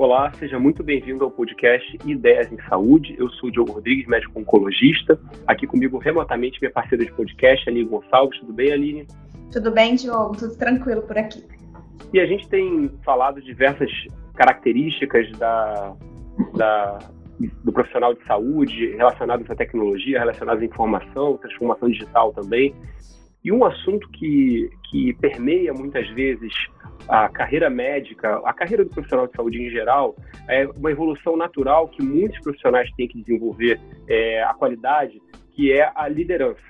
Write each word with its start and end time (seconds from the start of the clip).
Olá, 0.00 0.32
seja 0.38 0.58
muito 0.58 0.82
bem-vindo 0.82 1.22
ao 1.22 1.30
podcast 1.30 1.98
Ideias 2.06 2.50
em 2.50 2.56
Saúde. 2.70 3.14
Eu 3.18 3.28
sou 3.32 3.50
o 3.50 3.52
Diogo 3.52 3.72
Rodrigues, 3.72 4.06
médico 4.06 4.40
oncologista. 4.40 5.20
Aqui 5.46 5.66
comigo 5.66 5.98
remotamente 5.98 6.58
minha 6.58 6.72
parceira 6.72 7.04
de 7.04 7.12
podcast, 7.12 7.68
Aline 7.68 7.86
Gonçalves. 7.86 8.40
Tudo 8.40 8.50
bem, 8.50 8.72
Aline? 8.72 9.06
Tudo 9.52 9.70
bem, 9.70 9.96
Diogo. 9.96 10.34
Tudo 10.38 10.56
tranquilo 10.56 11.02
por 11.02 11.18
aqui. 11.18 11.44
E 12.14 12.18
a 12.18 12.24
gente 12.24 12.48
tem 12.48 12.90
falado 13.04 13.42
diversas 13.42 13.90
características 14.36 15.30
da, 15.32 15.94
da, 16.56 16.98
do 17.62 17.70
profissional 17.70 18.14
de 18.14 18.24
saúde 18.24 18.96
relacionadas 18.96 19.50
à 19.50 19.54
tecnologia, 19.54 20.18
relacionadas 20.18 20.62
à 20.62 20.64
informação, 20.64 21.36
transformação 21.36 21.90
digital 21.90 22.32
também. 22.32 22.74
E 23.42 23.50
um 23.50 23.64
assunto 23.64 24.08
que, 24.10 24.70
que 24.90 25.14
permeia 25.14 25.72
muitas 25.72 26.08
vezes 26.10 26.52
a 27.08 27.28
carreira 27.28 27.70
médica, 27.70 28.40
a 28.44 28.52
carreira 28.52 28.84
do 28.84 28.90
profissional 28.90 29.26
de 29.26 29.32
saúde 29.34 29.62
em 29.62 29.70
geral, 29.70 30.14
é 30.46 30.66
uma 30.66 30.90
evolução 30.90 31.36
natural 31.36 31.88
que 31.88 32.02
muitos 32.02 32.38
profissionais 32.40 32.90
têm 32.96 33.08
que 33.08 33.20
desenvolver 33.22 33.80
é, 34.08 34.42
a 34.42 34.52
qualidade, 34.54 35.20
que 35.54 35.72
é 35.72 35.90
a 35.94 36.06
liderança. 36.08 36.60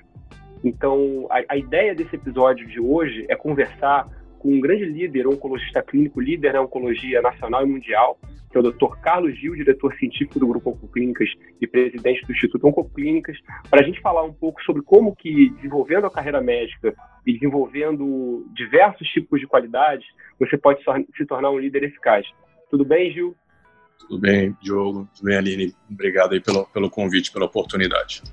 Então, 0.63 1.27
a, 1.29 1.53
a 1.53 1.57
ideia 1.57 1.93
desse 1.93 2.15
episódio 2.15 2.65
de 2.67 2.79
hoje 2.79 3.25
é 3.27 3.35
conversar 3.35 4.07
com 4.39 4.49
um 4.49 4.59
grande 4.59 4.85
líder, 4.85 5.27
oncologista 5.27 5.83
clínico, 5.83 6.19
líder 6.19 6.53
na 6.53 6.61
oncologia 6.61 7.21
nacional 7.21 7.63
e 7.63 7.69
mundial, 7.69 8.17
que 8.51 8.57
é 8.57 8.59
o 8.59 8.63
Dr. 8.63 8.99
Carlos 9.01 9.37
Gil, 9.39 9.55
diretor 9.55 9.95
científico 9.95 10.39
do 10.39 10.47
Grupo 10.47 10.71
Oncoclínicas 10.71 11.29
e 11.59 11.65
presidente 11.65 12.25
do 12.25 12.33
Instituto 12.33 12.67
Oncoclínicas, 12.67 13.37
para 13.69 13.81
a 13.81 13.83
gente 13.83 14.01
falar 14.01 14.23
um 14.23 14.33
pouco 14.33 14.61
sobre 14.63 14.81
como 14.81 15.15
que, 15.15 15.49
desenvolvendo 15.51 16.05
a 16.05 16.11
carreira 16.11 16.41
médica 16.41 16.93
e 17.25 17.33
desenvolvendo 17.33 18.45
diversos 18.53 19.07
tipos 19.07 19.39
de 19.39 19.47
qualidades, 19.47 20.05
você 20.39 20.57
pode 20.57 20.83
se 21.15 21.25
tornar 21.25 21.49
um 21.49 21.59
líder 21.59 21.83
eficaz. 21.83 22.27
Tudo 22.69 22.83
bem, 22.83 23.11
Gil? 23.11 23.35
Tudo 23.99 24.19
bem, 24.19 24.55
Diogo. 24.61 25.07
Tudo 25.15 25.25
bem, 25.25 25.37
Aline. 25.37 25.73
Obrigado 25.89 26.33
aí 26.33 26.41
pelo, 26.41 26.65
pelo 26.65 26.89
convite, 26.89 27.31
pela 27.31 27.45
oportunidade. 27.45 28.23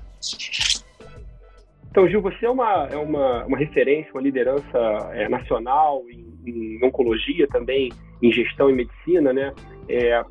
Então, 1.91 2.07
Gil, 2.07 2.21
você 2.21 2.45
é 2.45 2.49
uma, 2.49 2.87
é 2.91 2.97
uma, 2.97 3.45
uma 3.45 3.57
referência, 3.57 4.11
uma 4.13 4.21
liderança 4.21 4.77
é, 5.13 5.27
nacional 5.27 6.03
em, 6.09 6.33
em, 6.45 6.85
oncologia, 6.85 7.47
também 7.47 7.91
em 8.21 8.31
gestão 8.31 8.69
e 8.69 8.73
medicina, 8.73 9.33
né? 9.33 9.53
É, 9.87 10.23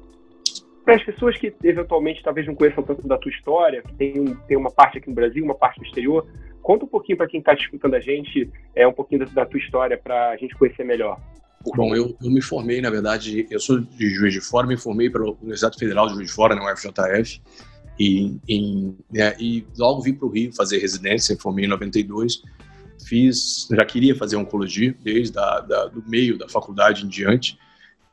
para 0.84 0.97
as 0.97 1.05
pessoas 1.05 1.36
que 1.36 1.55
eventualmente 1.62 2.22
talvez 2.22 2.47
não 2.47 2.55
conheçam 2.55 2.83
tanto 2.83 3.06
da 3.06 3.19
tua 3.19 3.31
história, 3.31 3.83
que 3.83 3.94
tem, 3.94 4.19
um, 4.19 4.34
tem 4.34 4.56
uma 4.56 4.70
parte 4.70 4.98
aqui 4.98 5.08
no 5.08 5.14
Brasil, 5.14 5.44
uma 5.44 5.55
parte 5.55 5.78
no 5.81 5.86
exterior, 5.86 6.27
conta 6.62 6.84
um 6.84 6.89
pouquinho 6.89 7.19
para 7.19 7.28
quem 7.28 7.41
está 7.41 7.53
escutando 7.53 7.94
a 7.94 8.00
gente, 8.00 8.50
é 8.75 8.86
um 8.86 8.92
pouquinho 8.92 9.27
da, 9.27 9.33
da 9.33 9.47
tua 9.47 9.59
história 9.59 9.98
para 9.98 10.31
a 10.31 10.36
gente 10.36 10.55
conhecer 10.56 10.84
melhor. 10.84 11.20
Bom, 11.77 11.94
eu, 11.94 12.16
eu, 12.22 12.31
me 12.31 12.41
formei, 12.41 12.81
na 12.81 12.89
verdade, 12.89 13.47
eu 13.50 13.61
sou 13.61 13.81
de 13.81 14.09
Juiz 14.11 14.33
de 14.33 14.41
Fora, 14.41 14.66
me 14.66 14.77
formei 14.77 15.11
pela 15.11 15.31
Universidade 15.33 15.77
Federal 15.77 16.06
de 16.06 16.14
Juiz 16.14 16.28
de 16.28 16.33
Fora, 16.33 16.55
na 16.55 16.72
UFJF, 16.72 17.42
e, 17.98 18.39
em, 18.48 18.97
né, 19.12 19.34
e 19.39 19.66
logo 19.77 20.00
vim 20.00 20.14
para 20.14 20.27
o 20.27 20.31
Rio 20.31 20.55
fazer 20.55 20.78
residência, 20.78 21.36
formei 21.39 21.64
em 21.64 21.69
92. 21.69 22.42
Fiz, 23.06 23.69
já 23.70 23.84
queria 23.84 24.14
fazer 24.14 24.36
oncologia 24.36 24.94
desde 25.03 25.34
da, 25.34 25.61
da, 25.61 25.86
do 25.86 26.03
meio 26.09 26.39
da 26.39 26.48
faculdade 26.48 27.05
em 27.05 27.09
diante. 27.09 27.59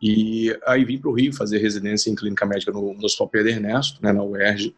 E 0.01 0.57
aí 0.65 0.83
vim 0.83 0.97
para 0.97 1.09
o 1.09 1.13
Rio 1.13 1.33
fazer 1.33 1.57
residência 1.59 2.09
em 2.09 2.15
clínica 2.15 2.45
médica 2.45 2.71
no, 2.71 2.93
no 2.93 3.05
Hospital 3.05 3.29
Pedro 3.29 3.51
Ernesto, 3.51 4.02
né, 4.02 4.11
na 4.11 4.23
UERJ. 4.23 4.75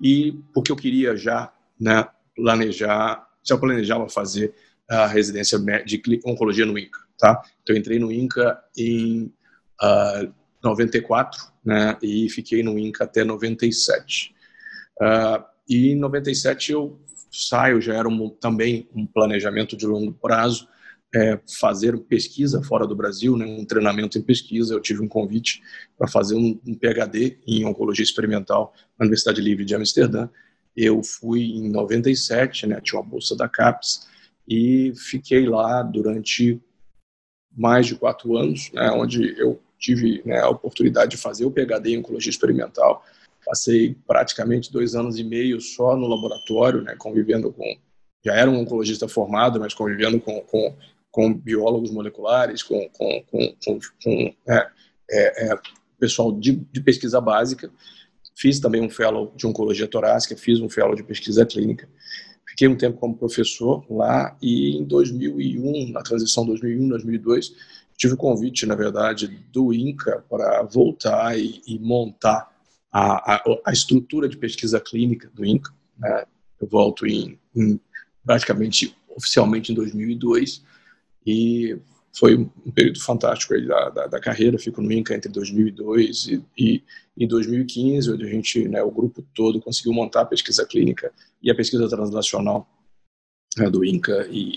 E 0.00 0.38
porque 0.52 0.70
eu 0.70 0.76
queria 0.76 1.16
já 1.16 1.52
né, 1.80 2.06
planejar, 2.34 3.26
já 3.42 3.56
planejava 3.56 4.08
fazer 4.08 4.54
a 4.88 5.06
residência 5.06 5.58
de 5.84 6.00
oncologia 6.24 6.64
no 6.64 6.78
INCA. 6.78 7.00
Tá? 7.18 7.42
Então 7.62 7.76
entrei 7.76 7.98
no 7.98 8.12
INCA 8.12 8.58
em 8.76 9.24
uh, 9.24 9.32
ah, 9.82 10.28
94 10.62 11.38
né, 11.64 11.96
e 12.02 12.28
fiquei 12.30 12.62
no 12.62 12.78
INCA 12.78 13.04
até 13.04 13.24
97. 13.24 14.34
Uh, 15.00 15.44
e 15.68 15.90
em 15.90 15.96
97 15.96 16.72
eu 16.72 16.98
saio, 17.30 17.80
já 17.80 17.94
era 17.94 18.08
um, 18.08 18.30
também 18.30 18.88
um 18.94 19.06
planejamento 19.06 19.76
de 19.76 19.86
longo 19.86 20.12
prazo, 20.12 20.68
é, 21.14 21.38
fazer 21.58 21.98
pesquisa 22.00 22.62
fora 22.62 22.86
do 22.86 22.94
Brasil, 22.94 23.36
né, 23.36 23.46
um 23.46 23.64
treinamento 23.64 24.18
em 24.18 24.22
pesquisa. 24.22 24.74
Eu 24.74 24.80
tive 24.80 25.02
um 25.02 25.08
convite 25.08 25.62
para 25.96 26.08
fazer 26.08 26.34
um, 26.34 26.58
um, 26.66 26.74
PhD 26.74 27.38
em 27.46 27.64
oncologia 27.64 28.04
experimental 28.04 28.74
na 28.98 29.04
Universidade 29.04 29.40
Livre 29.40 29.64
de 29.64 29.74
Amsterdã. 29.74 30.28
Eu 30.76 31.02
fui 31.02 31.42
em 31.42 31.68
97, 31.70 32.66
né, 32.66 32.80
tinha 32.80 33.00
uma 33.00 33.08
bolsa 33.08 33.34
da 33.34 33.48
CAPES 33.48 34.06
e 34.46 34.92
fiquei 34.96 35.46
lá 35.46 35.82
durante 35.82 36.60
mais 37.56 37.86
de 37.86 37.96
quatro 37.96 38.36
anos, 38.36 38.70
né, 38.72 38.90
onde 38.90 39.34
eu 39.40 39.60
tive 39.78 40.22
né, 40.24 40.40
a 40.40 40.48
oportunidade 40.48 41.12
de 41.12 41.16
fazer 41.16 41.44
o 41.44 41.50
PhD 41.50 41.90
em 41.90 41.98
oncologia 41.98 42.30
experimental 42.30 43.02
Passei 43.48 43.96
praticamente 44.06 44.70
dois 44.70 44.94
anos 44.94 45.18
e 45.18 45.24
meio 45.24 45.58
só 45.58 45.96
no 45.96 46.06
laboratório, 46.06 46.82
né, 46.82 46.94
convivendo 46.98 47.50
com. 47.50 47.64
Já 48.22 48.34
era 48.34 48.50
um 48.50 48.58
oncologista 48.60 49.08
formado, 49.08 49.58
mas 49.58 49.72
convivendo 49.72 50.20
com, 50.20 50.38
com, 50.42 50.76
com 51.18 51.34
biólogos 51.34 51.90
moleculares, 51.90 52.62
com, 52.62 52.88
com, 52.90 53.24
com, 53.28 53.56
com, 53.64 53.80
com 54.04 54.34
é, 54.48 54.70
é, 55.10 55.52
é, 55.52 55.58
pessoal 55.98 56.30
de, 56.30 56.52
de 56.52 56.80
pesquisa 56.80 57.20
básica. 57.20 57.72
Fiz 58.36 58.60
também 58.60 58.80
um 58.80 58.88
fellow 58.88 59.32
de 59.34 59.44
oncologia 59.44 59.88
torácica, 59.88 60.36
fiz 60.36 60.60
um 60.60 60.68
fellow 60.68 60.94
de 60.94 61.02
pesquisa 61.02 61.44
clínica. 61.44 61.88
Fiquei 62.48 62.68
um 62.68 62.76
tempo 62.76 62.98
como 62.98 63.16
professor 63.16 63.84
lá 63.90 64.36
e 64.40 64.76
em 64.76 64.84
2001, 64.84 65.90
na 65.90 66.02
transição 66.02 66.46
2001-2002, 66.46 67.52
tive 67.96 68.14
o 68.14 68.16
convite, 68.16 68.64
na 68.64 68.76
verdade, 68.76 69.26
do 69.52 69.74
INCA 69.74 70.24
para 70.30 70.62
voltar 70.62 71.36
e, 71.36 71.60
e 71.66 71.80
montar 71.80 72.48
a, 72.92 73.34
a, 73.34 73.42
a 73.66 73.72
estrutura 73.72 74.28
de 74.28 74.36
pesquisa 74.36 74.78
clínica 74.78 75.28
do 75.34 75.44
INCA. 75.44 75.74
Né? 75.98 76.26
Eu 76.60 76.68
volto 76.68 77.04
em, 77.08 77.36
em, 77.56 77.80
praticamente 78.24 78.96
oficialmente 79.16 79.72
em 79.72 79.74
2002 79.74 80.62
e 81.28 81.78
foi 82.10 82.36
um 82.36 82.72
período 82.72 83.00
fantástico 83.02 83.54
da, 83.66 83.90
da, 83.90 84.06
da, 84.06 84.18
carreira. 84.18 84.58
Fico 84.58 84.80
no 84.80 84.90
INCA 84.90 85.14
entre 85.14 85.30
2002 85.30 86.26
e, 86.26 86.44
e 86.56 86.82
em 87.18 87.28
2015, 87.28 88.10
onde 88.10 88.24
a 88.24 88.28
gente, 88.30 88.66
né, 88.66 88.82
o 88.82 88.90
grupo 88.90 89.22
todo, 89.34 89.60
conseguiu 89.60 89.92
montar 89.92 90.22
a 90.22 90.24
pesquisa 90.24 90.64
clínica 90.64 91.12
e 91.42 91.50
a 91.50 91.54
pesquisa 91.54 91.86
translacional 91.86 92.66
né, 93.58 93.68
do 93.68 93.84
INCA 93.84 94.26
e 94.30 94.54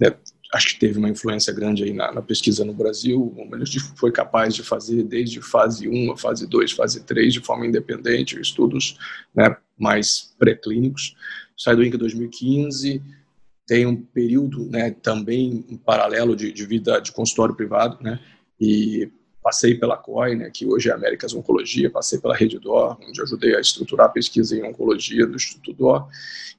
né, 0.00 0.16
acho 0.54 0.68
que 0.68 0.80
teve 0.80 0.98
uma 0.98 1.10
influência 1.10 1.52
grande 1.52 1.84
aí 1.84 1.92
na, 1.92 2.10
na 2.12 2.22
pesquisa 2.22 2.64
no 2.64 2.72
Brasil. 2.72 3.20
O 3.20 3.58
gente 3.58 3.80
foi 3.96 4.10
capaz 4.10 4.54
de 4.54 4.62
fazer 4.62 5.02
desde 5.02 5.42
fase 5.42 5.86
1 5.86 6.16
fase 6.16 6.46
2, 6.46 6.72
fase 6.72 7.04
3 7.04 7.34
de 7.34 7.40
forma 7.40 7.66
independente, 7.66 8.40
estudos 8.40 8.96
né, 9.34 9.54
mais 9.78 10.34
pré-clínicos. 10.38 11.14
Sai 11.58 11.76
do 11.76 11.84
INCA 11.84 11.98
2015, 11.98 13.02
tem 13.66 13.86
um 13.86 13.96
período 13.96 14.68
né, 14.70 14.90
também 14.90 15.64
em 15.68 15.76
paralelo 15.76 16.36
de, 16.36 16.52
de, 16.52 16.66
vida 16.66 17.00
de 17.00 17.12
consultório 17.12 17.54
privado, 17.54 18.02
né, 18.02 18.20
e 18.60 19.10
passei 19.42 19.74
pela 19.74 19.96
COI, 19.96 20.34
né, 20.36 20.50
que 20.50 20.66
hoje 20.66 20.88
é 20.88 20.92
Américas 20.92 21.34
Oncologia, 21.34 21.90
passei 21.90 22.18
pela 22.18 22.34
Rede 22.34 22.58
DOR, 22.58 22.98
onde 23.06 23.20
ajudei 23.20 23.54
a 23.54 23.60
estruturar 23.60 24.06
a 24.06 24.10
pesquisa 24.10 24.56
em 24.56 24.62
oncologia 24.62 25.26
do 25.26 25.36
Instituto 25.36 25.72
DOR, 25.72 26.08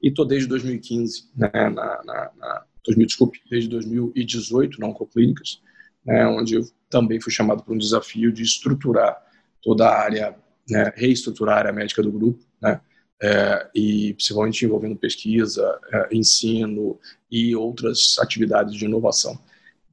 e 0.02 0.10
estou 0.10 0.26
desde 0.26 0.48
2015 0.48 1.30
né, 1.36 1.50
na, 1.54 1.70
na, 2.04 2.32
na 2.38 2.64
2000, 2.86 3.08
desculpe, 3.08 3.42
desde 3.50 3.70
2018 3.70 4.80
na 4.80 4.88
Oncoclínicas, 4.88 5.62
né, 6.06 6.28
onde 6.28 6.56
eu 6.56 6.62
também 6.90 7.20
fui 7.20 7.32
chamado 7.32 7.64
para 7.64 7.74
um 7.74 7.78
desafio 7.78 8.32
de 8.32 8.44
estruturar 8.44 9.18
toda 9.62 9.88
a 9.88 10.00
área, 10.00 10.36
né, 10.70 10.92
reestruturar 10.96 11.56
a 11.56 11.60
área 11.60 11.74
médica 11.74 12.04
do 12.04 12.12
grupo, 12.12 12.44
né, 12.62 12.80
é, 13.22 13.68
e 13.74 14.14
principalmente 14.14 14.66
envolvendo 14.66 14.96
pesquisa, 14.96 15.80
é, 15.92 16.16
ensino 16.16 17.00
e 17.32 17.56
outras 17.56 18.18
atividades 18.20 18.76
de 18.76 18.86
inovação. 18.86 19.38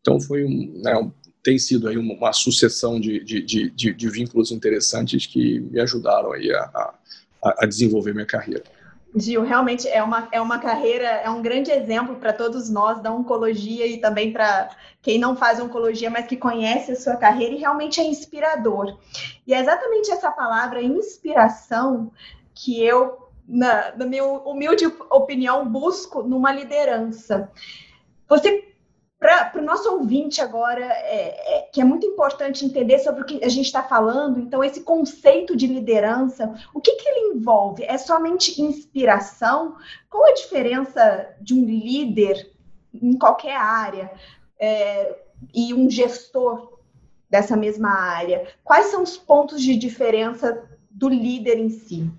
Então 0.01 0.21
foi 0.21 0.45
um, 0.45 0.81
né, 0.83 0.97
um 0.97 1.13
tem 1.43 1.59
sido 1.59 1.89
aí 1.89 1.99
uma, 1.99 2.15
uma 2.15 2.33
sucessão 2.33 3.01
de, 3.01 3.23
de, 3.25 3.43
de, 3.43 3.71
de, 3.71 4.11
vínculos 4.11 4.53
interessantes 4.53 5.27
que 5.27 5.59
me 5.59 5.81
ajudaram 5.81 6.33
aí 6.33 6.53
a, 6.53 6.95
a, 7.43 7.65
a 7.65 7.67
desenvolver 7.67 8.13
minha 8.15 8.27
carreira. 8.27 8.63
Gil, 9.15 9.43
realmente 9.43 9.87
é 9.87 10.03
uma, 10.03 10.29
é 10.33 10.41
uma 10.41 10.59
carreira, 10.59 11.05
é 11.05 11.29
um 11.29 11.43
grande 11.43 11.71
exemplo 11.71 12.17
para 12.17 12.33
todos 12.33 12.71
nós 12.71 13.03
da 13.03 13.13
oncologia 13.13 13.87
e 13.87 13.99
também 13.99 14.33
para 14.33 14.71
quem 15.03 15.19
não 15.19 15.37
faz 15.37 15.61
oncologia, 15.61 16.09
mas 16.09 16.27
que 16.27 16.37
conhece 16.37 16.93
a 16.93 16.97
sua 16.97 17.17
carreira 17.17 17.55
e 17.55 17.59
realmente 17.59 18.01
é 18.01 18.05
inspirador. 18.05 18.99
E 19.47 19.53
é 19.53 19.61
exatamente 19.61 20.11
essa 20.11 20.31
palavra 20.31 20.81
inspiração 20.81 22.11
que 22.55 22.83
eu, 22.85 23.29
na, 23.47 23.95
na 23.97 24.07
minha 24.07 24.25
humilde 24.25 24.87
opinião, 25.11 25.69
busco 25.69 26.23
numa 26.23 26.53
liderança. 26.53 27.51
Você 28.29 28.69
para 29.19 29.61
o 29.61 29.65
nosso 29.65 29.89
ouvinte 29.89 30.41
agora, 30.41 30.85
é, 30.85 31.59
é, 31.59 31.63
que 31.73 31.81
é 31.81 31.85
muito 31.85 32.05
importante 32.05 32.65
entender 32.65 32.99
sobre 32.99 33.23
o 33.23 33.25
que 33.25 33.45
a 33.45 33.49
gente 33.49 33.67
está 33.67 33.81
falando, 33.81 34.41
então, 34.41 34.65
esse 34.65 34.81
conceito 34.81 35.55
de 35.55 35.69
liderança, 35.69 36.53
o 36.75 36.81
que, 36.81 36.97
que 36.97 37.09
ele 37.09 37.37
envolve? 37.37 37.85
É 37.85 37.97
somente 37.99 38.61
inspiração? 38.61 39.77
Qual 40.11 40.25
a 40.25 40.35
diferença 40.35 41.37
de 41.41 41.55
um 41.55 41.65
líder 41.65 42.51
em 42.93 43.17
qualquer 43.17 43.57
área 43.57 44.11
é, 44.59 45.17
e 45.55 45.73
um 45.73 45.89
gestor 45.89 46.81
dessa 47.33 47.57
mesma 47.57 47.89
área. 47.89 48.47
Quais 48.63 48.87
são 48.87 49.03
os 49.03 49.17
pontos 49.17 49.63
de 49.63 49.75
diferença 49.75 50.69
do 50.91 51.09
líder 51.09 51.59
em 51.59 51.71
si? 51.71 52.11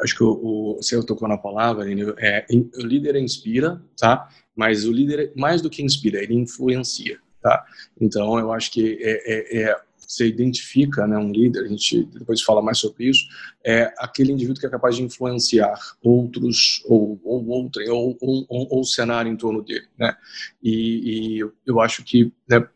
Acho 0.00 0.16
que 0.16 0.24
o, 0.24 0.78
o 0.78 1.06
tocou 1.06 1.28
na 1.28 1.38
palavra, 1.38 1.86
é, 2.18 2.46
o 2.50 2.80
líder 2.80 3.16
inspira, 3.16 3.80
tá? 3.96 4.28
Mas 4.54 4.84
o 4.84 4.92
líder, 4.92 5.32
mais 5.36 5.62
do 5.62 5.70
que 5.70 5.82
inspira, 5.82 6.22
ele 6.22 6.34
influencia, 6.34 7.18
tá? 7.40 7.64
Então, 8.00 8.38
eu 8.38 8.52
acho 8.52 8.70
que 8.70 8.98
é, 9.00 9.60
é, 9.60 9.62
é 9.62 9.76
você 10.06 10.26
identifica 10.26 11.06
né, 11.06 11.16
um 11.16 11.32
líder, 11.32 11.64
a 11.64 11.68
gente 11.68 12.04
depois 12.04 12.42
fala 12.42 12.62
mais 12.62 12.78
sobre 12.78 13.08
isso, 13.08 13.26
é 13.64 13.92
aquele 13.98 14.32
indivíduo 14.32 14.60
que 14.60 14.66
é 14.66 14.70
capaz 14.70 14.96
de 14.96 15.02
influenciar 15.02 15.74
outros 16.02 16.82
ou, 16.86 17.20
ou 17.24 17.44
ou, 17.48 17.70
ou, 17.88 18.16
ou, 18.20 18.68
ou 18.70 18.84
cenário 18.84 19.32
em 19.32 19.36
torno 19.36 19.62
dele. 19.62 19.86
Né? 19.98 20.14
E, 20.62 21.38
e 21.38 21.50
eu 21.66 21.80
acho 21.80 22.04
que 22.04 22.32
né, 22.48 22.66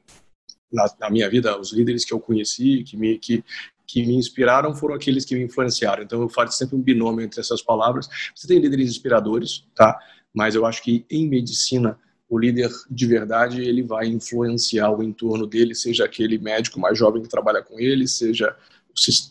na, 0.73 0.87
na, 1.01 1.11
minha 1.11 1.29
vida, 1.29 1.59
os 1.59 1.73
líderes 1.73 2.05
que 2.05 2.13
eu 2.13 2.21
conheci, 2.21 2.83
que 2.85 2.97
me, 2.97 3.19
que, 3.19 3.45
que 3.89 4.05
me 4.05 4.15
inspiraram 4.15 4.75
foram 4.75 4.95
aqueles 4.95 5.25
que 5.25 5.35
me 5.35 5.43
influenciaram. 5.45 6.03
Então 6.03 6.21
eu 6.21 6.29
faço 6.29 6.59
sempre 6.59 6.77
um 6.77 6.83
binômio 6.83 7.25
entre 7.25 7.41
essas 7.41 7.63
palavras. 7.63 8.07
Você 8.35 8.47
tem 8.47 8.59
líderes 8.59 8.91
inspiradores, 8.91 9.65
tá? 9.75 9.99
Mas 10.33 10.55
eu 10.55 10.67
acho 10.67 10.83
que 10.83 11.07
em 11.11 11.27
medicina 11.27 11.99
o 12.29 12.39
líder 12.39 12.69
de 12.91 13.07
verdade 13.07 13.63
ele 13.63 13.83
vai 13.83 14.07
influenciar 14.07 14.91
o 14.91 15.03
entorno 15.03 15.47
dele, 15.47 15.75
seja 15.75 16.05
aquele 16.05 16.39
médico 16.39 16.79
mais 16.79 16.99
jovem 16.99 17.23
que 17.23 17.29
trabalha 17.29 17.63
com 17.63 17.81
ele, 17.81 18.07
seja 18.07 18.55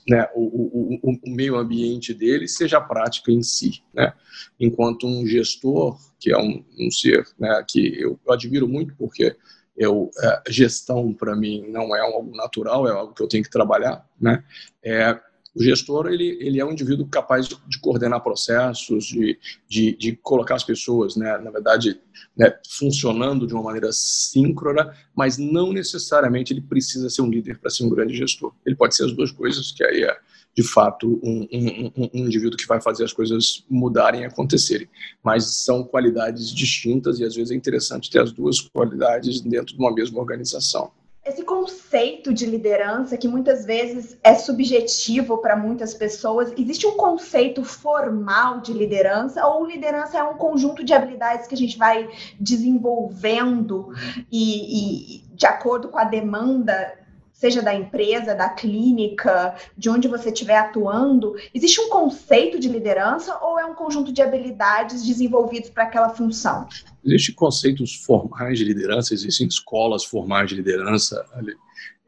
né, 0.07 0.27
o, 0.33 0.97
o, 1.03 1.19
o, 1.25 1.29
meio 1.29 1.55
ambiente 1.55 2.13
dele, 2.13 2.47
seja 2.47 2.77
a 2.77 2.81
prática 2.81 3.31
em 3.31 3.43
si. 3.43 3.83
Né? 3.93 4.11
Enquanto 4.59 5.05
um 5.05 5.27
gestor, 5.27 5.99
que 6.19 6.31
é 6.31 6.37
um, 6.37 6.63
um 6.79 6.89
ser 6.89 7.23
né, 7.37 7.63
que 7.67 8.01
eu, 8.01 8.19
admiro 8.29 8.67
muito, 8.67 8.95
porque 8.95 9.35
eu, 9.77 10.09
é, 10.19 10.41
gestão 10.49 11.13
para 11.13 11.35
mim 11.35 11.65
não 11.69 11.95
é 11.95 11.99
algo 11.99 12.35
natural, 12.35 12.87
é 12.87 12.91
algo 12.91 13.13
que 13.13 13.21
eu 13.21 13.27
tenho 13.27 13.43
que 13.43 13.49
trabalhar. 13.49 14.05
Né? 14.19 14.43
É, 14.83 15.19
o 15.57 15.63
gestor 15.63 16.07
ele, 16.07 16.37
ele 16.39 16.59
é 16.59 16.65
um 16.65 16.71
indivíduo 16.71 17.07
capaz 17.07 17.47
de, 17.47 17.57
de 17.67 17.79
coordenar 17.79 18.21
processos, 18.21 19.05
de, 19.05 19.39
de, 19.67 19.97
de, 19.97 20.15
colocar 20.15 20.55
as 20.55 20.63
pessoas, 20.63 21.15
né, 21.15 21.35
na 21.39 21.49
verdade, 21.49 21.99
né, 22.35 22.53
funcionando 22.69 23.47
de 23.47 23.53
uma 23.55 23.63
maneira 23.63 23.89
síncrona, 23.91 24.93
mas 25.15 25.39
não 25.39 25.73
necessariamente 25.73 26.53
ele 26.53 26.61
precisa 26.61 27.09
ser 27.09 27.23
um 27.23 27.29
líder 27.29 27.57
para 27.57 27.71
ser 27.71 27.83
um 27.85 27.89
grande 27.89 28.15
gestor. 28.15 28.53
Ele 28.65 28.75
pode 28.75 28.95
ser 28.95 29.05
as 29.05 29.13
duas 29.13 29.31
coisas, 29.31 29.71
que 29.71 29.83
aí 29.83 30.03
é, 30.03 30.15
de 30.57 30.63
fato, 30.63 31.19
um, 31.23 31.47
um, 31.53 31.91
um, 31.95 32.09
indivíduo 32.25 32.57
que 32.57 32.65
vai 32.65 32.81
fazer 32.81 33.03
as 33.03 33.13
coisas 33.13 33.63
mudarem 33.69 34.21
e 34.21 34.25
acontecerem. 34.25 34.89
Mas 35.23 35.63
são 35.63 35.83
qualidades 35.83 36.51
distintas 36.51 37.19
e 37.19 37.23
às 37.23 37.35
vezes 37.35 37.51
é 37.51 37.55
interessante 37.55 38.09
ter 38.09 38.19
as 38.19 38.31
duas 38.31 38.59
qualidades 38.59 39.39
dentro 39.39 39.75
de 39.75 39.79
uma 39.79 39.93
mesma 39.93 40.19
organização 40.19 40.91
esse 41.27 41.43
conceito 41.43 42.33
de 42.33 42.45
liderança, 42.45 43.17
que 43.17 43.27
muitas 43.27 43.65
vezes 43.65 44.17
é 44.23 44.33
subjetivo 44.33 45.39
para 45.39 45.57
muitas 45.57 45.93
pessoas, 45.93 46.53
existe 46.57 46.87
um 46.87 46.93
conceito 46.93 47.65
formal 47.65 48.61
de 48.61 48.71
liderança 48.71 49.45
ou 49.45 49.65
liderança 49.65 50.17
é 50.17 50.23
um 50.23 50.35
conjunto 50.35 50.85
de 50.85 50.93
habilidades 50.93 51.45
que 51.45 51.53
a 51.53 51.57
gente 51.57 51.77
vai 51.77 52.09
desenvolvendo 52.39 53.89
e, 54.31 55.17
e 55.17 55.35
de 55.35 55.45
acordo 55.45 55.89
com 55.89 55.97
a 55.97 56.05
demanda 56.05 56.97
seja 57.37 57.61
da 57.61 57.73
empresa, 57.73 58.33
da 58.33 58.49
clínica, 58.49 59.55
de 59.77 59.89
onde 59.89 60.07
você 60.07 60.29
estiver 60.29 60.57
atuando, 60.57 61.35
existe 61.53 61.79
um 61.79 61.87
conceito 61.87 62.59
de 62.59 62.67
liderança 62.67 63.37
ou 63.43 63.59
é 63.59 63.65
um 63.65 63.75
conjunto 63.75 64.11
de 64.11 64.23
habilidades 64.23 65.05
desenvolvidos 65.05 65.69
para 65.69 65.83
aquela 65.83 66.09
função? 66.09 66.67
Existem 67.05 67.35
conceitos 67.35 67.93
formais 67.93 68.57
de 68.57 68.65
liderança, 68.65 69.13
existem 69.13 69.47
escolas 69.47 70.03
formais 70.03 70.49
de 70.49 70.55
liderança, 70.55 71.23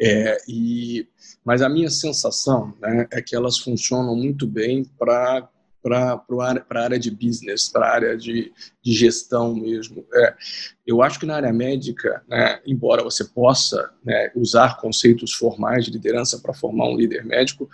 é, 0.02 0.38
e, 0.48 1.08
mas 1.46 1.62
a 1.62 1.70
minha 1.70 1.92
sensação 1.92 2.74
né, 2.82 3.08
é 3.12 3.22
que 3.22 3.36
elas 3.36 3.60
funcionam 3.60 4.16
muito 4.16 4.48
bem 4.48 4.84
para 4.98 5.48
para 5.82 6.22
a 6.70 6.80
área 6.80 7.00
de 7.00 7.10
business, 7.10 7.70
para 7.70 7.88
a 7.88 7.94
área 7.94 8.18
de, 8.18 8.52
de 8.84 8.94
gestão 8.94 9.56
mesmo. 9.56 10.06
É, 10.14 10.36
eu 10.86 11.02
acho 11.02 11.20
que 11.20 11.26
na 11.26 11.36
área 11.36 11.54
médica, 11.54 12.24
né, 12.28 12.60
embora 12.66 13.04
você 13.04 13.24
possa 13.24 13.92
né, 14.04 14.32
usar 14.36 14.78
conceitos 14.78 15.34
formais 15.34 15.86
de 15.86 15.92
liderança 15.92 16.40
para 16.40 16.54
formar 16.54 16.90
um 16.90 16.98
líder 16.98 17.24
médico, 17.24 17.70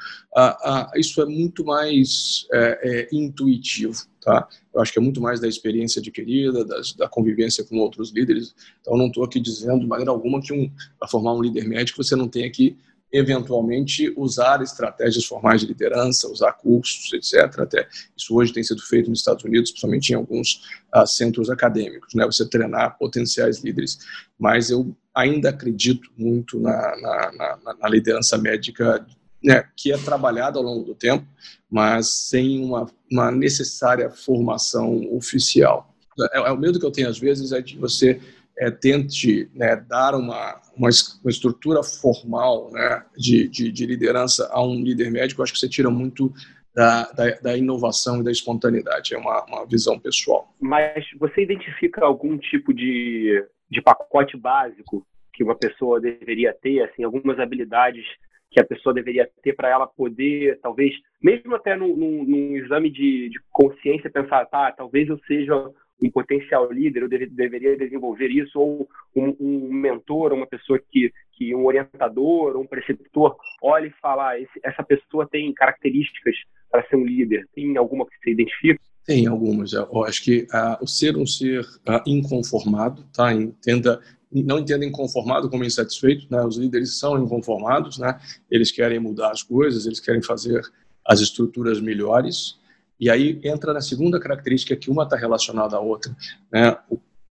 isso 0.95 1.21
é 1.21 1.25
muito 1.25 1.63
mais 1.63 2.45
é, 2.51 2.79
é, 2.83 3.07
intuitivo. 3.11 4.05
Tá? 4.21 4.47
Eu 4.73 4.81
acho 4.81 4.91
que 4.91 4.99
é 4.99 5.01
muito 5.01 5.21
mais 5.21 5.39
da 5.39 5.47
experiência 5.47 5.99
adquirida, 5.99 6.65
das, 6.65 6.93
da 6.93 7.07
convivência 7.07 7.63
com 7.63 7.77
outros 7.77 8.11
líderes. 8.11 8.55
Então, 8.81 8.97
não 8.97 9.07
estou 9.07 9.23
aqui 9.23 9.39
dizendo 9.39 9.81
de 9.81 9.87
maneira 9.87 10.11
alguma 10.11 10.41
que 10.41 10.51
um, 10.51 10.69
para 10.99 11.07
formar 11.07 11.33
um 11.33 11.41
líder 11.41 11.67
médico 11.67 12.03
você 12.03 12.15
não 12.15 12.27
tem 12.27 12.51
que 12.51 12.75
eventualmente 13.15 14.13
usar 14.17 14.61
estratégias 14.61 15.23
formais 15.25 15.61
de 15.61 15.67
liderança, 15.67 16.27
usar 16.27 16.51
cursos, 16.53 17.13
etc. 17.13 17.59
Até 17.59 17.87
isso 18.15 18.35
hoje 18.35 18.51
tem 18.51 18.61
sido 18.61 18.81
feito 18.81 19.09
nos 19.09 19.19
Estados 19.19 19.43
Unidos, 19.45 19.71
principalmente 19.71 20.09
em 20.09 20.15
alguns 20.15 20.61
uh, 20.93 21.07
centros 21.07 21.49
acadêmicos, 21.49 22.13
né? 22.13 22.25
Você 22.25 22.47
treinar 22.47 22.97
potenciais 22.97 23.63
líderes. 23.63 23.99
Mas 24.37 24.69
eu 24.69 24.95
ainda 25.13 25.49
acredito 25.49 26.09
muito 26.17 26.59
na, 26.59 26.71
na, 26.99 27.31
na, 27.63 27.75
na 27.79 27.89
liderança 27.89 28.37
médica, 28.37 29.05
né? 29.41 29.63
Que 29.77 29.93
é 29.93 29.97
trabalhada 29.97 30.59
ao 30.59 30.63
longo 30.63 30.83
do 30.83 30.93
tempo, 30.93 31.25
mas 31.69 32.09
sem 32.09 32.63
uma, 32.63 32.85
uma 33.09 33.31
necessária 33.31 34.09
formação 34.09 35.15
oficial. 35.15 35.95
É, 36.33 36.39
é, 36.39 36.51
o 36.51 36.57
medo 36.57 36.79
que 36.79 36.85
eu 36.85 36.91
tenho 36.91 37.09
às 37.09 37.17
vezes 37.17 37.53
é 37.53 37.61
de 37.61 37.77
você 37.77 38.19
é, 38.57 38.71
tente 38.71 39.49
né, 39.53 39.75
dar 39.75 40.15
uma, 40.15 40.61
uma, 40.75 40.89
uma, 41.23 41.29
estrutura 41.29 41.83
formal 41.83 42.71
né, 42.71 43.03
de, 43.17 43.47
de, 43.47 43.71
de, 43.71 43.85
liderança 43.85 44.49
a 44.51 44.63
um 44.63 44.81
líder 44.81 45.11
médico, 45.11 45.43
acho 45.43 45.53
que 45.53 45.59
você 45.59 45.69
tira 45.69 45.89
muito 45.89 46.31
da, 46.73 47.03
da, 47.11 47.31
da 47.41 47.57
inovação 47.57 48.21
e 48.21 48.23
da 48.23 48.31
espontaneidade. 48.31 49.13
É 49.13 49.17
uma, 49.17 49.43
uma, 49.45 49.65
visão 49.65 49.99
pessoal. 49.99 50.53
Mas 50.59 51.05
você 51.17 51.41
identifica 51.41 52.05
algum 52.05 52.37
tipo 52.37 52.73
de, 52.73 53.45
de 53.69 53.81
pacote 53.81 54.37
básico 54.37 55.05
que 55.33 55.43
uma 55.43 55.55
pessoa 55.55 55.99
deveria 55.99 56.53
ter, 56.53 56.81
assim, 56.83 57.03
algumas 57.03 57.39
habilidades 57.39 58.05
que 58.49 58.59
a 58.61 58.65
pessoa 58.65 58.93
deveria 58.93 59.29
ter 59.43 59.53
para 59.53 59.69
ela 59.69 59.85
poder, 59.85 60.59
talvez, 60.61 60.93
mesmo 61.21 61.55
até 61.55 61.75
num, 61.75 61.93
num, 61.95 62.23
num 62.23 62.55
exame 62.55 62.89
de, 62.89 63.27
de 63.29 63.37
consciência, 63.51 64.09
pensar, 64.09 64.45
tá, 64.45 64.71
talvez 64.71 65.09
eu 65.09 65.19
seja 65.27 65.53
um 66.01 66.09
potencial 66.11 66.71
líder, 66.71 67.03
eu 67.03 67.09
deve, 67.09 67.27
deveria 67.27 67.77
desenvolver 67.77 68.27
isso, 68.27 68.59
ou 68.59 68.87
um, 69.15 69.35
um, 69.39 69.73
mentor, 69.73 70.33
uma 70.33 70.47
pessoa 70.47 70.79
que, 70.91 71.11
que 71.33 71.55
um 71.55 71.65
orientador, 71.65 72.57
um 72.57 72.67
preceptor, 72.67 73.35
olhe 73.61 73.87
e 73.87 74.01
fala, 74.01 74.31
ah, 74.31 74.39
esse, 74.39 74.59
essa 74.63 74.83
pessoa 74.83 75.27
tem 75.27 75.53
características 75.53 76.35
para 76.69 76.85
ser 76.87 76.97
um 76.97 77.05
líder. 77.05 77.47
Tem 77.53 77.77
alguma 77.77 78.05
que 78.05 78.15
você 78.21 78.31
identifica? 78.31 78.79
Tem 79.05 79.27
algumas. 79.27 79.71
Eu 79.73 80.03
acho 80.03 80.23
que 80.23 80.47
uh, 80.51 80.83
o 80.83 80.87
ser 80.87 81.15
um 81.15 81.27
ser 81.27 81.61
uh, 81.61 82.01
inconformado, 82.07 83.05
tá? 83.13 83.31
Entenda, 83.31 84.01
não 84.31 84.59
entenda 84.59 84.83
inconformado 84.83 85.49
como 85.49 85.63
insatisfeito, 85.63 86.25
né? 86.29 86.43
Os 86.43 86.57
líderes 86.57 86.97
são 86.97 87.23
inconformados, 87.23 87.99
né? 87.99 88.19
Eles 88.49 88.71
querem 88.71 88.99
mudar 88.99 89.29
as 89.29 89.43
coisas, 89.43 89.85
eles 89.85 89.99
querem 89.99 90.23
fazer 90.23 90.59
as 91.05 91.21
estruturas 91.21 91.79
melhores. 91.79 92.59
E 92.99 93.09
aí 93.09 93.39
entra 93.43 93.73
na 93.73 93.81
segunda 93.81 94.19
característica 94.19 94.75
que 94.75 94.89
uma 94.89 95.03
está 95.03 95.15
relacionada 95.15 95.75
à 95.75 95.79
outra. 95.79 96.15
Né? 96.51 96.77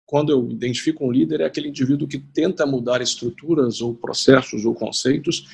Quando 0.05 0.32
eu 0.32 0.50
identifico 0.50 1.05
um 1.05 1.12
líder, 1.12 1.41
é 1.41 1.46
aquele 1.46 1.70
indivíduo 1.70 2.08
que 2.08 2.20
tenta 2.20 2.65
mudar 2.65 3.01
estruturas 3.01 3.82
ou 3.82 3.96
processos 3.96 4.65
ou 4.65 4.74
conceitos 4.74 5.48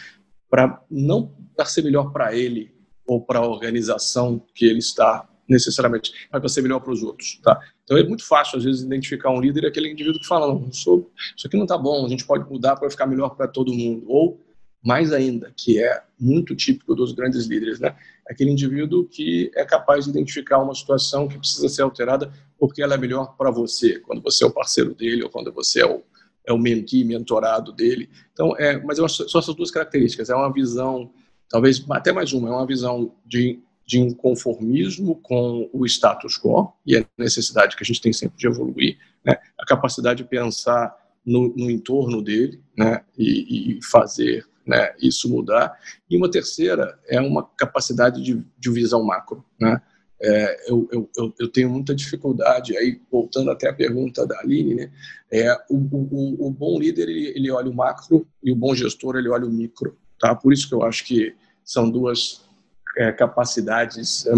para 0.49 0.83
não 0.89 1.31
ser 1.65 1.83
melhor 1.83 2.11
para 2.11 2.35
ele 2.35 2.73
ou 3.05 3.21
para 3.21 3.39
a 3.39 3.47
organização 3.47 4.43
que 4.53 4.65
ele 4.65 4.79
está 4.79 5.27
necessariamente, 5.47 6.11
mas 6.31 6.39
para 6.39 6.49
ser 6.49 6.61
melhor 6.61 6.79
para 6.79 6.93
os 6.93 7.01
outros, 7.01 7.39
tá? 7.43 7.59
Então 7.83 7.97
é 7.97 8.03
muito 8.03 8.23
fácil 8.23 8.59
às 8.59 8.63
vezes 8.63 8.83
identificar 8.83 9.31
um 9.31 9.41
líder 9.41 9.63
é 9.63 9.67
aquele 9.67 9.91
indivíduo 9.91 10.21
que 10.21 10.27
fala 10.27 10.47
não, 10.47 10.71
sou, 10.71 11.11
isso 11.35 11.47
aqui 11.47 11.57
não 11.57 11.63
está 11.63 11.75
bom, 11.75 12.05
a 12.05 12.09
gente 12.09 12.23
pode 12.23 12.47
mudar 12.47 12.75
para 12.75 12.89
ficar 12.89 13.07
melhor 13.07 13.29
para 13.29 13.47
todo 13.47 13.73
mundo, 13.73 14.05
ou 14.07 14.39
mais 14.85 15.11
ainda, 15.11 15.51
que 15.57 15.83
é 15.83 16.03
muito 16.19 16.55
típico 16.55 16.95
dos 16.95 17.11
grandes 17.11 17.47
líderes, 17.47 17.79
né? 17.79 17.95
Aquele 18.29 18.51
indivíduo 18.51 19.05
que 19.05 19.51
é 19.55 19.65
capaz 19.65 20.05
de 20.05 20.11
identificar 20.11 20.59
uma 20.59 20.75
situação 20.75 21.27
que 21.27 21.37
precisa 21.37 21.67
ser 21.67 21.81
alterada 21.81 22.31
porque 22.59 22.81
ela 22.81 22.93
é 22.93 22.97
melhor 22.97 23.35
para 23.35 23.49
você, 23.49 23.99
quando 23.99 24.21
você 24.21 24.43
é 24.43 24.47
o 24.47 24.51
parceiro 24.51 24.93
dele 24.93 25.23
ou 25.23 25.29
quando 25.29 25.51
você 25.51 25.81
é 25.81 25.85
o, 25.85 26.03
é 26.45 26.53
o 26.53 26.57
mentee, 26.57 27.03
mentorado 27.03 27.71
dele. 27.71 28.09
Então, 28.31 28.55
é, 28.57 28.77
mas 28.83 28.97
só 28.97 29.39
essas 29.39 29.55
duas 29.55 29.71
características. 29.71 30.29
É 30.29 30.35
uma 30.35 30.51
visão, 30.51 31.11
talvez 31.49 31.83
até 31.89 32.11
mais 32.11 32.31
uma, 32.33 32.49
é 32.49 32.51
uma 32.51 32.67
visão 32.67 33.15
de, 33.25 33.59
de 33.85 33.99
inconformismo 33.99 35.15
com 35.15 35.69
o 35.73 35.85
status 35.85 36.37
quo 36.37 36.73
e 36.85 36.97
a 36.97 37.05
necessidade 37.17 37.75
que 37.75 37.83
a 37.83 37.85
gente 37.85 38.01
tem 38.01 38.13
sempre 38.13 38.37
de 38.37 38.47
evoluir, 38.47 38.97
né? 39.25 39.37
A 39.57 39.65
capacidade 39.65 40.23
de 40.23 40.29
pensar 40.29 40.95
no, 41.25 41.53
no 41.55 41.69
entorno 41.69 42.21
dele, 42.21 42.61
né? 42.77 43.03
e, 43.17 43.77
e 43.77 43.83
fazer 43.83 44.48
né, 44.65 44.93
isso 45.01 45.29
mudar. 45.29 45.77
E 46.09 46.17
uma 46.17 46.29
terceira 46.29 46.97
é 47.07 47.19
uma 47.19 47.43
capacidade 47.43 48.21
de, 48.21 48.43
de 48.57 48.71
visão 48.71 49.03
macro. 49.03 49.43
Né? 49.59 49.81
é, 50.21 50.69
eu, 50.69 50.87
eu, 50.91 51.33
eu, 51.39 51.47
tenho 51.47 51.69
muita 51.69 51.95
dificuldade, 51.95 52.77
aí 52.77 52.99
voltando 53.09 53.51
até 53.51 53.69
a 53.69 53.73
pergunta 53.73 54.27
da 54.27 54.39
Aline, 54.39 54.75
né, 54.75 54.91
é, 55.31 55.53
o, 55.69 55.77
o, 55.77 56.47
o 56.47 56.51
bom 56.51 56.77
líder 56.77 57.07
ele, 57.07 57.33
ele 57.35 57.51
olha 57.51 57.69
o 57.69 57.75
macro 57.75 58.27
e 58.43 58.51
o 58.51 58.55
bom 58.55 58.75
gestor 58.75 59.15
ele 59.15 59.29
olha 59.29 59.45
o 59.45 59.51
micro. 59.51 59.97
Tá? 60.19 60.35
Por 60.35 60.51
isso 60.51 60.67
que 60.67 60.75
eu 60.75 60.83
acho 60.83 61.05
que 61.05 61.33
são 61.63 61.89
duas 61.89 62.45
é, 62.97 63.11
capacidades 63.11 64.25
é, 64.27 64.31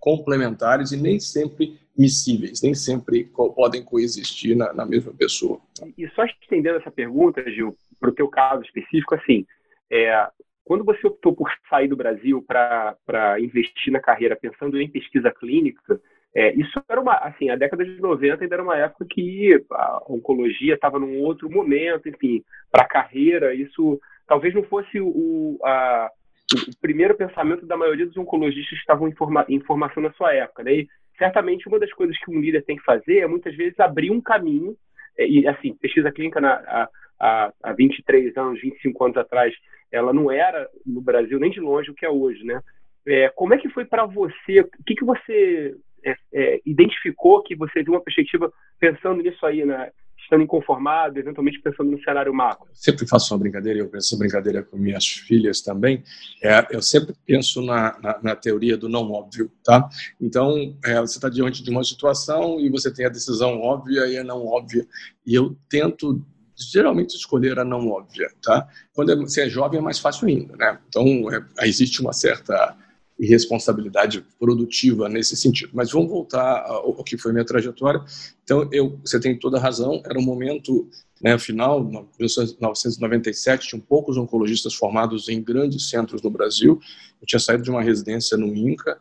complementares 0.00 0.90
e 0.90 0.96
nem 0.96 1.20
sempre 1.20 1.78
miscíveis, 1.96 2.62
nem 2.62 2.74
sempre 2.74 3.24
co 3.24 3.52
podem 3.52 3.84
coexistir 3.84 4.56
na, 4.56 4.72
na, 4.72 4.86
mesma 4.86 5.12
pessoa. 5.12 5.60
E 5.96 6.08
só 6.10 6.24
estendendo 6.24 6.78
essa 6.78 6.90
pergunta, 6.90 7.42
Gil, 7.50 7.76
para 8.00 8.10
o 8.10 8.14
teu 8.14 8.26
caso 8.26 8.62
específico, 8.62 9.14
assim, 9.14 9.46
é, 9.90 10.28
quando 10.64 10.84
você 10.84 11.06
optou 11.06 11.34
por 11.34 11.50
sair 11.68 11.88
do 11.88 11.96
Brasil 11.96 12.44
para 12.46 13.40
investir 13.40 13.92
na 13.92 14.00
carreira 14.00 14.36
pensando 14.36 14.80
em 14.80 14.88
pesquisa 14.88 15.30
clínica, 15.30 16.00
é, 16.34 16.54
isso 16.54 16.80
era 16.88 17.00
uma, 17.00 17.14
assim, 17.14 17.50
a 17.50 17.56
década 17.56 17.84
de 17.84 18.00
90 18.00 18.44
ainda 18.44 18.54
era 18.54 18.62
uma 18.62 18.76
época 18.76 19.04
que 19.10 19.60
a 19.72 20.02
oncologia 20.08 20.74
estava 20.74 20.98
num 20.98 21.18
outro 21.22 21.50
momento, 21.50 22.08
enfim, 22.08 22.44
para 22.70 22.84
a 22.84 22.88
carreira, 22.88 23.52
isso 23.52 24.00
talvez 24.28 24.54
não 24.54 24.62
fosse 24.62 25.00
o, 25.00 25.58
a, 25.64 26.08
o 26.54 26.80
primeiro 26.80 27.16
pensamento 27.16 27.66
da 27.66 27.76
maioria 27.76 28.06
dos 28.06 28.16
oncologistas 28.16 28.70
que 28.70 28.76
estavam 28.76 29.08
em, 29.08 29.12
forma, 29.12 29.44
em 29.48 29.58
formação 29.60 30.00
na 30.00 30.12
sua 30.12 30.32
época, 30.32 30.62
né? 30.62 30.72
E 30.72 30.88
certamente 31.18 31.66
uma 31.66 31.80
das 31.80 31.92
coisas 31.92 32.16
que 32.18 32.30
um 32.30 32.40
líder 32.40 32.64
tem 32.64 32.76
que 32.76 32.84
fazer 32.84 33.18
é 33.18 33.26
muitas 33.26 33.56
vezes 33.56 33.78
abrir 33.80 34.12
um 34.12 34.20
caminho, 34.20 34.76
é, 35.18 35.26
e 35.26 35.48
assim, 35.48 35.74
pesquisa 35.74 36.12
clínica 36.12 36.40
na, 36.40 36.88
há, 37.20 37.52
há 37.62 37.72
23 37.72 38.36
anos, 38.36 38.60
25 38.60 39.04
anos 39.04 39.16
atrás, 39.16 39.54
ela 39.92 40.12
não 40.12 40.30
era 40.30 40.68
no 40.86 41.00
Brasil 41.00 41.38
nem 41.38 41.50
de 41.50 41.60
longe 41.60 41.90
o 41.90 41.94
que 41.94 42.06
é 42.06 42.10
hoje, 42.10 42.42
né? 42.44 42.60
É, 43.06 43.28
como 43.30 43.54
é 43.54 43.58
que 43.58 43.68
foi 43.68 43.84
para 43.84 44.06
você? 44.06 44.60
O 44.60 44.84
que, 44.86 44.94
que 44.94 45.04
você 45.04 45.74
é, 46.04 46.14
é, 46.32 46.60
identificou 46.64 47.42
que 47.42 47.54
você, 47.54 47.82
de 47.82 47.90
uma 47.90 48.00
perspectiva, 48.00 48.52
pensando 48.78 49.22
nisso 49.22 49.44
aí, 49.44 49.64
né? 49.64 49.90
estando 50.22 50.44
inconformado, 50.44 51.18
eventualmente 51.18 51.60
pensando 51.60 51.90
no 51.90 52.02
cenário 52.02 52.32
macro? 52.32 52.68
Sempre 52.72 53.06
faço 53.06 53.34
uma 53.34 53.40
brincadeira, 53.40 53.80
eu 53.80 53.88
penso 53.88 54.18
brincadeira 54.18 54.62
com 54.62 54.76
minhas 54.76 55.06
filhas 55.06 55.60
também. 55.60 56.04
É, 56.42 56.66
eu 56.70 56.80
sempre 56.80 57.14
penso 57.26 57.60
na, 57.62 57.98
na, 58.00 58.20
na, 58.22 58.36
teoria 58.36 58.76
do 58.76 58.88
não 58.88 59.10
óbvio, 59.10 59.50
tá? 59.64 59.88
Então, 60.20 60.76
é, 60.84 61.00
você 61.00 61.18
está 61.18 61.28
diante 61.28 61.62
de 61.62 61.70
uma 61.70 61.82
situação 61.82 62.60
e 62.60 62.68
você 62.68 62.92
tem 62.92 63.06
a 63.06 63.10
decisão 63.10 63.60
óbvia 63.60 64.06
e 64.06 64.18
a 64.18 64.24
não 64.24 64.46
óbvia. 64.46 64.86
E 65.26 65.34
eu 65.34 65.56
tento 65.68 66.24
geralmente 66.60 67.16
escolher 67.16 67.58
a 67.58 67.64
não 67.64 67.88
óbvia, 67.88 68.30
tá? 68.42 68.68
Quando 68.92 69.16
você 69.20 69.42
é 69.42 69.48
jovem 69.48 69.78
é 69.78 69.82
mais 69.82 69.98
fácil 69.98 70.28
ainda, 70.28 70.56
né? 70.56 70.78
Então 70.88 71.04
é, 71.32 71.66
existe 71.66 72.00
uma 72.00 72.12
certa 72.12 72.76
irresponsabilidade 73.18 74.24
produtiva 74.38 75.08
nesse 75.08 75.36
sentido. 75.36 75.72
Mas 75.74 75.92
vamos 75.92 76.08
voltar 76.08 76.64
ao, 76.64 77.04
que 77.04 77.18
foi 77.18 77.32
minha 77.32 77.44
trajetória. 77.44 78.02
Então 78.42 78.68
eu, 78.72 78.98
você 79.04 79.20
tem 79.20 79.38
toda 79.38 79.58
a 79.58 79.60
razão. 79.60 80.02
Era 80.06 80.18
um 80.18 80.22
momento, 80.22 80.88
né, 81.22 81.38
final, 81.38 81.84
1997, 81.84 83.68
tinham 83.68 83.80
poucos 83.80 84.16
oncologistas 84.16 84.74
formados 84.74 85.28
em 85.28 85.42
grandes 85.42 85.90
centros 85.90 86.22
no 86.22 86.30
Brasil. 86.30 86.80
Eu 87.20 87.26
tinha 87.26 87.38
saído 87.38 87.62
de 87.62 87.70
uma 87.70 87.82
residência 87.82 88.38
no 88.38 88.46
INCA, 88.56 88.98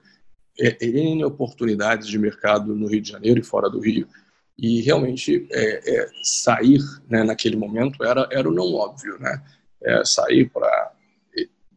é, 0.60 1.26
oportunidades 1.26 2.06
de 2.08 2.20
mercado 2.20 2.76
no 2.76 2.88
Rio 2.88 3.02
de 3.02 3.10
Janeiro 3.10 3.40
e 3.40 3.44
fora 3.44 3.70
do 3.70 3.80
Rio 3.80 4.06
e 4.62 4.82
realmente 4.82 5.48
é, 5.52 6.02
é, 6.02 6.10
sair 6.22 6.80
né, 7.10 7.24
naquele 7.24 7.56
momento 7.56 8.04
era, 8.04 8.28
era 8.32 8.50
o 8.50 8.54
não 8.54 8.74
óbvio, 8.74 9.18
né? 9.20 9.42
É, 9.82 10.04
sair 10.04 10.50
para 10.50 10.92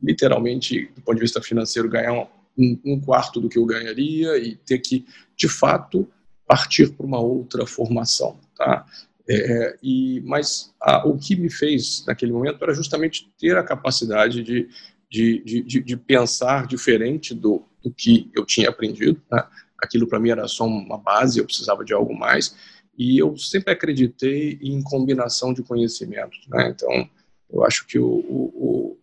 literalmente, 0.03 0.91
do 0.97 1.01
ponto 1.01 1.15
de 1.15 1.21
vista 1.21 1.41
financeiro, 1.41 1.89
ganhar 1.89 2.13
um, 2.59 2.81
um, 2.85 3.01
quarto 3.01 3.41
do 3.41 3.49
que 3.49 3.57
eu 3.57 3.65
ganharia 3.65 4.37
e 4.37 4.57
ter 4.57 4.79
que, 4.79 5.07
de 5.37 5.49
fato, 5.49 6.09
partir 6.45 6.91
para 6.91 7.07
uma 7.07 7.21
outra 7.21 7.65
formação, 7.67 8.37
tá? 8.57 8.85
É, 9.31 9.77
e, 9.81 10.21
mas 10.25 10.75
a, 10.81 11.07
o 11.07 11.17
que 11.17 11.37
me 11.37 11.49
fez 11.49 12.05
naquele 12.05 12.33
momento 12.33 12.61
era 12.61 12.75
justamente 12.75 13.33
ter 13.39 13.57
a 13.57 13.63
capacidade 13.63 14.43
de, 14.43 14.69
de, 15.09 15.63
de, 15.63 15.81
de 15.81 15.97
pensar 15.97 16.67
diferente 16.67 17.33
do, 17.33 17.63
do 17.81 17.93
que 17.93 18.29
eu 18.35 18.45
tinha 18.45 18.69
aprendido. 18.69 19.23
Né? 19.31 19.45
Aquilo 19.83 20.07
para 20.07 20.21
mim 20.21 20.31
era 20.31 20.47
só 20.47 20.65
uma 20.65 20.99
base, 20.99 21.39
eu 21.39 21.45
precisava 21.45 21.85
de 21.85 21.93
algo 21.93 22.15
mais. 22.17 22.55
E 22.97 23.19
eu 23.19 23.37
sempre 23.37 23.73
acreditei 23.73 24.59
em 24.63 24.83
combinação 24.83 25.53
de 25.53 25.63
conhecimentos. 25.63 26.47
Né? 26.49 26.69
Então, 26.69 27.09
eu 27.51 27.65
acho 27.65 27.87
que 27.87 27.99
o, 27.99 28.07
o, 28.07 28.99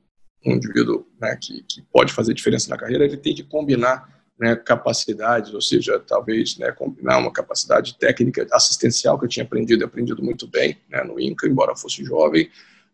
o 0.45 0.51
indivíduo 0.51 1.05
né, 1.19 1.38
que, 1.39 1.63
que, 1.63 1.81
pode 1.91 2.13
fazer 2.13 2.33
diferença 2.33 2.69
na 2.69 2.77
carreira, 2.77 3.05
ele 3.05 3.17
tem 3.17 3.36
que 3.36 3.43
combinar 3.43 4.19
né, 4.39 4.55
capacidades, 4.55 5.53
ou 5.53 5.62
seja, 5.62 6.00
talvez 6.00 6.57
né, 6.57 6.71
combinar 6.71 7.17
uma 7.17 7.31
capacidade 7.31 7.98
técnica 7.98 8.48
assistencial 8.53 9.19
que 9.19 9.25
eu 9.25 9.29
tinha 9.29 9.43
aprendido, 9.43 9.83
aprendido 9.83 10.24
muito 10.24 10.48
bem 10.48 10.77
né, 10.89 11.03
no 11.03 11.19
INCA, 11.19 11.48
embora 11.48 11.75
fosse 11.75 12.03
jovem, 12.05 12.50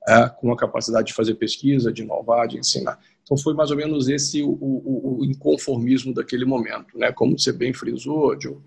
é, 0.08 0.30
com 0.30 0.52
a 0.52 0.58
capacidade 0.58 1.08
de 1.08 1.14
fazer 1.14 1.36
pesquisa, 1.36 1.94
de 1.94 2.02
inovar, 2.02 2.48
de 2.48 2.58
ensinar. 2.58 3.00
Então 3.26 3.36
foi 3.38 3.56
mais 3.56 3.72
ou 3.72 3.78
menos 3.78 4.08
esse 4.08 4.42
o, 4.44 4.50
o, 4.52 5.18
o 5.20 5.26
inconformismo 5.26 6.14
daquele 6.14 6.46
momento, 6.46 6.98
né? 6.98 7.12
Como 7.12 7.38
você 7.38 7.52
bem 7.52 7.74
frisou, 7.74 8.40
Joe, 8.40 8.58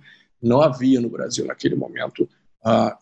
não 0.43 0.61
havia 0.61 1.00
no 1.00 1.09
Brasil, 1.09 1.47
naquele 1.47 1.77
momento, 1.77 2.29
a 2.62 2.99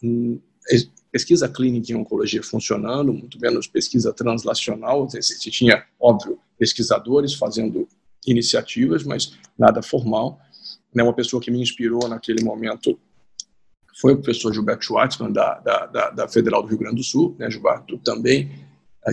pesquisa 1.11 1.49
clínica 1.49 1.91
em 1.91 1.95
oncologia 1.95 2.43
funcionando, 2.43 3.13
muito 3.13 3.41
menos 3.41 3.67
pesquisa 3.67 4.13
translacional. 4.13 5.09
Se 5.09 5.51
tinha, 5.51 5.85
óbvio, 5.99 6.39
pesquisadores 6.59 7.35
fazendo 7.35 7.89
iniciativas, 8.27 9.03
mas 9.03 9.33
nada 9.59 9.83
formal. 9.83 10.39
Né, 10.95 11.03
uma 11.03 11.15
pessoa 11.15 11.41
que 11.41 11.51
me 11.51 11.61
inspirou 11.61 12.07
naquele 12.09 12.45
momento 12.45 12.99
foi 13.99 14.13
o 14.13 14.17
professor 14.17 14.53
Gilberto 14.53 14.85
Schwartzman, 14.85 15.33
da, 15.33 15.59
da, 15.61 16.11
da, 16.11 16.29
Federal 16.29 16.63
do 16.63 16.69
Rio 16.69 16.79
Grande 16.79 16.97
do 16.97 17.03
Sul. 17.03 17.35
Né, 17.39 17.51
Gilberto 17.51 17.97
também 17.99 18.51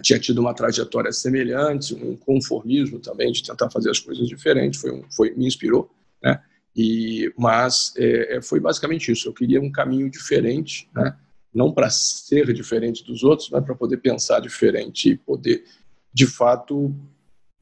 tinha 0.01 0.19
tido 0.19 0.39
uma 0.39 0.53
trajetória 0.53 1.11
semelhante, 1.11 1.93
um 1.93 2.15
conformismo 2.15 2.99
também 2.99 3.31
de 3.31 3.43
tentar 3.43 3.69
fazer 3.69 3.91
as 3.91 3.99
coisas 3.99 4.27
diferentes, 4.27 4.81
foi, 4.81 4.91
um, 4.91 5.03
foi 5.11 5.31
me 5.35 5.45
inspirou. 5.45 5.89
Né? 6.21 6.41
E, 6.75 7.31
mas 7.37 7.93
é, 7.97 8.37
é, 8.37 8.41
foi 8.41 8.59
basicamente 8.59 9.11
isso. 9.11 9.27
Eu 9.27 9.33
queria 9.33 9.61
um 9.61 9.71
caminho 9.71 10.09
diferente, 10.09 10.89
né? 10.95 11.15
não 11.53 11.71
para 11.71 11.89
ser 11.89 12.51
diferente 12.53 13.03
dos 13.03 13.23
outros, 13.23 13.49
mas 13.51 13.63
para 13.63 13.75
poder 13.75 13.97
pensar 13.97 14.39
diferente 14.39 15.11
e 15.11 15.17
poder, 15.17 15.63
de 16.11 16.25
fato, 16.25 16.93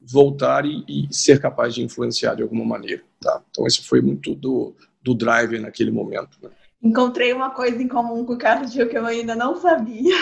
voltar 0.00 0.64
e, 0.64 0.82
e, 0.88 1.14
ser 1.14 1.40
capaz 1.40 1.74
de 1.74 1.82
influenciar 1.82 2.34
de 2.34 2.42
alguma 2.42 2.64
maneira. 2.64 3.02
Tá? 3.20 3.42
Então, 3.50 3.66
esse 3.66 3.82
foi 3.82 4.00
muito 4.00 4.34
do, 4.34 4.74
do 5.02 5.14
drive 5.14 5.58
naquele 5.58 5.90
momento. 5.90 6.38
Né? 6.42 6.48
Encontrei 6.82 7.32
uma 7.32 7.50
coisa 7.50 7.80
em 7.80 7.88
comum 7.88 8.24
com 8.24 8.32
o 8.32 8.38
Carlos 8.38 8.72
que 8.72 8.80
eu 8.80 9.04
ainda 9.04 9.36
não 9.36 9.56
sabia. 9.56 10.16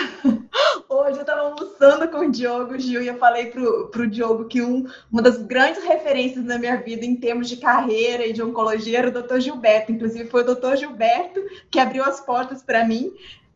Hoje 0.93 1.19
eu 1.19 1.21
estava 1.21 1.43
almoçando 1.43 2.05
com 2.09 2.17
o 2.17 2.29
Diogo 2.29 2.77
Gil 2.77 3.01
e 3.01 3.07
eu 3.07 3.17
falei 3.17 3.45
pro, 3.45 3.87
pro 3.87 4.05
Diogo 4.05 4.43
que 4.43 4.61
um, 4.61 4.85
uma 5.09 5.21
das 5.21 5.37
grandes 5.37 5.85
referências 5.85 6.43
na 6.43 6.57
minha 6.57 6.75
vida 6.81 7.05
em 7.05 7.15
termos 7.15 7.47
de 7.47 7.55
carreira 7.55 8.27
e 8.27 8.33
de 8.33 8.43
oncologia 8.43 8.97
era 8.97 9.07
o 9.07 9.23
Dr. 9.23 9.39
Gilberto. 9.39 9.93
Inclusive 9.93 10.29
foi 10.29 10.43
o 10.43 10.53
Dr. 10.53 10.75
Gilberto 10.75 11.39
que 11.71 11.79
abriu 11.79 12.03
as 12.03 12.19
portas 12.19 12.61
para 12.61 12.83
mim 12.83 13.09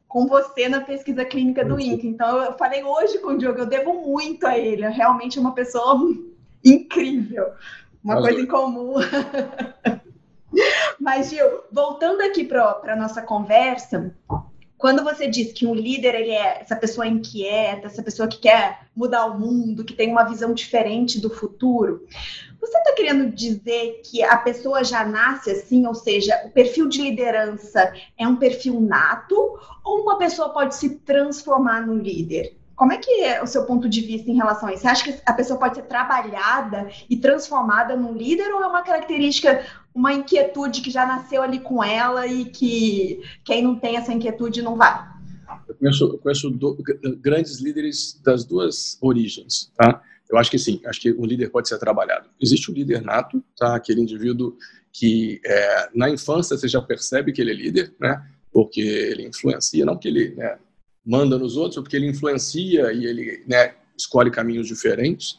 com 0.08 0.28
você 0.28 0.70
na 0.70 0.80
pesquisa 0.80 1.26
clínica 1.26 1.66
do 1.66 1.78
INCA. 1.78 2.08
Então 2.08 2.42
eu 2.42 2.54
falei 2.54 2.82
hoje 2.86 3.20
com 3.20 3.32
o 3.32 3.38
Diogo, 3.38 3.60
eu 3.60 3.66
devo 3.66 3.94
muito 3.96 4.48
a 4.48 4.58
ele. 4.58 4.84
É 4.84 4.90
realmente 4.90 5.38
uma 5.38 5.54
pessoa 5.54 6.00
incrível. 6.64 7.48
Uma 8.02 8.22
coisa 8.22 8.40
em 8.40 8.48
comum. 8.48 8.94
Mas, 10.98 11.32
Gil, 11.32 11.66
voltando 11.70 12.22
aqui 12.22 12.46
para 12.46 12.80
a 12.82 12.96
nossa 12.96 13.22
conversa, 13.22 14.16
quando 14.78 15.04
você 15.04 15.28
diz 15.28 15.54
que 15.54 15.66
um 15.66 15.74
líder 15.74 16.16
ele 16.16 16.32
é 16.32 16.62
essa 16.62 16.76
pessoa 16.76 17.08
inquieta, 17.08 17.88
essa 17.88 18.04
pessoa 18.04 18.28
que 18.28 18.40
quer 18.40 18.88
mudar 18.96 19.26
o 19.26 19.40
mundo, 19.40 19.84
que 19.84 19.94
tem 19.94 20.12
uma 20.12 20.24
visão 20.24 20.54
diferente 20.54 21.20
do 21.20 21.30
futuro, 21.30 22.06
você 22.60 22.78
está 22.78 22.94
querendo 22.94 23.30
dizer 23.30 24.02
que 24.04 24.24
a 24.24 24.38
pessoa 24.38 24.84
já 24.84 25.06
nasce 25.06 25.52
assim, 25.52 25.86
ou 25.86 25.94
seja, 25.94 26.42
o 26.46 26.50
perfil 26.50 26.88
de 26.88 27.02
liderança 27.02 27.94
é 28.18 28.28
um 28.28 28.36
perfil 28.36 28.82
nato, 28.82 29.36
ou 29.84 30.02
uma 30.02 30.18
pessoa 30.18 30.50
pode 30.50 30.76
se 30.76 30.98
transformar 31.00 31.86
no 31.86 31.96
líder? 31.96 32.58
Como 32.76 32.92
é 32.92 32.98
que 32.98 33.24
é 33.24 33.42
o 33.42 33.48
seu 33.48 33.66
ponto 33.66 33.88
de 33.88 34.02
vista 34.02 34.30
em 34.30 34.36
relação 34.36 34.68
a 34.68 34.74
isso? 34.74 34.82
Você 34.82 34.88
acha 34.88 35.04
que 35.04 35.22
a 35.26 35.34
pessoa 35.34 35.58
pode 35.58 35.76
ser 35.76 35.84
trabalhada 35.84 36.90
e 37.10 37.16
transformada 37.16 37.96
num 37.96 38.14
líder 38.14 38.52
ou 38.54 38.62
é 38.62 38.68
uma 38.68 38.82
característica, 38.82 39.66
uma 39.96 40.14
inquietude 40.14 40.82
que 40.82 40.92
já 40.92 41.06
nasceu 41.06 41.42
ali 41.42 41.60
com 41.60 41.82
ela 41.82 42.28
e 42.28 42.44
que 42.44 43.24
quem 43.46 43.64
não 43.64 43.80
tem 43.80 43.96
essa 43.96 44.12
inquietude 44.12 44.62
não 44.62 44.76
vai? 44.76 45.16
Eu 45.70 45.76
conheço, 45.76 46.04
eu 46.04 46.18
conheço 46.18 46.50
do, 46.50 46.78
grandes 47.22 47.62
líderes 47.62 48.20
das 48.22 48.44
duas 48.44 48.98
origens, 49.02 49.72
tá? 49.78 50.04
Eu 50.30 50.38
acho 50.38 50.52
que 50.52 50.60
sim, 50.60 50.82
acho 50.86 51.00
que 51.00 51.14
um 51.14 51.26
líder 51.26 51.50
pode 51.50 51.70
ser 51.70 51.78
trabalhado. 51.78 52.30
Existe 52.42 52.70
o 52.70 52.74
líder 52.74 53.02
nato, 53.02 53.42
tá? 53.56 53.76
Aquele 53.76 54.02
indivíduo 54.02 54.58
que 54.92 55.40
é, 55.46 55.90
na 55.94 56.10
infância 56.10 56.58
você 56.58 56.68
já 56.68 56.82
percebe 56.82 57.32
que 57.32 57.42
ele 57.42 57.52
é 57.52 57.56
líder, 57.56 57.94
né? 58.00 58.22
Porque 58.52 58.82
ele 58.82 59.28
influencia, 59.28 59.86
não 59.86 59.98
que 59.98 60.08
ele 60.08 60.36
né, 60.36 60.58
manda 61.06 61.38
nos 61.38 61.56
outros, 61.56 61.82
porque 61.82 61.96
ele 61.96 62.08
influencia 62.08 62.92
e 62.92 63.06
ele 63.06 63.44
né, 63.48 63.76
escolhe 63.98 64.32
caminhos 64.32 64.68
diferentes. 64.68 65.38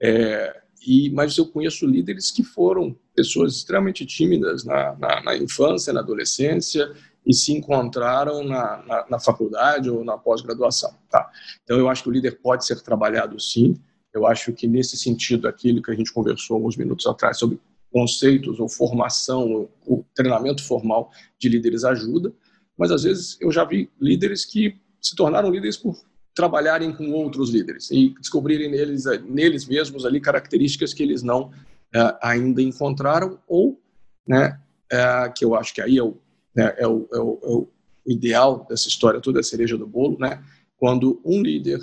É, 0.00 0.62
e, 0.86 1.10
mas 1.10 1.36
eu 1.36 1.46
conheço 1.46 1.86
líderes 1.86 2.30
que 2.30 2.42
foram 2.42 2.96
pessoas 3.14 3.56
extremamente 3.56 4.06
tímidas 4.06 4.64
na, 4.64 4.94
na, 4.96 5.22
na 5.22 5.36
infância, 5.36 5.92
na 5.92 6.00
adolescência, 6.00 6.92
e 7.26 7.34
se 7.34 7.52
encontraram 7.52 8.42
na, 8.42 8.82
na, 8.86 9.06
na 9.10 9.20
faculdade 9.20 9.90
ou 9.90 10.04
na 10.04 10.16
pós-graduação. 10.16 10.94
Tá? 11.10 11.28
Então, 11.62 11.78
eu 11.78 11.88
acho 11.88 12.02
que 12.02 12.08
o 12.08 12.12
líder 12.12 12.40
pode 12.40 12.64
ser 12.64 12.80
trabalhado 12.80 13.38
sim. 13.38 13.76
Eu 14.14 14.26
acho 14.26 14.52
que, 14.52 14.66
nesse 14.66 14.96
sentido, 14.96 15.46
aquilo 15.46 15.82
que 15.82 15.90
a 15.90 15.94
gente 15.94 16.12
conversou 16.12 16.56
alguns 16.56 16.76
minutos 16.76 17.06
atrás 17.06 17.38
sobre 17.38 17.60
conceitos 17.92 18.58
ou 18.60 18.68
formação, 18.68 19.68
o 19.86 20.04
treinamento 20.14 20.64
formal 20.64 21.10
de 21.38 21.48
líderes 21.48 21.84
ajuda, 21.84 22.32
mas 22.76 22.90
às 22.90 23.02
vezes 23.02 23.36
eu 23.40 23.50
já 23.50 23.64
vi 23.64 23.90
líderes 24.00 24.44
que 24.44 24.76
se 25.00 25.16
tornaram 25.16 25.50
líderes 25.50 25.76
por 25.76 25.96
trabalharem 26.38 26.92
com 26.92 27.10
outros 27.10 27.50
líderes 27.50 27.90
e 27.90 28.10
descobrirem 28.10 28.70
neles, 28.70 29.06
neles 29.28 29.66
mesmos 29.66 30.06
ali 30.06 30.20
características 30.20 30.94
que 30.94 31.02
eles 31.02 31.20
não 31.20 31.50
é, 31.92 32.16
ainda 32.22 32.62
encontraram 32.62 33.40
ou, 33.48 33.82
né, 34.24 34.56
é, 34.88 35.28
que 35.36 35.44
eu 35.44 35.56
acho 35.56 35.74
que 35.74 35.82
aí 35.82 35.98
é 35.98 36.02
o 36.02 36.16
né, 36.54 36.72
é, 36.78 36.86
o, 36.86 37.08
é, 37.12 37.18
o, 37.18 37.38
é 37.42 37.48
o 37.48 37.68
ideal 38.06 38.64
dessa 38.68 38.86
história 38.86 39.20
toda, 39.20 39.40
a 39.40 39.42
cereja 39.42 39.76
do 39.76 39.84
bolo, 39.84 40.16
né, 40.20 40.40
quando 40.76 41.20
um 41.24 41.42
líder 41.42 41.80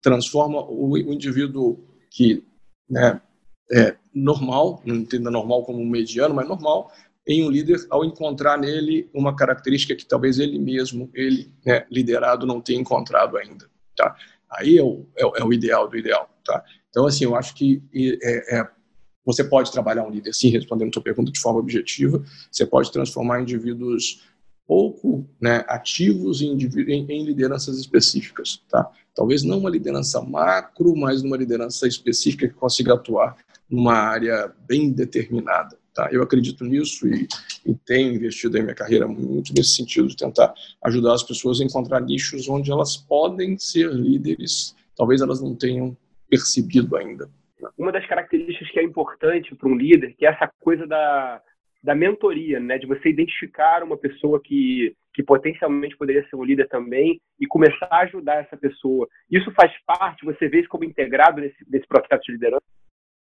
transforma 0.00 0.60
o, 0.60 0.92
o 0.92 1.12
indivíduo 1.12 1.84
que 2.08 2.44
né, 2.88 3.20
é 3.72 3.96
normal, 4.14 4.80
não 4.84 4.94
entenda 4.94 5.28
normal 5.28 5.64
como 5.64 5.84
mediano, 5.84 6.36
mas 6.36 6.46
normal, 6.46 6.92
em 7.26 7.44
um 7.44 7.50
líder 7.50 7.78
ao 7.90 8.04
encontrar 8.04 8.58
nele 8.58 9.08
uma 9.14 9.34
característica 9.34 9.94
que 9.94 10.04
talvez 10.04 10.38
ele 10.38 10.58
mesmo, 10.58 11.10
ele 11.14 11.52
né, 11.64 11.86
liderado, 11.90 12.46
não 12.46 12.60
tenha 12.60 12.80
encontrado 12.80 13.36
ainda. 13.36 13.70
Tá? 13.96 14.16
Aí 14.50 14.78
é 14.78 14.82
o, 14.82 15.06
é, 15.16 15.40
é 15.40 15.44
o 15.44 15.52
ideal 15.52 15.88
do 15.88 15.96
ideal. 15.96 16.28
Tá? 16.44 16.64
Então, 16.90 17.06
assim, 17.06 17.24
eu 17.24 17.36
acho 17.36 17.54
que 17.54 17.82
é, 17.94 18.58
é 18.58 18.68
você 19.24 19.44
pode 19.44 19.70
trabalhar 19.70 20.04
um 20.04 20.10
líder, 20.10 20.34
sim, 20.34 20.48
respondendo 20.48 20.90
a 20.90 20.92
sua 20.94 21.02
pergunta 21.02 21.30
de 21.30 21.38
forma 21.38 21.60
objetiva. 21.60 22.24
Você 22.50 22.66
pode 22.66 22.90
transformar 22.90 23.40
indivíduos 23.40 24.20
pouco 24.66 25.28
né, 25.40 25.64
ativos 25.68 26.40
em, 26.40 26.56
em, 26.56 27.24
lideranças 27.24 27.78
específicas. 27.78 28.62
Tá? 28.68 28.90
Talvez 29.14 29.42
não 29.42 29.58
uma 29.58 29.70
liderança 29.70 30.20
macro, 30.20 30.96
mas 30.96 31.22
numa 31.22 31.36
liderança 31.36 31.86
específica 31.86 32.48
que 32.48 32.54
consiga 32.54 32.94
atuar 32.94 33.36
numa 33.68 33.94
área 33.94 34.52
bem 34.66 34.90
determinada. 34.90 35.78
Tá? 35.94 36.08
Eu 36.10 36.22
acredito 36.22 36.64
nisso 36.64 37.06
e, 37.06 37.28
e 37.66 37.74
tenho 37.74 38.14
investido 38.14 38.56
em 38.56 38.62
minha 38.62 38.74
carreira 38.74 39.06
muito 39.06 39.52
nesse 39.54 39.76
sentido 39.76 40.08
de 40.08 40.16
tentar 40.16 40.54
ajudar 40.84 41.14
as 41.14 41.22
pessoas 41.22 41.60
a 41.60 41.64
encontrar 41.64 42.00
nichos 42.00 42.48
onde 42.48 42.70
elas 42.70 42.96
podem 42.96 43.58
ser 43.58 43.92
líderes, 43.92 44.74
talvez 44.96 45.20
elas 45.20 45.40
não 45.42 45.54
tenham 45.54 45.96
percebido 46.30 46.96
ainda 46.96 47.28
uma 47.78 47.92
das 47.92 48.06
características 48.06 48.70
que 48.70 48.78
é 48.78 48.82
importante 48.82 49.54
para 49.54 49.68
um 49.68 49.76
líder, 49.76 50.14
que 50.14 50.26
é 50.26 50.30
essa 50.30 50.50
coisa 50.60 50.86
da, 50.86 51.40
da 51.82 51.94
mentoria, 51.94 52.60
né? 52.60 52.78
De 52.78 52.86
você 52.86 53.08
identificar 53.08 53.82
uma 53.82 53.96
pessoa 53.96 54.40
que, 54.42 54.94
que 55.14 55.22
potencialmente 55.22 55.96
poderia 55.96 56.26
ser 56.28 56.36
um 56.36 56.44
líder 56.44 56.68
também 56.68 57.20
e 57.38 57.46
começar 57.46 57.88
a 57.90 58.02
ajudar 58.02 58.36
essa 58.36 58.56
pessoa. 58.56 59.08
Isso 59.30 59.50
faz 59.52 59.72
parte, 59.86 60.24
você 60.24 60.48
vê 60.48 60.60
isso 60.60 60.68
como 60.68 60.84
integrado 60.84 61.40
nesse, 61.40 61.56
nesse 61.68 61.86
processo 61.86 62.22
de 62.26 62.32
liderança? 62.32 62.62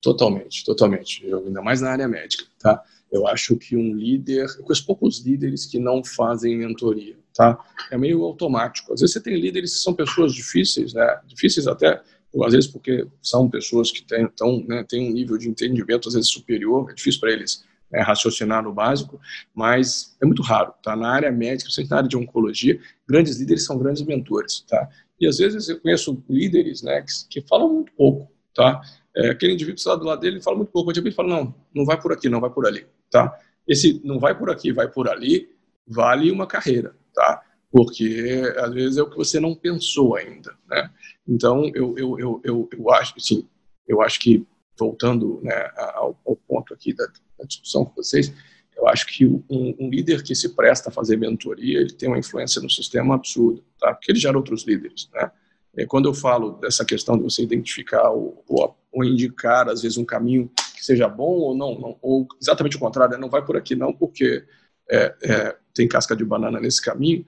Totalmente, 0.02 0.64
totalmente. 0.64 1.26
Eu, 1.26 1.46
ainda 1.46 1.60
mais 1.60 1.80
na 1.80 1.90
área 1.90 2.08
médica, 2.08 2.44
tá? 2.58 2.82
Eu 3.12 3.26
acho 3.26 3.56
que 3.56 3.76
um 3.76 3.94
líder, 3.94 4.46
eu 4.58 4.64
conheço 4.64 4.86
poucos 4.86 5.20
líderes 5.24 5.66
que 5.66 5.78
não 5.78 6.02
fazem 6.02 6.56
mentoria, 6.56 7.16
tá? 7.34 7.58
É 7.90 7.98
meio 7.98 8.22
automático. 8.22 8.92
Às 8.92 9.00
vezes 9.00 9.14
você 9.14 9.20
tem 9.20 9.38
líderes 9.38 9.74
que 9.74 9.80
são 9.80 9.92
pessoas 9.92 10.32
difíceis, 10.32 10.94
né? 10.94 11.20
Difíceis 11.26 11.66
até 11.66 12.00
às 12.44 12.52
vezes 12.52 12.70
porque 12.70 13.06
são 13.20 13.50
pessoas 13.50 13.90
que 13.90 14.02
têm, 14.04 14.22
então, 14.22 14.64
né, 14.68 14.84
têm 14.88 15.08
um 15.08 15.12
nível 15.12 15.36
de 15.36 15.48
entendimento 15.48 16.08
às 16.08 16.14
vezes 16.14 16.30
superior, 16.30 16.88
é 16.90 16.94
difícil 16.94 17.20
para 17.20 17.32
eles 17.32 17.64
né, 17.90 18.00
raciocinar 18.02 18.62
no 18.62 18.72
básico, 18.72 19.20
mas 19.52 20.16
é 20.22 20.26
muito 20.26 20.42
raro, 20.42 20.72
tá? 20.82 20.94
Na 20.94 21.10
área 21.10 21.32
médica, 21.32 21.64
principalmente 21.64 21.90
na 21.90 21.96
área 21.96 22.08
de 22.08 22.16
oncologia, 22.16 22.80
grandes 23.08 23.38
líderes 23.38 23.64
são 23.64 23.76
grandes 23.76 24.02
mentores, 24.02 24.64
tá? 24.68 24.88
E 25.20 25.26
às 25.26 25.38
vezes 25.38 25.68
eu 25.68 25.80
conheço 25.80 26.22
líderes, 26.28 26.82
né, 26.82 27.02
que, 27.02 27.40
que 27.40 27.48
falam 27.48 27.68
muito 27.72 27.92
pouco, 27.92 28.30
tá? 28.54 28.80
É, 29.16 29.30
aquele 29.30 29.54
indivíduo 29.54 29.76
está 29.76 29.96
do 29.96 30.04
lado 30.04 30.20
dele 30.20 30.40
fala 30.40 30.56
muito 30.56 30.70
pouco, 30.70 30.90
ele 30.90 31.10
fala, 31.10 31.28
não, 31.28 31.54
não 31.74 31.84
vai 31.84 32.00
por 32.00 32.12
aqui, 32.12 32.28
não 32.28 32.40
vai 32.40 32.50
por 32.50 32.66
ali, 32.66 32.86
tá? 33.10 33.36
Esse 33.66 34.00
não 34.04 34.18
vai 34.18 34.36
por 34.36 34.50
aqui, 34.50 34.72
vai 34.72 34.88
por 34.88 35.08
ali, 35.08 35.48
vale 35.86 36.30
uma 36.30 36.46
carreira, 36.46 36.94
tá? 37.14 37.42
porque 37.70 38.42
às 38.56 38.72
vezes 38.72 38.98
é 38.98 39.02
o 39.02 39.08
que 39.08 39.16
você 39.16 39.38
não 39.38 39.54
pensou 39.54 40.16
ainda, 40.16 40.54
né? 40.68 40.90
Então 41.26 41.70
eu 41.74 41.96
eu, 41.96 42.18
eu, 42.18 42.40
eu, 42.44 42.68
eu 42.76 42.90
acho 42.90 43.14
sim, 43.20 43.48
eu 43.86 44.02
acho 44.02 44.18
que 44.18 44.44
voltando 44.78 45.40
né, 45.42 45.70
ao, 45.76 46.18
ao, 46.26 46.36
ponto 46.36 46.72
aqui 46.72 46.94
da, 46.94 47.06
da, 47.38 47.44
discussão 47.44 47.84
com 47.84 47.94
vocês, 47.94 48.32
eu 48.74 48.88
acho 48.88 49.06
que 49.06 49.26
um, 49.26 49.76
um, 49.78 49.90
líder 49.90 50.22
que 50.22 50.34
se 50.34 50.56
presta 50.56 50.88
a 50.88 50.92
fazer 50.92 51.18
mentoria, 51.18 51.80
ele 51.80 51.92
tem 51.92 52.08
uma 52.08 52.18
influência 52.18 52.62
no 52.62 52.70
sistema 52.70 53.14
absurda, 53.14 53.62
tá? 53.78 53.92
Porque 53.92 54.10
ele 54.10 54.18
gera 54.18 54.38
outros 54.38 54.64
líderes, 54.66 55.08
né? 55.12 55.30
E 55.76 55.86
quando 55.86 56.08
eu 56.08 56.14
falo 56.14 56.52
dessa 56.52 56.84
questão 56.84 57.16
de 57.16 57.22
você 57.22 57.42
identificar 57.42 58.10
ou, 58.10 58.44
ou, 58.48 58.76
ou, 58.92 59.04
indicar 59.04 59.68
às 59.68 59.82
vezes 59.82 59.96
um 59.98 60.04
caminho 60.04 60.50
que 60.74 60.84
seja 60.84 61.08
bom 61.08 61.38
ou 61.38 61.56
não, 61.56 61.78
não 61.78 61.98
ou 62.02 62.26
exatamente 62.40 62.76
o 62.76 62.80
contrário, 62.80 63.14
né? 63.14 63.20
não 63.20 63.30
vai 63.30 63.44
por 63.44 63.56
aqui 63.56 63.76
não, 63.76 63.92
porque 63.92 64.44
é, 64.90 65.14
é, 65.22 65.56
tem 65.72 65.86
casca 65.86 66.16
de 66.16 66.24
banana 66.24 66.60
nesse 66.60 66.82
caminho 66.82 67.24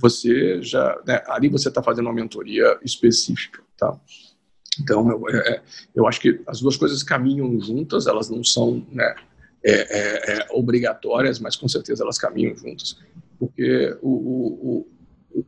você 0.00 0.60
já 0.62 1.00
né, 1.06 1.22
ali 1.26 1.48
você 1.48 1.68
está 1.68 1.82
fazendo 1.82 2.06
uma 2.06 2.14
mentoria 2.14 2.78
específica, 2.82 3.62
tá? 3.76 3.98
Então 4.80 5.10
eu, 5.10 5.28
é, 5.28 5.54
é, 5.54 5.62
eu 5.94 6.06
acho 6.06 6.20
que 6.20 6.40
as 6.46 6.60
duas 6.60 6.76
coisas 6.76 7.02
caminham 7.02 7.58
juntas, 7.60 8.06
elas 8.06 8.28
não 8.28 8.44
são 8.44 8.86
né, 8.92 9.14
é, 9.64 9.72
é, 9.72 10.38
é 10.38 10.46
obrigatórias, 10.50 11.40
mas 11.40 11.56
com 11.56 11.66
certeza 11.66 12.04
elas 12.04 12.18
caminham 12.18 12.54
juntas, 12.56 12.98
porque 13.38 13.96
o, 14.02 14.10
o, 14.10 14.88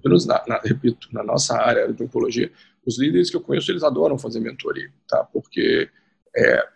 menos 0.05 0.27
na, 0.27 0.43
na, 0.47 0.59
repito 0.59 1.09
na 1.13 1.23
nossa 1.23 1.57
área 1.57 1.93
de 1.93 2.03
oncologia, 2.03 2.51
os 2.87 2.99
líderes 2.99 3.31
que 3.31 3.37
eu 3.37 3.41
conheço 3.41 3.71
eles 3.71 3.83
adoram 3.83 4.19
fazer 4.19 4.41
mentoria, 4.41 4.91
tá? 5.09 5.25
Porque 5.25 5.89
é, 6.37 6.69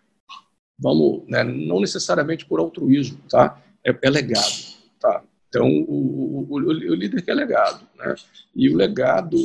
vamos, 0.77 1.23
né, 1.27 1.43
não 1.43 1.79
necessariamente 1.79 2.45
por 2.45 2.59
altruísmo, 2.59 3.19
tá? 3.29 3.61
É, 3.85 3.95
é 4.01 4.09
legado, 4.09 4.75
tá? 4.99 5.23
Então, 5.49 5.67
o, 5.67 6.45
o, 6.49 6.55
o, 6.55 6.95
líder 6.95 7.21
que 7.21 7.31
é 7.31 7.33
legado, 7.33 7.87
né? 7.97 8.15
E 8.55 8.69
o 8.69 8.75
legado 8.75 9.37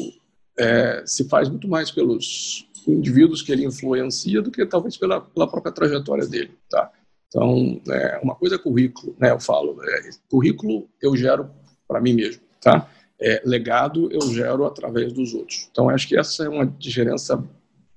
é, 0.58 1.02
se 1.06 1.28
faz 1.28 1.48
muito 1.48 1.68
mais 1.68 1.90
pelos 1.90 2.68
indivíduos 2.86 3.42
que 3.42 3.52
ele 3.52 3.64
influencia 3.64 4.42
do 4.42 4.50
que 4.50 4.64
talvez 4.66 4.96
pela, 4.96 5.20
pela 5.20 5.48
própria 5.48 5.72
trajetória 5.72 6.26
dele, 6.26 6.52
tá? 6.68 6.90
Então, 7.28 7.80
é, 7.88 8.18
uma 8.22 8.34
coisa 8.34 8.56
é 8.56 8.58
currículo, 8.58 9.14
né? 9.18 9.30
Eu 9.30 9.38
falo, 9.38 9.78
é, 9.84 10.10
currículo 10.28 10.88
eu 11.00 11.16
gero 11.16 11.48
para 11.86 12.00
mim 12.00 12.12
mesmo, 12.12 12.42
tá? 12.60 12.88
É, 13.22 13.42
legado 13.44 14.10
eu 14.10 14.22
gero 14.32 14.64
através 14.64 15.12
dos 15.12 15.34
outros. 15.34 15.68
Então, 15.70 15.90
acho 15.90 16.08
que 16.08 16.16
essa 16.16 16.44
é 16.44 16.48
uma 16.48 16.66
diferença 16.66 17.42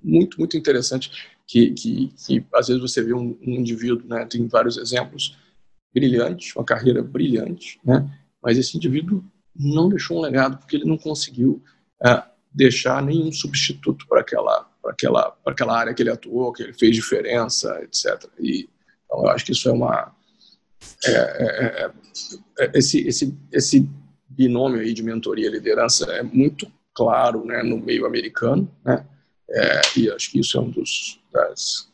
muito, 0.01 0.37
muito 0.37 0.57
interessante 0.57 1.11
que, 1.47 1.71
que, 1.71 2.13
que 2.25 2.45
às 2.53 2.67
vezes 2.67 2.81
você 2.81 3.01
vê 3.01 3.13
um, 3.13 3.37
um 3.41 3.51
indivíduo, 3.51 4.07
né? 4.07 4.25
Tem 4.25 4.45
vários 4.47 4.77
exemplos 4.77 5.37
brilhante, 5.93 6.57
uma 6.57 6.65
carreira 6.65 7.01
brilhante, 7.01 7.79
né? 7.85 8.09
mas 8.41 8.57
esse 8.57 8.75
indivíduo 8.75 9.23
não 9.55 9.87
deixou 9.87 10.17
um 10.17 10.21
legado 10.21 10.57
porque 10.57 10.75
ele 10.75 10.85
não 10.85 10.97
conseguiu 10.97 11.63
é, 12.03 12.23
deixar 12.51 13.01
nenhum 13.01 13.31
substituto 13.31 14.07
para 14.07 14.21
aquela, 14.21 14.67
para 14.81 14.91
aquela, 14.91 15.31
para 15.31 15.53
aquela 15.53 15.77
área 15.77 15.93
que 15.93 16.01
ele 16.01 16.09
atuou, 16.09 16.51
que 16.51 16.63
ele 16.63 16.73
fez 16.73 16.95
diferença, 16.95 17.79
etc. 17.83 18.27
E 18.39 18.67
então, 19.05 19.23
eu 19.23 19.29
acho 19.29 19.45
que 19.45 19.51
isso 19.51 19.69
é 19.69 19.71
uma 19.71 20.11
é, 21.05 21.11
é, 21.11 21.85
é, 21.85 21.91
é 22.59 22.71
esse, 22.73 23.07
esse, 23.07 23.37
esse 23.51 23.89
binômio 24.35 24.79
aí 24.79 24.93
de 24.93 25.03
mentoria 25.03 25.47
e 25.47 25.51
liderança 25.51 26.05
é 26.11 26.23
muito 26.23 26.71
claro, 26.93 27.45
né, 27.45 27.63
no 27.63 27.77
meio 27.77 28.05
americano, 28.05 28.69
né? 28.83 29.05
É, 29.49 29.81
e 29.97 30.09
acho 30.09 30.31
que 30.31 30.39
isso 30.39 30.57
é 30.57 30.61
um 30.61 30.69
dos 30.69 31.19
das 31.31 31.91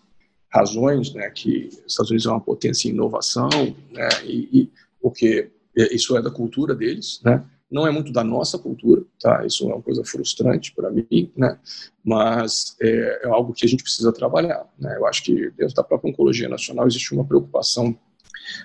razões 0.51 1.13
né, 1.13 1.29
que 1.29 1.69
os 1.85 1.91
Estados 1.91 2.09
Unidos 2.09 2.25
é 2.25 2.29
uma 2.29 2.41
potência 2.41 2.87
em 2.87 2.91
inovação, 2.91 3.49
né, 3.91 4.09
e, 4.23 4.61
e, 4.61 4.71
porque 5.01 5.51
isso 5.75 6.17
é 6.17 6.21
da 6.21 6.31
cultura 6.31 6.75
deles, 6.75 7.21
né, 7.23 7.43
não 7.71 7.85
é 7.85 7.91
muito 7.91 8.11
da 8.11 8.23
nossa 8.23 8.57
cultura, 8.57 9.03
tá? 9.21 9.45
Isso 9.45 9.63
é 9.63 9.67
uma 9.73 9.81
coisa 9.81 10.03
frustrante 10.03 10.73
para 10.73 10.89
mim, 10.89 11.31
né? 11.37 11.59
Mas 12.03 12.75
é, 12.81 13.21
é, 13.23 13.27
algo 13.27 13.53
que 13.53 13.63
a 13.63 13.69
gente 13.69 13.83
precisa 13.83 14.11
trabalhar, 14.11 14.67
né? 14.77 14.97
Eu 14.97 15.05
acho 15.05 15.23
que 15.23 15.51
dentro 15.51 15.75
da 15.75 15.83
própria 15.83 16.09
oncologia 16.09 16.49
nacional 16.49 16.87
existe 16.87 17.13
uma 17.13 17.23
preocupação 17.23 17.95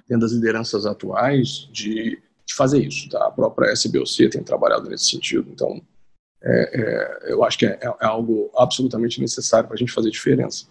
dentro 0.08 0.22
das 0.22 0.32
lideranças 0.32 0.86
atuais 0.86 1.68
de, 1.70 2.18
de 2.46 2.54
fazer 2.54 2.78
isso, 2.84 3.08
tá? 3.08 3.26
A 3.26 3.30
própria 3.30 3.72
SBOC 3.72 4.28
tem 4.28 4.42
trabalhado 4.42 4.88
nesse 4.88 5.06
sentido, 5.06 5.48
então 5.50 5.80
é, 6.42 6.80
é, 6.80 7.32
eu 7.32 7.42
acho 7.42 7.58
que 7.58 7.66
é, 7.66 7.78
é 7.82 8.06
algo 8.06 8.50
absolutamente 8.56 9.20
necessário 9.20 9.66
para 9.66 9.74
a 9.74 9.78
gente 9.78 9.92
fazer 9.92 10.10
diferença. 10.10 10.66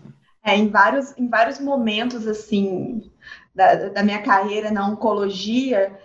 É, 0.45 0.55
em, 0.55 0.69
vários, 0.69 1.17
em 1.17 1.27
vários 1.27 1.59
momentos, 1.59 2.27
assim, 2.27 3.09
da, 3.55 3.89
da 3.89 4.03
minha 4.03 4.21
carreira 4.21 4.69
na 4.69 4.87
oncologia, 4.87 5.97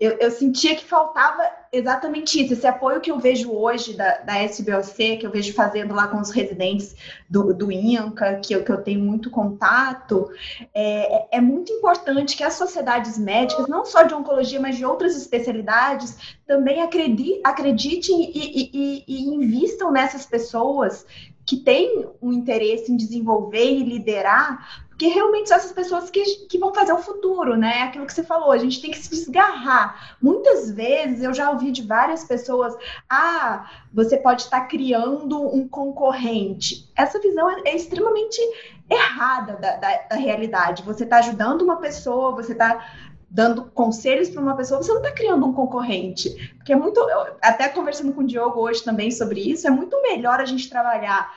eu, 0.00 0.12
eu 0.12 0.30
sentia 0.30 0.74
que 0.74 0.84
faltava 0.84 1.42
exatamente 1.72 2.40
isso. 2.40 2.52
Esse 2.52 2.66
apoio 2.66 3.00
que 3.00 3.10
eu 3.10 3.18
vejo 3.18 3.50
hoje 3.50 3.94
da, 3.96 4.18
da 4.18 4.42
SBOC, 4.44 5.16
que 5.16 5.26
eu 5.26 5.30
vejo 5.30 5.54
fazendo 5.54 5.94
lá 5.94 6.06
com 6.06 6.20
os 6.20 6.30
residentes 6.30 6.94
do, 7.28 7.54
do 7.54 7.72
INCA, 7.72 8.40
que 8.44 8.52
eu, 8.52 8.62
que 8.62 8.70
eu 8.70 8.82
tenho 8.82 9.00
muito 9.00 9.30
contato, 9.30 10.30
é, 10.74 11.38
é 11.38 11.40
muito 11.40 11.72
importante 11.72 12.36
que 12.36 12.44
as 12.44 12.54
sociedades 12.54 13.16
médicas, 13.16 13.66
não 13.66 13.86
só 13.86 14.02
de 14.02 14.12
oncologia, 14.12 14.60
mas 14.60 14.76
de 14.76 14.84
outras 14.84 15.16
especialidades, 15.16 16.36
também 16.46 16.82
acreditem 16.82 18.30
e, 18.34 18.38
e, 18.38 18.70
e, 18.74 19.04
e 19.08 19.34
invistam 19.34 19.90
nessas 19.90 20.26
pessoas 20.26 21.06
que 21.44 21.56
têm 21.56 22.06
um 22.20 22.32
interesse 22.32 22.92
em 22.92 22.96
desenvolver 22.96 23.64
e 23.64 23.82
liderar, 23.82 24.86
porque 25.02 25.14
realmente 25.14 25.48
são 25.48 25.56
essas 25.56 25.72
pessoas 25.72 26.10
que, 26.10 26.22
que 26.46 26.58
vão 26.58 26.72
fazer 26.72 26.92
o 26.92 26.98
futuro, 26.98 27.56
né? 27.56 27.78
É 27.78 27.82
aquilo 27.82 28.06
que 28.06 28.12
você 28.12 28.22
falou, 28.22 28.52
a 28.52 28.58
gente 28.58 28.80
tem 28.80 28.92
que 28.92 28.98
se 28.98 29.10
desgarrar. 29.10 30.16
Muitas 30.22 30.70
vezes 30.70 31.24
eu 31.24 31.34
já 31.34 31.50
ouvi 31.50 31.72
de 31.72 31.82
várias 31.82 32.22
pessoas: 32.22 32.72
ah, 33.10 33.68
você 33.92 34.16
pode 34.16 34.42
estar 34.42 34.60
criando 34.68 35.44
um 35.52 35.66
concorrente. 35.66 36.88
Essa 36.94 37.18
visão 37.18 37.50
é, 37.50 37.62
é 37.64 37.74
extremamente 37.74 38.40
errada 38.88 39.54
da, 39.54 39.74
da, 39.74 40.02
da 40.10 40.16
realidade. 40.16 40.84
Você 40.84 41.02
está 41.02 41.16
ajudando 41.18 41.62
uma 41.62 41.78
pessoa, 41.78 42.36
você 42.36 42.52
está 42.52 42.86
dando 43.32 43.64
conselhos 43.64 44.28
para 44.28 44.42
uma 44.42 44.54
pessoa, 44.54 44.82
você 44.82 44.90
não 44.90 45.00
está 45.00 45.10
criando 45.10 45.46
um 45.46 45.54
concorrente. 45.54 46.52
Porque 46.56 46.72
é 46.72 46.76
muito. 46.76 47.00
Até 47.40 47.66
conversando 47.70 48.12
com 48.12 48.20
o 48.20 48.26
Diogo 48.26 48.60
hoje 48.60 48.84
também 48.84 49.10
sobre 49.10 49.40
isso, 49.40 49.66
é 49.66 49.70
muito 49.70 50.00
melhor 50.02 50.38
a 50.38 50.44
gente 50.44 50.68
trabalhar 50.68 51.32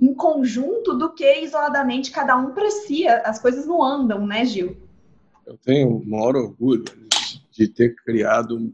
em 0.00 0.12
conjunto 0.12 0.92
do 0.94 1.14
que 1.14 1.40
isoladamente 1.40 2.10
cada 2.10 2.36
um 2.36 2.50
para 2.50 2.68
si. 2.70 3.06
As 3.06 3.38
coisas 3.38 3.64
não 3.64 3.80
andam, 3.80 4.26
né, 4.26 4.44
Gil? 4.44 4.76
Eu 5.46 5.56
tenho 5.56 5.98
o 5.98 6.04
maior 6.04 6.34
orgulho 6.34 6.84
de 7.52 7.68
ter 7.68 7.94
criado 7.94 8.72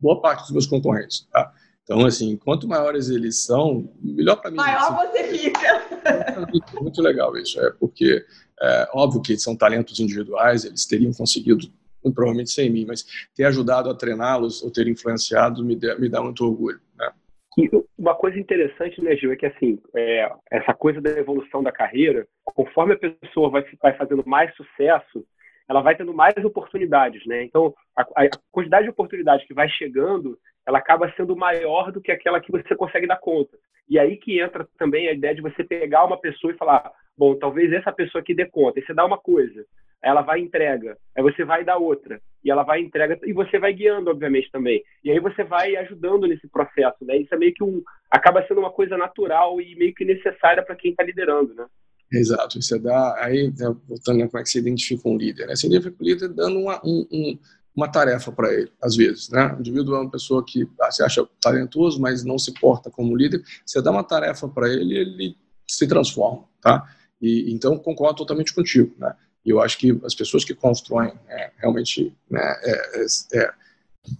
boa 0.00 0.22
parte 0.22 0.44
dos 0.44 0.50
meus 0.50 0.66
concorrentes. 0.66 1.28
Tá? 1.30 1.52
Então, 1.84 2.06
assim, 2.06 2.38
quanto 2.38 2.66
maiores 2.66 3.10
eles 3.10 3.44
são, 3.44 3.92
melhor 4.02 4.36
para 4.36 4.50
mim. 4.50 4.56
Maior 4.56 4.94
assim, 4.94 5.12
você 5.12 5.24
fica. 5.24 6.80
Muito 6.80 7.02
legal 7.02 7.36
isso, 7.36 7.60
é 7.60 7.70
porque 7.72 8.24
é 8.60 8.88
óbvio 8.94 9.20
que 9.20 9.38
são 9.38 9.54
talentos 9.54 10.00
individuais, 10.00 10.64
eles 10.64 10.86
teriam 10.86 11.12
conseguido 11.12 11.70
provavelmente 12.02 12.50
sem 12.50 12.70
mim, 12.70 12.84
mas 12.86 13.04
ter 13.34 13.44
ajudado 13.44 13.90
a 13.90 13.94
treiná-los 13.94 14.62
ou 14.62 14.70
ter 14.70 14.86
influenciado 14.88 15.64
me, 15.64 15.76
me 15.98 16.08
dá 16.08 16.22
muito 16.22 16.44
orgulho. 16.44 16.80
Né? 16.96 17.10
E 17.58 17.68
uma 17.98 18.14
coisa 18.14 18.38
interessante, 18.38 19.02
né, 19.02 19.16
Gil, 19.16 19.32
é 19.32 19.36
que 19.36 19.46
assim, 19.46 19.80
é, 19.94 20.30
essa 20.50 20.72
coisa 20.72 21.00
da 21.00 21.10
evolução 21.10 21.62
da 21.62 21.72
carreira, 21.72 22.26
conforme 22.44 22.94
a 22.94 22.98
pessoa 22.98 23.50
vai, 23.50 23.64
vai 23.82 23.96
fazendo 23.96 24.22
mais 24.24 24.54
sucesso, 24.54 25.24
ela 25.68 25.82
vai 25.82 25.96
tendo 25.96 26.14
mais 26.14 26.34
oportunidades, 26.44 27.26
né? 27.26 27.42
Então, 27.42 27.74
a, 27.94 28.02
a, 28.02 28.28
quantidade 28.50 28.84
de 28.84 28.90
oportunidades 28.90 29.46
que 29.46 29.52
vai 29.52 29.68
chegando, 29.68 30.38
ela 30.66 30.78
acaba 30.78 31.12
sendo 31.16 31.36
maior 31.36 31.92
do 31.92 32.00
que 32.00 32.10
aquela 32.10 32.40
que 32.40 32.50
você 32.50 32.74
consegue 32.74 33.06
dar 33.06 33.18
conta. 33.18 33.58
E 33.88 33.98
aí 33.98 34.16
que 34.16 34.40
entra 34.40 34.66
também 34.78 35.08
a 35.08 35.12
ideia 35.12 35.34
de 35.34 35.42
você 35.42 35.64
pegar 35.64 36.04
uma 36.04 36.18
pessoa 36.18 36.52
e 36.52 36.56
falar, 36.56 36.90
bom, 37.16 37.34
talvez 37.36 37.72
essa 37.72 37.92
pessoa 37.92 38.22
aqui 38.22 38.34
dê 38.34 38.46
conta. 38.46 38.78
E 38.78 38.84
você 38.84 38.94
dá 38.94 39.04
uma 39.04 39.18
coisa, 39.18 39.64
ela 40.02 40.22
vai 40.22 40.40
e 40.40 40.44
entrega, 40.44 40.96
aí 41.16 41.22
você 41.22 41.44
vai 41.44 41.64
dar 41.64 41.76
outra, 41.76 42.20
e 42.44 42.50
ela 42.50 42.62
vai 42.62 42.80
e 42.80 42.84
entrega, 42.84 43.18
e 43.24 43.32
você 43.32 43.58
vai 43.58 43.72
guiando, 43.72 44.10
obviamente, 44.10 44.50
também. 44.50 44.82
E 45.04 45.10
aí 45.10 45.18
você 45.18 45.42
vai 45.42 45.74
ajudando 45.76 46.26
nesse 46.26 46.48
processo, 46.48 47.04
né? 47.04 47.16
Isso 47.16 47.34
é 47.34 47.38
meio 47.38 47.52
que 47.52 47.64
um. 47.64 47.82
acaba 48.10 48.46
sendo 48.46 48.60
uma 48.60 48.72
coisa 48.72 48.96
natural 48.96 49.60
e 49.60 49.74
meio 49.76 49.94
que 49.94 50.04
necessária 50.04 50.62
para 50.62 50.76
quem 50.76 50.92
está 50.92 51.02
liderando, 51.02 51.54
né? 51.54 51.66
Exato, 52.12 52.60
você 52.60 52.78
dá. 52.78 53.16
Aí, 53.22 53.52
né, 53.58 53.74
voltando 53.86 54.22
a 54.22 54.28
como 54.28 54.38
é 54.38 54.42
que 54.42 54.48
você 54.48 54.58
identifica 54.60 55.08
um 55.08 55.16
líder, 55.16 55.46
né? 55.46 55.56
Você 55.56 55.66
identifica 55.66 55.96
um 56.00 56.06
líder 56.06 56.28
dando 56.28 56.58
uma, 56.58 56.80
um, 56.84 57.06
um, 57.12 57.38
uma 57.76 57.90
tarefa 57.90 58.32
para 58.32 58.52
ele, 58.52 58.72
às 58.82 58.96
vezes, 58.96 59.28
né? 59.28 59.54
O 59.54 59.60
indivíduo 59.60 59.96
é 59.96 60.00
uma 60.00 60.10
pessoa 60.10 60.44
que 60.46 60.66
ah, 60.80 60.90
você 60.90 61.02
acha 61.02 61.28
talentoso, 61.40 62.00
mas 62.00 62.24
não 62.24 62.38
se 62.38 62.54
porta 62.54 62.90
como 62.90 63.16
líder. 63.16 63.42
Você 63.66 63.82
dá 63.82 63.90
uma 63.90 64.04
tarefa 64.04 64.48
para 64.48 64.68
ele, 64.68 64.96
ele 64.96 65.36
se 65.68 65.86
transforma, 65.86 66.44
tá? 66.62 66.88
E 67.20 67.52
então 67.52 67.76
concordo 67.78 68.18
totalmente 68.18 68.54
contigo, 68.54 68.94
né? 68.98 69.14
E 69.48 69.50
eu 69.50 69.62
acho 69.62 69.78
que 69.78 69.98
as 70.04 70.14
pessoas 70.14 70.44
que 70.44 70.54
constroem 70.54 71.10
é, 71.26 71.50
realmente 71.56 72.14
né, 72.30 72.54
é, 72.62 73.00
é, 73.00 73.06
é 73.40 73.50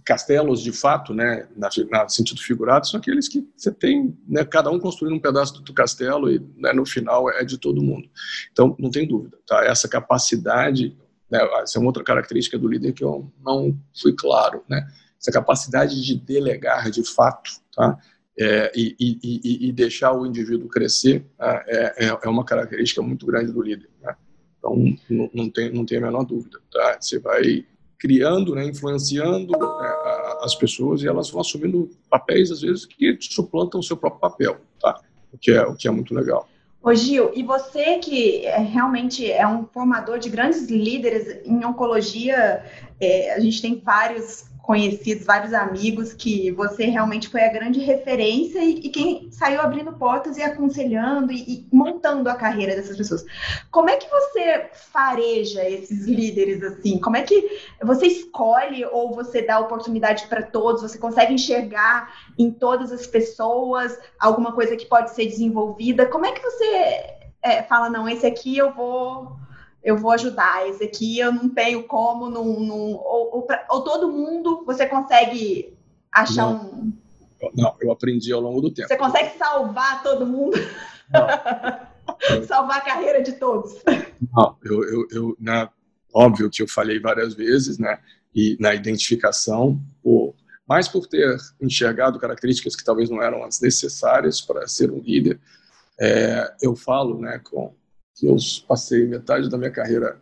castelos 0.03 0.59
de 0.63 0.71
fato, 0.71 1.13
né, 1.13 1.47
na, 1.55 1.69
na, 1.91 2.09
sentido 2.09 2.41
figurado, 2.41 2.87
são 2.87 2.99
aqueles 2.99 3.27
que 3.27 3.47
você 3.55 3.71
tem, 3.71 4.17
né, 4.27 4.43
cada 4.43 4.71
um 4.71 4.79
construindo 4.79 5.15
um 5.15 5.19
pedaço 5.19 5.61
do 5.61 5.71
castelo 5.71 6.31
e 6.31 6.39
né, 6.57 6.73
no 6.73 6.83
final 6.83 7.29
é 7.29 7.43
de 7.45 7.59
todo 7.59 7.83
mundo. 7.83 8.09
Então, 8.51 8.75
não 8.79 8.89
tem 8.89 9.07
dúvida, 9.07 9.37
tá? 9.45 9.63
Essa 9.65 9.87
capacidade, 9.87 10.97
né, 11.29 11.39
essa 11.61 11.77
é 11.77 11.79
uma 11.79 11.89
outra 11.89 12.03
característica 12.03 12.57
do 12.57 12.67
líder 12.67 12.93
que 12.93 13.03
eu 13.03 13.31
não 13.45 13.79
fui 14.01 14.13
claro, 14.13 14.63
né? 14.67 14.87
Essa 15.21 15.31
capacidade 15.31 16.03
de 16.03 16.15
delegar 16.15 16.89
de 16.89 17.03
fato, 17.03 17.51
tá? 17.75 17.99
É, 18.41 18.71
e, 18.75 18.95
e, 18.99 19.67
e, 19.67 19.71
deixar 19.73 20.13
o 20.13 20.25
indivíduo 20.25 20.69
crescer 20.69 21.25
tá? 21.37 21.61
é, 21.67 22.05
é, 22.05 22.19
é 22.23 22.29
uma 22.29 22.45
característica 22.45 23.01
muito 23.01 23.25
grande 23.25 23.51
do 23.51 23.61
líder. 23.61 23.89
Né? 24.01 24.15
Então, 24.59 24.75
não, 25.33 25.49
tem, 25.49 25.71
não 25.73 25.85
tem 25.85 25.97
a 25.97 26.01
menor 26.01 26.25
dúvida. 26.25 26.59
Tá? 26.71 26.97
Você 26.99 27.17
vai 27.19 27.65
criando, 27.97 28.55
né, 28.55 28.65
influenciando 28.65 29.51
né, 29.51 29.93
as 30.41 30.55
pessoas 30.55 31.01
e 31.01 31.07
elas 31.07 31.29
vão 31.29 31.41
assumindo 31.41 31.89
papéis, 32.09 32.51
às 32.51 32.61
vezes, 32.61 32.85
que 32.85 33.17
suplantam 33.19 33.79
o 33.79 33.83
seu 33.83 33.97
próprio 33.97 34.21
papel, 34.21 34.57
tá? 34.79 35.01
o, 35.33 35.37
que 35.37 35.51
é, 35.51 35.61
o 35.63 35.75
que 35.75 35.87
é 35.87 35.91
muito 35.91 36.13
legal. 36.13 36.47
Ô 36.81 36.93
Gil, 36.95 37.31
e 37.35 37.43
você 37.43 37.97
que 37.97 38.45
é, 38.45 38.57
realmente 38.57 39.29
é 39.29 39.45
um 39.45 39.65
formador 39.65 40.17
de 40.17 40.29
grandes 40.29 40.69
líderes 40.69 41.45
em 41.45 41.65
oncologia, 41.65 42.63
é, 43.01 43.33
a 43.33 43.39
gente 43.39 43.61
tem 43.61 43.81
vários 43.83 44.45
conhecidos, 44.69 45.25
vários 45.25 45.51
amigos, 45.51 46.13
que 46.13 46.51
você 46.51 46.85
realmente 46.85 47.27
foi 47.27 47.41
a 47.41 47.51
grande 47.51 47.79
referência 47.79 48.59
e, 48.59 48.75
e 48.75 48.89
quem 48.89 49.31
saiu 49.31 49.59
abrindo 49.61 49.91
portas 49.93 50.37
e 50.37 50.43
aconselhando 50.43 51.31
e, 51.31 51.41
e, 51.41 51.67
montando 51.73 52.29
a 52.29 52.35
carreira 52.35 52.75
dessas 52.75 52.95
pessoas. 52.95 53.25
Como 53.71 53.89
é 53.89 53.97
que 53.97 54.07
você 54.07 54.69
fareja 54.93 55.67
esses 55.67 56.05
líderes 56.05 56.61
assim? 56.61 56.99
Como 56.99 57.17
é 57.17 57.23
que 57.23 57.49
você 57.81 58.05
escolhe 58.05 58.85
ou 58.85 59.11
você 59.15 59.41
dá 59.41 59.59
oportunidade 59.59 60.27
para 60.27 60.43
todos? 60.43 60.83
Você 60.83 60.99
consegue 60.99 61.33
enxergar 61.33 62.13
em 62.37 62.51
todas 62.51 62.91
as 62.91 63.07
pessoas 63.07 63.97
alguma 64.19 64.51
coisa 64.51 64.75
que 64.75 64.85
pode 64.85 65.15
ser 65.15 65.25
desenvolvida? 65.25 66.05
Como 66.05 66.27
é 66.27 66.31
que 66.31 66.43
você 66.43 67.15
é, 67.41 67.63
fala, 67.63 67.89
não, 67.89 68.07
esse 68.07 68.27
aqui 68.27 68.55
eu 68.55 68.71
vou 68.71 69.35
eu 69.83 69.97
vou 69.97 70.11
ajudar, 70.11 70.67
esse 70.67 70.83
aqui 70.83 71.19
eu 71.19 71.31
não 71.31 71.49
tenho 71.49 71.83
como, 71.83 72.29
não, 72.29 72.59
não 72.59 72.93
ou, 72.93 73.35
ou, 73.35 73.41
pra, 73.43 73.65
ou, 73.69 73.83
todo 73.83 74.11
mundo 74.11 74.63
você 74.65 74.85
consegue 74.85 75.73
achar 76.11 76.53
não, 76.53 76.65
um. 76.65 76.93
Não, 77.55 77.75
eu 77.79 77.91
aprendi 77.91 78.33
ao 78.33 78.41
longo 78.41 78.61
do 78.61 78.71
tempo. 78.71 78.87
Você 78.87 78.97
consegue 78.97 79.37
salvar 79.37 80.03
todo 80.03 80.25
mundo? 80.25 80.57
salvar 82.45 82.77
a 82.77 82.81
carreira 82.81 83.21
de 83.21 83.33
todos? 83.33 83.81
Não, 84.35 84.57
eu, 84.63 84.83
eu, 84.83 85.07
eu 85.11 85.37
na, 85.39 85.69
óbvio 86.13 86.49
que 86.49 86.61
eu 86.61 86.67
falei 86.67 86.99
várias 86.99 87.33
vezes, 87.33 87.77
né? 87.77 87.99
E 88.35 88.57
na 88.59 88.75
identificação, 88.75 89.81
por, 90.03 90.35
mais 90.67 90.87
por 90.87 91.07
ter 91.07 91.37
enxergado 91.61 92.19
características 92.19 92.75
que 92.75 92.83
talvez 92.83 93.09
não 93.09 93.21
eram 93.21 93.43
as 93.43 93.61
necessárias 93.61 94.41
para 94.41 94.67
ser 94.67 94.91
um 94.91 94.99
líder, 94.99 95.39
é, 95.99 96.53
eu 96.61 96.75
falo, 96.75 97.19
né, 97.19 97.39
com 97.43 97.73
que 98.19 98.27
eu 98.27 98.35
passei 98.67 99.05
metade 99.05 99.49
da 99.49 99.57
minha 99.57 99.71
carreira 99.71 100.19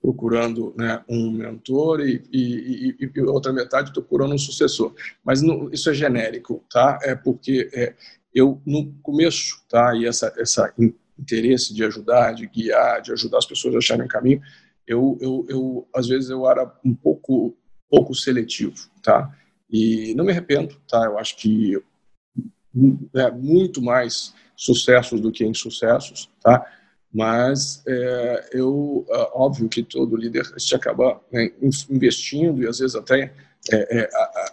procurando 0.00 0.72
né, 0.76 1.02
um 1.08 1.30
mentor 1.30 2.00
e, 2.00 2.22
e, 2.32 2.96
e, 3.00 3.20
outra 3.22 3.52
metade 3.52 3.92
procurando 3.92 4.34
um 4.34 4.38
sucessor. 4.38 4.94
Mas 5.24 5.42
isso 5.72 5.90
é 5.90 5.94
genérico, 5.94 6.64
tá? 6.70 6.98
É 7.02 7.14
porque 7.14 7.68
é, 7.72 7.94
eu 8.32 8.60
no 8.64 8.92
começo, 9.02 9.60
tá? 9.68 9.94
E 9.96 10.06
essa 10.06 10.32
essa 10.38 10.72
interesse 11.18 11.74
de 11.74 11.82
ajudar, 11.84 12.32
de 12.32 12.46
guiar, 12.46 13.02
de 13.02 13.12
ajudar 13.12 13.38
as 13.38 13.46
pessoas 13.46 13.74
a 13.74 13.78
acharem 13.78 14.06
o 14.06 14.08
caminho, 14.08 14.40
eu, 14.86 15.18
eu, 15.20 15.46
eu 15.48 15.88
às 15.94 16.06
vezes 16.06 16.30
eu 16.30 16.48
era 16.48 16.72
um 16.84 16.94
pouco 16.94 17.56
pouco 17.90 18.14
seletivo, 18.14 18.88
tá? 19.02 19.34
E 19.68 20.14
não 20.14 20.24
me 20.24 20.30
arrependo, 20.30 20.76
tá? 20.88 21.04
Eu 21.06 21.18
acho 21.18 21.36
que 21.36 21.82
é 23.14 23.30
muito 23.30 23.82
mais 23.82 24.34
sucessos 24.54 25.20
do 25.20 25.32
que 25.32 25.44
insucessos, 25.44 26.30
tá? 26.40 26.64
Mas 27.12 27.82
é, 27.86 28.50
eu, 28.52 29.06
é, 29.10 29.30
óbvio 29.32 29.68
que 29.68 29.82
todo 29.82 30.16
líder 30.16 30.44
se 30.58 30.74
acaba 30.74 31.20
né, 31.32 31.50
investindo 31.90 32.62
e 32.62 32.66
às 32.66 32.78
vezes 32.78 32.94
até 32.94 33.32
é, 33.70 33.98
é, 33.98 34.10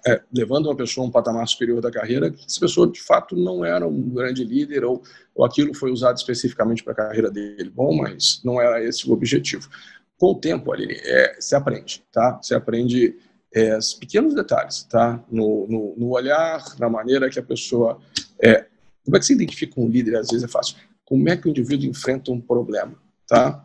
é, 0.07 0.21
levando 0.33 0.65
uma 0.65 0.75
pessoa 0.75 1.05
a 1.05 1.07
um 1.07 1.11
patamar 1.11 1.47
superior 1.47 1.81
da 1.81 1.91
carreira, 1.91 2.31
que 2.31 2.45
essa 2.45 2.59
pessoa 2.59 2.89
de 2.89 3.01
fato 3.01 3.35
não 3.35 3.63
era 3.63 3.87
um 3.87 4.09
grande 4.09 4.43
líder 4.43 4.83
ou, 4.83 5.03
ou 5.33 5.45
aquilo 5.45 5.73
foi 5.73 5.91
usado 5.91 6.17
especificamente 6.17 6.83
para 6.83 6.93
a 6.93 6.95
carreira 6.95 7.29
dele. 7.29 7.69
Bom, 7.69 7.95
mas 7.95 8.41
não 8.43 8.59
era 8.59 8.83
esse 8.83 9.09
o 9.09 9.13
objetivo. 9.13 9.69
Com 10.17 10.31
o 10.31 10.35
tempo, 10.35 10.71
Aline, 10.71 10.95
é, 10.95 11.35
se 11.39 11.55
aprende, 11.55 12.03
tá? 12.11 12.39
Se 12.41 12.55
aprende 12.55 13.17
é, 13.53 13.77
os 13.77 13.93
pequenos 13.93 14.33
detalhes, 14.33 14.83
tá? 14.83 15.21
No, 15.29 15.67
no, 15.67 15.95
no, 15.97 16.09
olhar, 16.09 16.63
na 16.79 16.89
maneira 16.89 17.29
que 17.29 17.37
a 17.37 17.43
pessoa. 17.43 17.99
É, 18.41 18.65
como 19.03 19.17
é 19.17 19.19
que 19.19 19.25
se 19.25 19.33
identifica 19.33 19.79
um 19.79 19.87
líder? 19.87 20.15
Às 20.15 20.29
vezes 20.29 20.43
é 20.43 20.47
fácil 20.47 20.77
como 21.05 21.29
é 21.29 21.37
que 21.37 21.47
o 21.47 21.49
indivíduo 21.49 21.89
enfrenta 21.89 22.31
um 22.31 22.41
problema, 22.41 22.95
tá? 23.27 23.63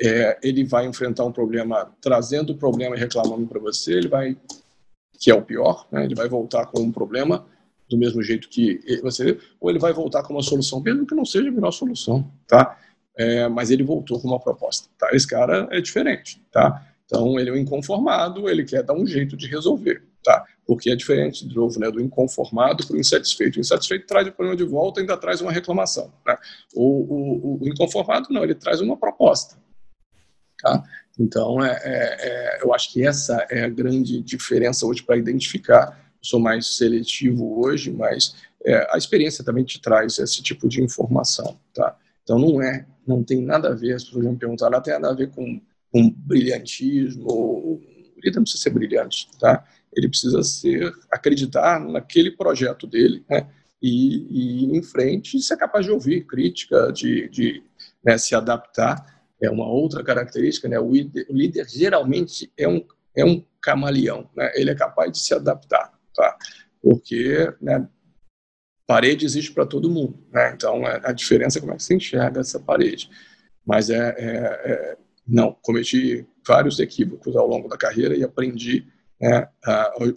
É, 0.00 0.38
ele 0.42 0.64
vai 0.64 0.86
enfrentar 0.86 1.24
um 1.24 1.32
problema 1.32 1.90
trazendo 2.00 2.52
o 2.52 2.56
problema 2.56 2.94
e 2.94 2.98
reclamando 2.98 3.46
para 3.46 3.58
você, 3.58 3.92
ele 3.92 4.08
vai 4.08 4.36
que 5.18 5.30
é 5.30 5.34
o 5.34 5.42
pior, 5.42 5.86
né? 5.90 6.04
ele 6.04 6.14
vai 6.14 6.28
voltar 6.28 6.66
com 6.66 6.80
um 6.80 6.92
problema 6.92 7.46
do 7.88 7.96
mesmo 7.96 8.22
jeito 8.22 8.48
que 8.48 8.80
você, 9.02 9.38
ou 9.60 9.70
ele 9.70 9.78
vai 9.78 9.92
voltar 9.92 10.22
com 10.22 10.34
uma 10.34 10.42
solução, 10.42 10.80
mesmo 10.80 11.06
que 11.06 11.14
não 11.14 11.24
seja 11.24 11.48
a 11.48 11.52
melhor 11.52 11.70
solução, 11.70 12.30
tá? 12.46 12.78
É, 13.16 13.48
mas 13.48 13.70
ele 13.70 13.82
voltou 13.82 14.20
com 14.20 14.28
uma 14.28 14.40
proposta, 14.40 14.88
tá? 14.98 15.08
Esse 15.12 15.26
cara 15.26 15.68
é 15.70 15.80
diferente, 15.80 16.42
tá? 16.50 16.84
Então 17.06 17.38
ele 17.38 17.50
é 17.50 17.52
um 17.52 17.56
inconformado, 17.56 18.48
ele 18.48 18.64
quer 18.64 18.82
dar 18.82 18.94
um 18.94 19.06
jeito 19.06 19.36
de 19.36 19.46
resolver, 19.46 20.02
tá? 20.26 20.44
É 20.88 20.96
diferente, 20.96 21.46
de 21.46 21.54
novo, 21.54 21.78
né, 21.78 21.88
do 21.90 22.00
inconformado 22.00 22.84
para 22.84 22.96
o 22.96 22.98
insatisfeito. 22.98 23.56
O 23.56 23.60
insatisfeito 23.60 24.04
traz 24.04 24.26
o 24.26 24.32
problema 24.32 24.56
de 24.56 24.64
volta 24.64 24.98
e 24.98 25.02
ainda 25.02 25.16
traz 25.16 25.40
uma 25.40 25.52
reclamação, 25.52 26.12
né? 26.26 26.36
O, 26.74 26.82
o, 26.82 27.62
o 27.62 27.68
inconformado 27.68 28.26
não, 28.30 28.42
ele 28.42 28.54
traz 28.56 28.80
uma 28.80 28.96
proposta, 28.96 29.56
tá? 30.60 30.82
Então 31.18 31.64
é, 31.64 31.80
é, 31.84 32.16
é 32.28 32.64
eu 32.64 32.74
acho 32.74 32.92
que 32.92 33.06
essa 33.06 33.46
é 33.48 33.62
a 33.62 33.68
grande 33.68 34.20
diferença 34.20 34.84
hoje 34.84 35.04
para 35.04 35.16
identificar 35.16 36.04
sou 36.20 36.40
mais 36.40 36.76
seletivo 36.76 37.64
hoje, 37.64 37.92
mas 37.92 38.34
é, 38.64 38.86
a 38.92 38.98
experiência 38.98 39.44
também 39.44 39.64
te 39.64 39.80
traz 39.80 40.18
esse 40.18 40.42
tipo 40.42 40.68
de 40.68 40.82
informação, 40.82 41.56
tá? 41.72 41.96
Então 42.24 42.38
não 42.38 42.60
é, 42.60 42.84
não 43.06 43.22
tem 43.22 43.40
nada 43.40 43.68
a 43.68 43.74
ver, 43.74 43.94
as 43.94 44.04
pessoas 44.04 44.24
me 44.24 44.36
perguntaram, 44.36 44.72
não 44.72 44.82
tem 44.82 44.94
nada 44.94 45.10
a 45.10 45.16
ver 45.16 45.30
com, 45.30 45.60
com 45.92 46.10
brilhantismo, 46.10 47.28
o 47.28 47.82
líder 48.16 48.36
não 48.36 48.42
precisa 48.42 48.64
ser 48.64 48.70
brilhante, 48.70 49.28
tá? 49.38 49.64
Ele 49.96 50.08
precisa 50.08 50.42
ser, 50.42 50.92
acreditar 51.10 51.80
naquele 51.80 52.30
projeto 52.30 52.86
dele, 52.86 53.24
né? 53.28 53.48
E, 53.82 54.26
e 54.30 54.64
ir 54.64 54.76
em 54.76 54.82
frente 54.82 55.36
e 55.36 55.42
ser 55.42 55.56
capaz 55.56 55.84
de 55.84 55.92
ouvir 55.92 56.26
crítica, 56.26 56.92
de, 56.92 57.28
de 57.28 57.62
né, 58.04 58.16
se 58.18 58.34
adaptar. 58.34 59.16
É 59.42 59.50
uma 59.50 59.66
outra 59.66 60.02
característica, 60.04 60.68
né? 60.68 60.78
O 60.78 60.90
líder, 60.90 61.26
o 61.28 61.34
líder 61.34 61.66
geralmente 61.68 62.52
é 62.56 62.68
um, 62.68 62.84
é 63.16 63.24
um 63.24 63.44
camaleão, 63.60 64.30
né? 64.36 64.50
Ele 64.54 64.70
é 64.70 64.74
capaz 64.74 65.12
de 65.12 65.18
se 65.18 65.34
adaptar 65.34 65.96
tá? 66.16 66.36
Porque 66.82 67.52
né, 67.60 67.86
parede 68.86 69.24
existe 69.24 69.52
para 69.52 69.66
todo 69.66 69.90
mundo, 69.90 70.18
né? 70.32 70.52
Então 70.54 70.84
a 70.86 71.12
diferença 71.12 71.58
é 71.58 71.60
como 71.60 71.74
é 71.74 71.76
que 71.76 71.82
você 71.82 71.94
enxerga 71.94 72.40
essa 72.40 72.58
parede. 72.58 73.10
Mas 73.64 73.90
é, 73.90 74.14
é, 74.18 74.72
é 74.72 74.96
não 75.28 75.56
cometi 75.60 76.26
vários 76.46 76.78
equívocos 76.78 77.36
ao 77.36 77.46
longo 77.46 77.68
da 77.68 77.76
carreira 77.76 78.16
e 78.16 78.24
aprendi. 78.24 78.86
Né, 79.20 79.48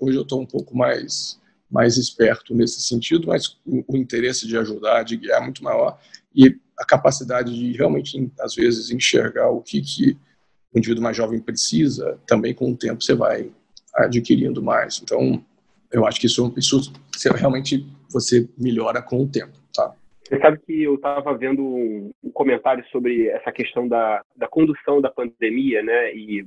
hoje 0.01 0.17
eu 0.17 0.23
estou 0.23 0.41
um 0.41 0.45
pouco 0.45 0.75
mais 0.75 1.39
mais 1.71 1.97
esperto 1.97 2.55
nesse 2.55 2.81
sentido, 2.81 3.27
mas 3.27 3.59
o, 3.63 3.83
o 3.87 3.95
interesse 3.95 4.47
de 4.47 4.57
ajudar, 4.57 5.03
de 5.03 5.15
guiar 5.15 5.39
é 5.39 5.43
muito 5.43 5.63
maior 5.63 5.99
e 6.35 6.57
a 6.79 6.85
capacidade 6.85 7.53
de 7.53 7.77
realmente, 7.77 8.31
às 8.39 8.55
vezes, 8.55 8.89
enxergar 8.89 9.49
o 9.49 9.61
que, 9.61 9.81
que 9.81 10.17
o 10.73 10.77
indivíduo 10.77 11.03
mais 11.03 11.17
jovem 11.17 11.39
precisa, 11.39 12.19
também 12.25 12.53
com 12.53 12.71
o 12.71 12.77
tempo 12.77 13.03
você 13.03 13.13
vai 13.13 13.51
adquirindo 13.93 14.63
mais. 14.63 15.01
Então, 15.03 15.43
eu 15.91 16.05
acho 16.05 16.19
que 16.19 16.27
isso, 16.27 16.53
isso 16.57 16.93
realmente 17.35 17.85
você 18.09 18.47
melhora 18.57 19.01
com 19.01 19.23
o 19.23 19.27
tempo, 19.27 19.59
tá? 19.73 19.93
Você 20.27 20.39
sabe 20.39 20.59
que 20.59 20.83
eu 20.83 20.95
estava 20.95 21.35
vendo 21.35 21.63
um, 21.63 22.11
comentário 22.31 22.85
sobre 22.91 23.27
essa 23.27 23.51
questão 23.51 23.87
da, 23.87 24.21
da 24.35 24.47
condução 24.47 25.01
da 25.01 25.09
pandemia, 25.09 25.83
né? 25.83 26.15
E. 26.15 26.45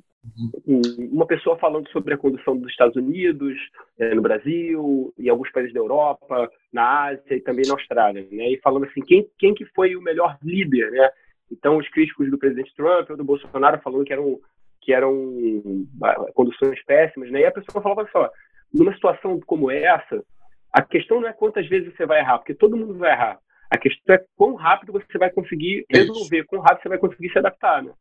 uma 0.67 1.27
pessoa 1.27 1.59
falando 1.59 1.89
sobre 1.91 2.15
a 2.15 2.19
condução 2.19 2.57
dos 2.57 2.71
Estados 2.71 2.95
Unidos, 2.97 3.59
é, 3.99 4.15
no 4.15 4.23
Brasil, 4.23 5.13
e 5.19 5.29
alguns 5.29 5.51
países 5.51 5.73
da 5.73 5.81
Europa, 5.81 6.51
na 6.73 7.07
Ásia 7.07 7.35
e 7.35 7.41
também 7.41 7.67
na 7.67 7.75
Austrália, 7.75 8.27
né? 8.31 8.51
E 8.51 8.61
falando 8.63 8.87
assim, 8.87 9.01
quem, 9.01 9.29
quem 9.39 9.53
que 9.53 9.65
foi 9.75 9.97
o 9.97 10.03
melhor 10.03 10.39
líder, 10.43 10.91
né? 10.93 11.11
Então, 11.51 11.77
os 11.77 11.89
críticos 11.89 12.31
do 12.31 12.39
presidente 12.39 12.75
Trump 12.75 13.11
ou 13.11 13.17
do 13.17 13.25
Bolsonaro 13.25 13.81
falando 13.83 14.05
que 14.05 14.13
eram 14.13 14.41
que 14.81 14.93
eram 14.93 15.15
conduções 16.35 16.83
péssimas, 16.85 17.31
né? 17.31 17.41
E 17.41 17.47
a 17.47 17.53
pessoa 17.53 17.81
falava 17.81 18.03
assim, 18.03 18.11
ó, 18.17 18.29
numa 18.75 18.93
situação 18.95 19.39
como 19.47 19.71
essa, 19.71 20.25
a 20.73 20.83
questão 20.83 21.21
não 21.21 21.29
é 21.29 21.33
quantas 21.33 21.69
vezes 21.69 21.95
você 21.95 22.05
vai 22.05 22.19
errar, 22.19 22.39
porque 22.39 22.55
todo 22.55 22.77
mundo 22.77 22.95
vai 22.95 23.13
errar. 23.13 23.39
A 23.71 23.79
questão 23.79 24.17
é 24.17 24.25
quão 24.37 24.55
rápido 24.55 24.93
você 24.93 25.19
vai 25.19 25.31
conseguir 25.31 25.87
resolver, 25.89 26.45
quão 26.45 26.61
rápido 26.61 26.83
você 26.83 26.89
vai 26.89 26.99
conseguir 26.99 27.31
se 27.31 27.39
adaptar, 27.39 27.83
né? 27.83 27.93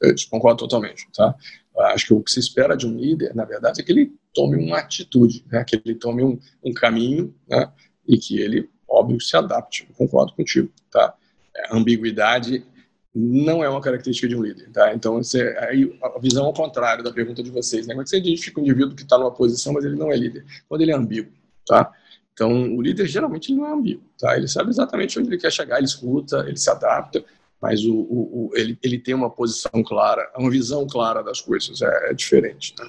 Eu 0.00 0.14
concordo 0.30 0.58
totalmente, 0.58 1.08
tá? 1.14 1.34
Acho 1.76 2.06
que 2.06 2.14
o 2.14 2.22
que 2.22 2.30
se 2.30 2.40
espera 2.40 2.76
de 2.76 2.86
um 2.86 2.96
líder, 2.96 3.34
na 3.34 3.44
verdade, 3.44 3.80
é 3.80 3.84
que 3.84 3.92
ele 3.92 4.12
tome 4.34 4.56
uma 4.56 4.78
atitude, 4.78 5.44
né? 5.50 5.64
Que 5.64 5.80
ele 5.84 5.94
tome 5.94 6.24
um, 6.24 6.38
um 6.64 6.72
caminho, 6.72 7.34
né? 7.48 7.70
E 8.06 8.18
que 8.18 8.40
ele, 8.40 8.68
óbvio, 8.88 9.20
se 9.20 9.36
adapte. 9.36 9.86
Eu 9.88 9.94
concordo 9.94 10.32
contigo, 10.34 10.70
tá? 10.90 11.14
A 11.56 11.74
é, 11.74 11.76
ambiguidade 11.76 12.64
não 13.14 13.64
é 13.64 13.68
uma 13.68 13.80
característica 13.80 14.28
de 14.28 14.36
um 14.36 14.42
líder, 14.42 14.70
tá? 14.70 14.94
Então, 14.94 15.22
você, 15.22 15.56
aí, 15.60 15.98
a 16.02 16.18
visão 16.18 16.46
ao 16.46 16.52
contrário 16.52 17.02
da 17.02 17.12
pergunta 17.12 17.42
de 17.42 17.50
vocês, 17.50 17.86
né? 17.86 17.94
Como 17.94 18.02
é 18.02 18.04
que 18.04 18.10
você 18.10 18.18
identifica 18.18 18.60
um 18.60 18.62
indivíduo 18.62 18.94
que 18.94 19.02
está 19.02 19.18
numa 19.18 19.32
posição, 19.32 19.72
mas 19.72 19.84
ele 19.84 19.96
não 19.96 20.12
é 20.12 20.16
líder? 20.16 20.44
Quando 20.68 20.82
ele 20.82 20.92
é 20.92 20.94
ambíguo, 20.94 21.32
tá? 21.66 21.92
Então, 22.32 22.76
o 22.76 22.80
líder 22.80 23.06
geralmente 23.06 23.52
não 23.52 23.66
é 23.66 23.72
ambíguo, 23.72 24.04
tá? 24.18 24.36
Ele 24.36 24.46
sabe 24.46 24.70
exatamente 24.70 25.18
onde 25.18 25.28
ele 25.28 25.38
quer 25.38 25.50
chegar, 25.50 25.78
ele 25.78 25.86
escuta, 25.86 26.44
ele 26.46 26.56
se 26.56 26.70
adapta, 26.70 27.24
mas 27.60 27.84
o, 27.84 27.94
o, 27.94 28.48
o 28.48 28.50
ele, 28.54 28.78
ele 28.82 28.98
tem 28.98 29.14
uma 29.14 29.30
posição 29.30 29.82
clara, 29.82 30.30
uma 30.36 30.50
visão 30.50 30.86
clara 30.86 31.22
das 31.22 31.40
coisas, 31.40 31.82
é, 31.82 32.10
é 32.10 32.14
diferente, 32.14 32.74
tá? 32.74 32.86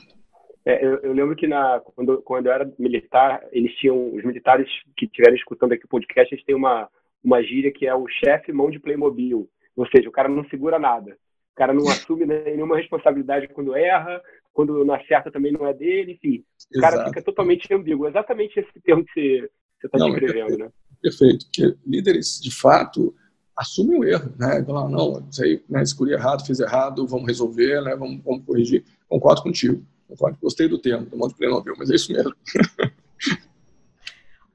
É, 0.66 0.86
eu, 0.86 0.98
eu, 1.00 1.14
lembro 1.14 1.36
que 1.36 1.48
na, 1.48 1.80
quando, 1.80 2.22
quando 2.22 2.46
eu 2.48 2.52
era 2.52 2.72
militar, 2.78 3.42
eles 3.52 3.74
tinham, 3.76 4.14
os 4.14 4.24
militares 4.24 4.68
que 4.96 5.06
estiverem 5.06 5.36
escutando 5.36 5.72
aqui 5.72 5.86
o 5.86 5.90
podcast, 5.90 6.34
eles 6.34 6.46
têm 6.46 6.54
uma, 6.54 6.88
uma 7.24 7.42
gíria 7.42 7.72
que 7.72 7.88
é 7.88 7.96
o 7.96 8.08
chefe 8.08 8.52
mão 8.52 8.70
de 8.70 8.80
Playmobil 8.80 9.50
ou 9.80 9.88
seja, 9.88 10.10
o 10.10 10.12
cara 10.12 10.28
não 10.28 10.44
segura 10.50 10.78
nada. 10.78 11.18
O 11.54 11.56
cara 11.56 11.74
não 11.74 11.84
assume 11.88 12.26
nenhuma 12.26 12.76
responsabilidade 12.76 13.48
quando 13.48 13.76
erra, 13.76 14.22
quando 14.52 14.84
não 14.84 14.94
acerta 14.94 15.32
também 15.32 15.54
não 15.54 15.66
é 15.66 15.74
dele, 15.74 16.14
enfim. 16.14 16.44
O 16.76 16.82
cara 16.82 17.06
fica 17.06 17.22
totalmente 17.22 17.74
ambíguo. 17.74 18.08
Exatamente 18.08 18.60
esse 18.60 18.82
termo 18.82 19.06
que 19.06 19.50
você 19.80 19.88
está 19.88 19.98
descrevendo, 19.98 20.58
né? 20.58 20.70
Perfeito. 21.02 21.46
Porque 21.46 21.78
líderes, 21.88 22.42
de 22.42 22.54
fato, 22.54 23.16
assumem 23.60 24.00
o 24.00 24.04
erro, 24.06 24.32
né? 24.40 24.64
Falam, 24.64 24.90
não, 24.90 25.28
isso 25.30 25.44
aí, 25.44 25.62
né, 25.70 25.84
escolhi 25.84 26.14
errado, 26.14 26.46
fiz 26.46 26.62
errado, 26.62 27.06
vamos 27.06 27.28
resolver, 27.28 27.82
né? 27.82 27.94
Vamos, 27.94 28.22
vamos 28.24 28.46
corrigir. 28.46 28.86
Concordo 29.08 29.44
contigo. 29.44 29.84
Concordo. 30.08 30.38
Gostei 30.42 30.70
do 30.70 30.80
termo, 30.80 31.06
do 31.06 31.18
modo 31.18 31.36
Playmobil, 31.36 31.76
mas 31.78 31.92
é 31.92 31.96
isso 31.96 32.12
mesmo. 32.14 32.34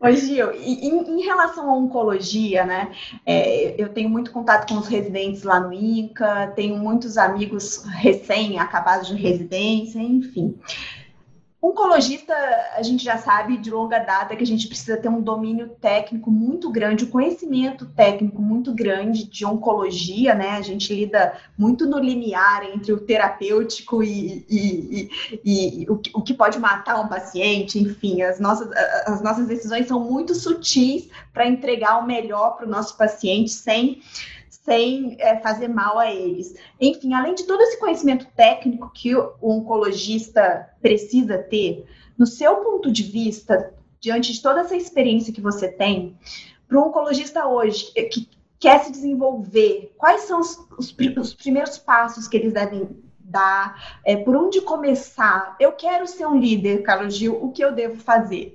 Oi, 0.01 0.17
Gil, 0.17 0.53
em, 0.53 0.89
em, 0.89 1.23
relação 1.23 1.71
à 1.71 1.77
oncologia, 1.77 2.65
né? 2.67 2.93
É, 3.25 3.81
eu 3.81 3.89
tenho 3.91 4.11
muito 4.11 4.33
contato 4.33 4.69
com 4.69 4.79
os 4.79 4.87
residentes 4.87 5.43
lá 5.45 5.61
no 5.61 5.73
INCA, 5.73 6.53
tenho 6.55 6.77
muitos 6.77 7.17
amigos 7.17 7.85
recém-acabados 7.85 9.09
de 9.09 9.15
residência, 9.15 9.99
enfim. 9.99 10.59
Oncologista, 11.67 12.35
a 12.77 12.83
gente 12.83 13.03
já 13.03 13.17
sabe 13.17 13.57
de 13.57 13.71
longa 13.71 13.99
data 13.99 14.37
que 14.37 14.43
a 14.43 14.47
gente 14.47 14.69
precisa 14.69 14.99
ter 14.99 15.09
um 15.09 15.23
domínio 15.23 15.71
técnico 15.81 16.31
muito 16.31 16.71
grande, 16.71 17.07
um 17.07 17.11
conhecimento 17.11 17.87
técnico 17.87 18.43
muito 18.43 18.75
grande 18.75 19.25
de 19.25 19.47
oncologia, 19.47 20.35
né? 20.35 20.51
A 20.51 20.61
gente 20.61 20.95
lida 20.95 21.33
muito 21.57 21.87
no 21.87 21.99
limiar 21.99 22.67
entre 22.67 22.93
o 22.93 23.01
terapêutico 23.01 24.03
e, 24.03 24.45
e, 24.47 25.09
e, 25.43 25.83
e 25.83 25.91
o, 25.91 25.95
o, 26.13 26.23
que 26.23 26.35
pode 26.35 26.59
matar 26.59 27.01
um 27.01 27.09
paciente, 27.09 27.79
enfim, 27.79 28.21
as 28.21 28.39
nossas, 28.39 28.71
as 29.07 29.23
nossas 29.23 29.47
decisões 29.47 29.87
são 29.87 29.99
muito 29.99 30.35
sutis 30.35 31.09
para 31.33 31.47
entregar 31.47 31.99
o 31.99 32.07
melhor 32.07 32.57
para 32.57 32.67
o 32.67 32.71
nosso 32.71 32.95
paciente 32.95 33.51
sem 33.51 34.03
sem 34.65 35.17
é, 35.21 35.37
fazer 35.41 35.69
mal 35.69 35.99
a 35.99 36.11
eles. 36.11 36.55
Enfim, 36.81 37.13
além 37.13 37.35
de 37.35 37.45
todo 37.45 37.61
esse 37.61 37.79
conhecimento 37.79 38.27
técnico 38.35 38.91
que 38.93 39.15
o 39.15 39.35
oncologista 39.43 40.71
precisa 40.81 41.39
ter, 41.39 41.85
no 42.19 42.27
seu 42.27 42.57
ponto 42.57 42.91
de 42.91 43.03
vista, 43.03 43.75
diante 44.01 44.33
de 44.33 44.41
toda 44.41 44.61
essa 44.61 44.75
experiência 44.75 45.33
que 45.33 45.41
você 45.41 45.69
tem, 45.69 46.19
para 46.67 46.79
um 46.79 46.89
oncologista 46.89 47.47
hoje 47.47 47.93
que 47.93 48.29
quer 48.59 48.83
se 48.83 48.91
desenvolver, 48.91 49.95
quais 49.99 50.23
são 50.23 50.41
os, 50.41 50.59
os, 50.79 50.97
os 51.19 51.35
primeiros 51.35 51.77
passos 51.77 52.27
que 52.27 52.37
eles 52.37 52.55
devem 52.55 52.89
dar? 53.21 53.99
É, 54.03 54.17
por 54.17 54.35
onde 54.35 54.63
começar? 54.63 55.57
Eu 55.61 55.73
quero 55.73 56.07
ser 56.07 56.27
um 56.27 56.39
líder, 56.39 56.83
Carlos 56.83 57.15
Gil, 57.15 57.39
o 57.43 57.53
que 57.53 57.63
eu 57.63 57.73
devo 57.73 57.97
fazer? 57.97 58.53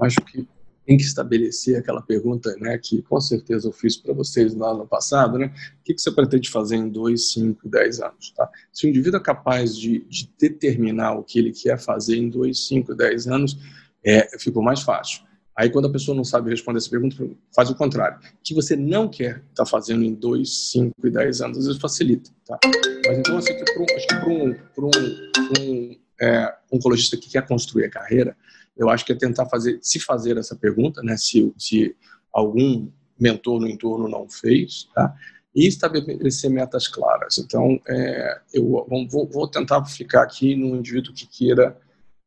Acho 0.00 0.20
que 0.22 0.48
tem 0.86 0.96
que 0.96 1.04
estabelecer 1.04 1.76
aquela 1.76 2.02
pergunta, 2.02 2.54
né, 2.58 2.76
que 2.78 3.02
com 3.02 3.20
certeza 3.20 3.68
eu 3.68 3.72
fiz 3.72 3.96
para 3.96 4.12
vocês 4.12 4.54
lá 4.54 4.74
no 4.74 4.86
passado, 4.86 5.38
né, 5.38 5.46
o 5.80 5.84
que, 5.84 5.94
que 5.94 6.00
você 6.00 6.10
pretende 6.10 6.50
fazer 6.50 6.76
em 6.76 6.88
2, 6.88 7.32
5, 7.32 7.68
10 7.68 8.00
anos, 8.00 8.32
tá? 8.36 8.48
Se 8.72 8.86
o 8.86 8.88
indivíduo 8.88 9.18
é 9.18 9.22
capaz 9.22 9.76
de, 9.76 10.00
de 10.08 10.28
determinar 10.38 11.12
o 11.12 11.22
que 11.22 11.38
ele 11.38 11.52
quer 11.52 11.78
fazer 11.78 12.16
em 12.16 12.28
2, 12.28 12.66
5, 12.66 12.94
10 12.94 13.26
anos, 13.28 13.58
é, 14.04 14.38
ficou 14.38 14.62
mais 14.62 14.82
fácil. 14.82 15.22
Aí, 15.54 15.68
quando 15.68 15.86
a 15.86 15.92
pessoa 15.92 16.16
não 16.16 16.24
sabe 16.24 16.50
responder 16.50 16.78
essa 16.78 16.88
pergunta, 16.88 17.16
faz 17.54 17.68
o 17.68 17.74
contrário. 17.74 18.18
O 18.18 18.42
que 18.42 18.54
você 18.54 18.74
não 18.74 19.06
quer 19.06 19.36
estar 19.50 19.64
tá 19.64 19.66
fazendo 19.66 20.02
em 20.02 20.14
2, 20.14 20.70
5 20.70 21.06
e 21.06 21.10
10 21.10 21.40
anos, 21.42 21.58
vezes 21.58 21.80
facilita. 21.80 22.30
Tá? 22.46 22.58
Mas 23.06 23.18
então, 23.18 23.36
assim, 23.36 23.52
para 23.54 24.28
um, 24.28 24.48
um, 24.48 24.56
um, 24.78 25.60
um 25.60 25.96
é, 26.20 26.54
oncologista 26.72 27.16
que 27.18 27.28
quer 27.28 27.46
construir 27.46 27.84
a 27.84 27.90
carreira, 27.90 28.36
eu 28.82 28.90
acho 28.90 29.04
que 29.04 29.12
é 29.12 29.16
tentar 29.16 29.46
fazer, 29.46 29.78
se 29.80 30.00
fazer 30.00 30.36
essa 30.36 30.56
pergunta, 30.56 31.02
né, 31.02 31.16
se, 31.16 31.52
se 31.58 31.94
algum 32.32 32.88
mentor 33.18 33.60
no 33.60 33.68
entorno 33.68 34.08
não 34.08 34.28
fez, 34.28 34.88
tá? 34.94 35.14
e 35.54 35.66
estabelecer 35.66 36.50
metas 36.50 36.88
claras. 36.88 37.38
Então, 37.38 37.78
é, 37.86 38.40
eu 38.52 38.86
vou, 39.08 39.28
vou, 39.28 39.48
tentar 39.48 39.84
ficar 39.84 40.22
aqui 40.22 40.56
no 40.56 40.74
indivíduo 40.76 41.14
que 41.14 41.26
queira 41.26 41.76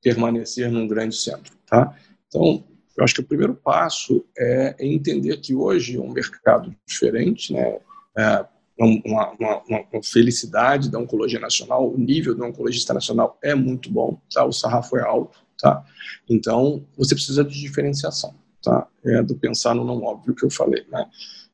permanecer 0.01 0.71
num 0.71 0.87
grande 0.87 1.15
centro, 1.15 1.55
tá? 1.65 1.95
Então, 2.27 2.63
eu 2.95 3.03
acho 3.03 3.15
que 3.15 3.21
o 3.21 3.25
primeiro 3.25 3.55
passo 3.55 4.23
é 4.37 4.75
entender 4.79 5.37
que 5.37 5.55
hoje 5.55 5.97
é 5.97 5.99
um 5.99 6.11
mercado 6.11 6.73
diferente, 6.87 7.51
né? 7.51 7.79
É 8.17 8.45
uma, 8.77 9.31
uma, 9.31 9.63
uma, 9.69 10.03
felicidade 10.03 10.91
da 10.91 10.99
oncologia 10.99 11.39
nacional, 11.39 11.89
o 11.89 11.97
nível 11.97 12.35
da 12.35 12.45
oncologista 12.45 12.93
nacional 12.93 13.37
é 13.41 13.55
muito 13.55 13.89
bom, 13.89 14.19
tá? 14.33 14.43
O 14.43 14.51
sarrafo 14.51 14.97
é 14.97 15.01
alto, 15.01 15.39
tá? 15.57 15.83
Então, 16.29 16.85
você 16.97 17.15
precisa 17.15 17.43
de 17.43 17.59
diferenciação, 17.59 18.35
tá? 18.61 18.87
É 19.05 19.23
do 19.23 19.35
pensar 19.35 19.73
no 19.73 19.85
não 19.85 20.03
óbvio 20.03 20.35
que 20.35 20.43
eu 20.43 20.49
falei, 20.49 20.85
né? 20.91 21.05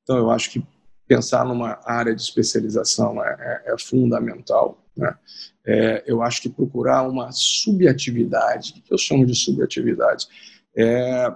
Então, 0.02 0.18
eu 0.18 0.32
acho 0.32 0.50
que 0.50 0.64
pensar 1.08 1.46
numa 1.46 1.80
área 1.86 2.16
de 2.16 2.22
especialização 2.22 3.24
é, 3.24 3.62
é, 3.68 3.74
é 3.74 3.78
fundamental, 3.78 4.84
né? 4.98 5.16
É, 5.64 6.04
eu 6.08 6.24
acho 6.24 6.42
que 6.42 6.50
procurar 6.50 7.08
uma 7.08 7.32
subatividade, 7.32 8.74
o 8.78 8.82
que 8.82 8.94
eu 8.94 8.98
chamo 8.98 9.28
de 9.28 9.36
subatividade? 9.36 10.28
É, 10.76 11.32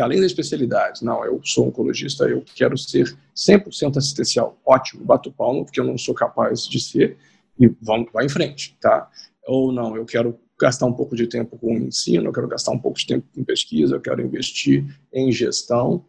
além 0.00 0.20
da 0.20 0.26
especialidade, 0.26 1.04
não, 1.04 1.24
eu 1.24 1.40
sou 1.44 1.68
oncologista, 1.68 2.24
eu 2.24 2.44
quero 2.54 2.76
ser 2.76 3.16
100% 3.36 3.96
assistencial, 3.96 4.58
ótimo, 4.64 5.04
bato 5.04 5.32
palmo, 5.32 5.64
porque 5.64 5.80
eu 5.80 5.84
não 5.84 5.98
sou 5.98 6.14
capaz 6.14 6.66
de 6.66 6.80
ser, 6.80 7.16
e 7.58 7.68
vamos, 7.80 8.10
vai 8.12 8.26
em 8.26 8.28
frente, 8.28 8.76
tá? 8.80 9.08
Ou 9.46 9.72
não, 9.72 9.96
eu 9.96 10.04
quero 10.04 10.38
gastar 10.60 10.86
um 10.86 10.92
pouco 10.92 11.16
de 11.16 11.26
tempo 11.26 11.58
com 11.58 11.76
ensino, 11.76 12.26
eu 12.26 12.32
quero 12.32 12.48
gastar 12.48 12.72
um 12.72 12.78
pouco 12.78 12.98
de 12.98 13.06
tempo 13.06 13.26
com 13.34 13.42
pesquisa, 13.44 13.96
eu 13.96 14.00
quero 14.00 14.20
investir 14.20 14.84
em 15.12 15.32
gestão, 15.32 16.04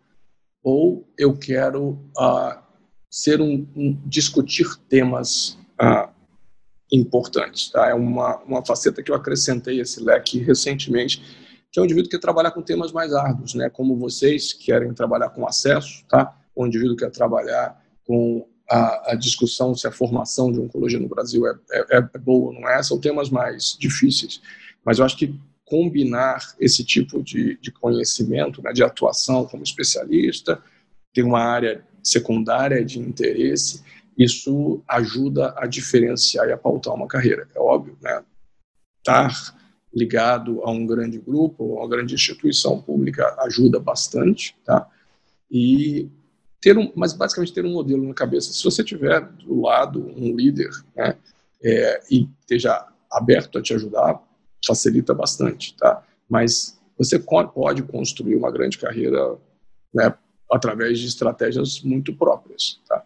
ou 0.63 1.07
eu 1.17 1.35
quero 1.37 1.99
uh, 2.17 2.59
ser 3.09 3.41
um, 3.41 3.67
um, 3.75 3.97
discutir 4.05 4.67
temas 4.89 5.57
uh, 5.81 6.09
importantes. 6.91 7.69
Tá? 7.69 7.89
É 7.89 7.93
uma, 7.93 8.37
uma 8.43 8.65
faceta 8.65 9.01
que 9.01 9.11
eu 9.11 9.15
acrescentei 9.15 9.79
esse 9.79 10.01
leque 10.03 10.39
recentemente, 10.39 11.21
que 11.71 11.79
é 11.79 11.81
um 11.81 11.85
indivíduo 11.85 12.09
que 12.09 12.17
quer 12.17 12.21
trabalhar 12.21 12.51
com 12.51 12.61
temas 12.61 12.91
mais 12.91 13.13
árduos, 13.13 13.53
né? 13.53 13.69
como 13.69 13.95
vocês 13.97 14.53
querem 14.53 14.93
trabalhar 14.93 15.29
com 15.29 15.47
acesso, 15.47 16.03
tá? 16.07 16.35
o 16.55 16.65
indivíduo 16.67 16.95
quer 16.95 17.11
trabalhar 17.11 17.81
com 18.05 18.47
a, 18.69 19.11
a, 19.11 19.15
discussão 19.15 19.73
se 19.75 19.87
a 19.87 19.91
formação 19.91 20.51
de 20.51 20.59
oncologia 20.59 20.99
no 20.99 21.07
Brasil 21.07 21.47
é, 21.47 21.53
é, 21.71 21.97
é 21.97 22.17
boa 22.17 22.53
ou 22.53 22.53
não 22.53 22.67
é, 22.67 22.81
são 22.83 22.99
temas 22.99 23.29
mais 23.29 23.77
difíceis. 23.79 24.41
Mas 24.83 24.99
eu 24.99 25.05
acho 25.05 25.17
que 25.17 25.33
combinar 25.65 26.55
esse 26.59 26.83
tipo 26.83 27.23
de, 27.23 27.57
de 27.61 27.71
conhecimento, 27.71 28.61
né, 28.61 28.73
de 28.73 28.83
atuação 28.83 29.45
como 29.45 29.63
especialista, 29.63 30.61
ter 31.13 31.23
uma 31.23 31.39
área 31.39 31.83
secundária 32.03 32.83
de 32.83 32.99
interesse 32.99 33.81
isso 34.17 34.83
ajuda 34.87 35.53
a 35.57 35.65
diferenciar 35.65 36.47
e 36.47 36.51
a 36.51 36.57
pautar 36.57 36.93
uma 36.93 37.07
carreira. 37.07 37.47
É 37.55 37.59
óbvio, 37.59 37.97
né? 38.01 38.23
Estar 38.99 39.60
ligado 39.93 40.61
a 40.63 40.71
um 40.71 40.85
grande 40.85 41.19
grupo, 41.19 41.77
a 41.77 41.81
uma 41.81 41.89
grande 41.89 42.15
instituição 42.15 42.81
pública 42.81 43.35
ajuda 43.41 43.79
bastante, 43.79 44.55
tá? 44.63 44.87
E 45.49 46.09
ter 46.61 46.77
um, 46.77 46.91
mas 46.95 47.13
basicamente 47.13 47.53
ter 47.53 47.65
um 47.65 47.73
modelo 47.73 48.07
na 48.07 48.13
cabeça. 48.13 48.53
Se 48.53 48.63
você 48.63 48.83
tiver 48.83 49.21
do 49.21 49.61
lado 49.61 49.99
um 50.15 50.35
líder, 50.35 50.69
né, 50.95 51.17
é, 51.63 52.01
e 52.09 52.29
esteja 52.39 52.87
aberto 53.11 53.57
a 53.57 53.61
te 53.61 53.73
ajudar, 53.73 54.21
facilita 54.65 55.13
bastante, 55.13 55.75
tá? 55.75 56.03
Mas 56.29 56.79
você 56.97 57.19
pode 57.19 57.83
construir 57.83 58.35
uma 58.35 58.51
grande 58.51 58.77
carreira, 58.77 59.37
né, 59.93 60.13
através 60.49 60.99
de 60.99 61.07
estratégias 61.07 61.81
muito 61.81 62.13
próprias, 62.13 62.79
tá? 62.87 63.03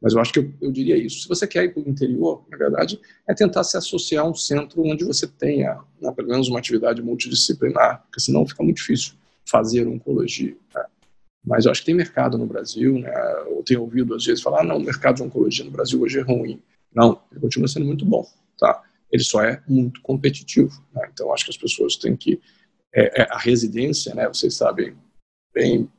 Mas 0.00 0.12
eu 0.12 0.20
acho 0.20 0.32
que 0.32 0.38
eu, 0.38 0.52
eu 0.60 0.70
diria 0.70 0.96
isso. 0.96 1.22
Se 1.22 1.28
você 1.28 1.46
quer 1.46 1.64
ir 1.64 1.74
para 1.74 1.82
o 1.82 1.88
interior, 1.88 2.44
na 2.50 2.56
verdade, 2.56 3.00
é 3.28 3.34
tentar 3.34 3.64
se 3.64 3.76
associar 3.76 4.24
a 4.24 4.28
um 4.28 4.34
centro 4.34 4.82
onde 4.82 5.04
você 5.04 5.26
tenha, 5.26 5.80
né, 6.00 6.12
pelo 6.12 6.28
menos, 6.28 6.48
uma 6.48 6.58
atividade 6.58 7.02
multidisciplinar, 7.02 8.02
porque 8.02 8.20
senão 8.20 8.46
fica 8.46 8.62
muito 8.62 8.76
difícil 8.76 9.14
fazer 9.48 9.86
oncologia. 9.86 10.56
Né? 10.74 10.84
Mas 11.44 11.64
eu 11.64 11.70
acho 11.70 11.80
que 11.80 11.86
tem 11.86 11.94
mercado 11.94 12.36
no 12.36 12.46
Brasil, 12.46 12.98
né? 12.98 13.12
eu 13.46 13.62
tenho 13.64 13.82
ouvido 13.82 14.14
às 14.14 14.24
vezes 14.24 14.42
falar, 14.42 14.60
ah, 14.60 14.64
não, 14.64 14.76
o 14.78 14.84
mercado 14.84 15.16
de 15.16 15.22
oncologia 15.22 15.64
no 15.64 15.70
Brasil 15.70 16.00
hoje 16.00 16.18
é 16.18 16.22
ruim. 16.22 16.60
Não, 16.94 17.22
ele 17.30 17.40
continua 17.40 17.68
sendo 17.68 17.86
muito 17.86 18.04
bom, 18.04 18.26
tá? 18.58 18.82
Ele 19.10 19.22
só 19.22 19.42
é 19.42 19.62
muito 19.68 20.00
competitivo. 20.02 20.82
Né? 20.94 21.08
Então, 21.12 21.32
acho 21.32 21.44
que 21.44 21.50
as 21.50 21.56
pessoas 21.56 21.96
têm 21.96 22.16
que... 22.16 22.40
É, 22.92 23.22
é, 23.22 23.28
a 23.30 23.38
residência, 23.38 24.14
né? 24.14 24.26
Vocês 24.26 24.54
sabem 24.54 24.96
bem 25.52 25.90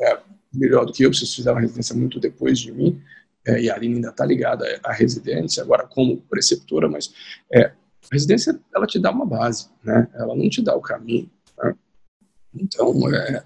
é, 0.00 0.18
melhor 0.52 0.84
do 0.84 0.92
que 0.92 1.04
eu, 1.04 1.12
vocês 1.12 1.34
fizeram 1.34 1.58
a 1.58 1.60
residência 1.60 1.94
muito 1.94 2.18
depois 2.18 2.58
de 2.58 2.72
mim, 2.72 3.00
é, 3.46 3.60
e 3.60 3.70
a 3.70 3.74
Aline 3.74 3.96
ainda 3.96 4.10
está 4.10 4.24
ligada 4.24 4.64
à 4.84 4.92
residência, 4.92 5.62
agora 5.62 5.86
como 5.86 6.20
preceptora, 6.22 6.88
mas 6.88 7.12
é, 7.52 7.64
a 7.66 7.74
residência 8.12 8.58
ela 8.74 8.86
te 8.86 8.98
dá 8.98 9.10
uma 9.10 9.26
base, 9.26 9.68
né? 9.82 10.08
ela 10.14 10.34
não 10.34 10.48
te 10.48 10.62
dá 10.62 10.74
o 10.76 10.80
caminho. 10.80 11.30
Né? 11.58 11.74
Então, 12.54 13.12
é, 13.12 13.42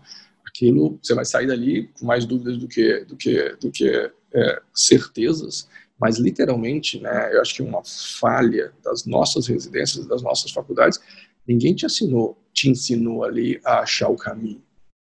aquilo, 0.47 0.99
você 1.03 1.15
vai 1.15 1.25
sair 1.25 1.47
dali 1.47 1.89
com 1.99 2.05
mais 2.05 2.25
dúvidas 2.25 2.59
do 2.59 2.69
que, 2.69 3.05
do 3.05 3.17
que, 3.17 3.57
do 3.61 3.71
que 3.71 4.11
é, 4.35 4.63
certezas, 4.75 5.69
mas 5.99 6.19
literalmente, 6.19 7.01
né, 7.01 7.35
eu 7.35 7.41
acho 7.41 7.55
que 7.55 7.63
uma 7.63 7.83
falha 7.85 8.73
das 8.85 9.07
nossas 9.07 9.47
residências, 9.47 10.07
das 10.07 10.23
nossas 10.23 10.51
faculdades, 10.51 11.01
ninguém 11.49 11.75
te 11.75 11.87
ensinou, 11.87 12.37
te 12.53 12.69
ensinou 12.69 13.25
ali 13.25 13.59
a 13.65 13.81
achar 13.81 14.09
o 14.11 14.17
caminho. 14.17 14.63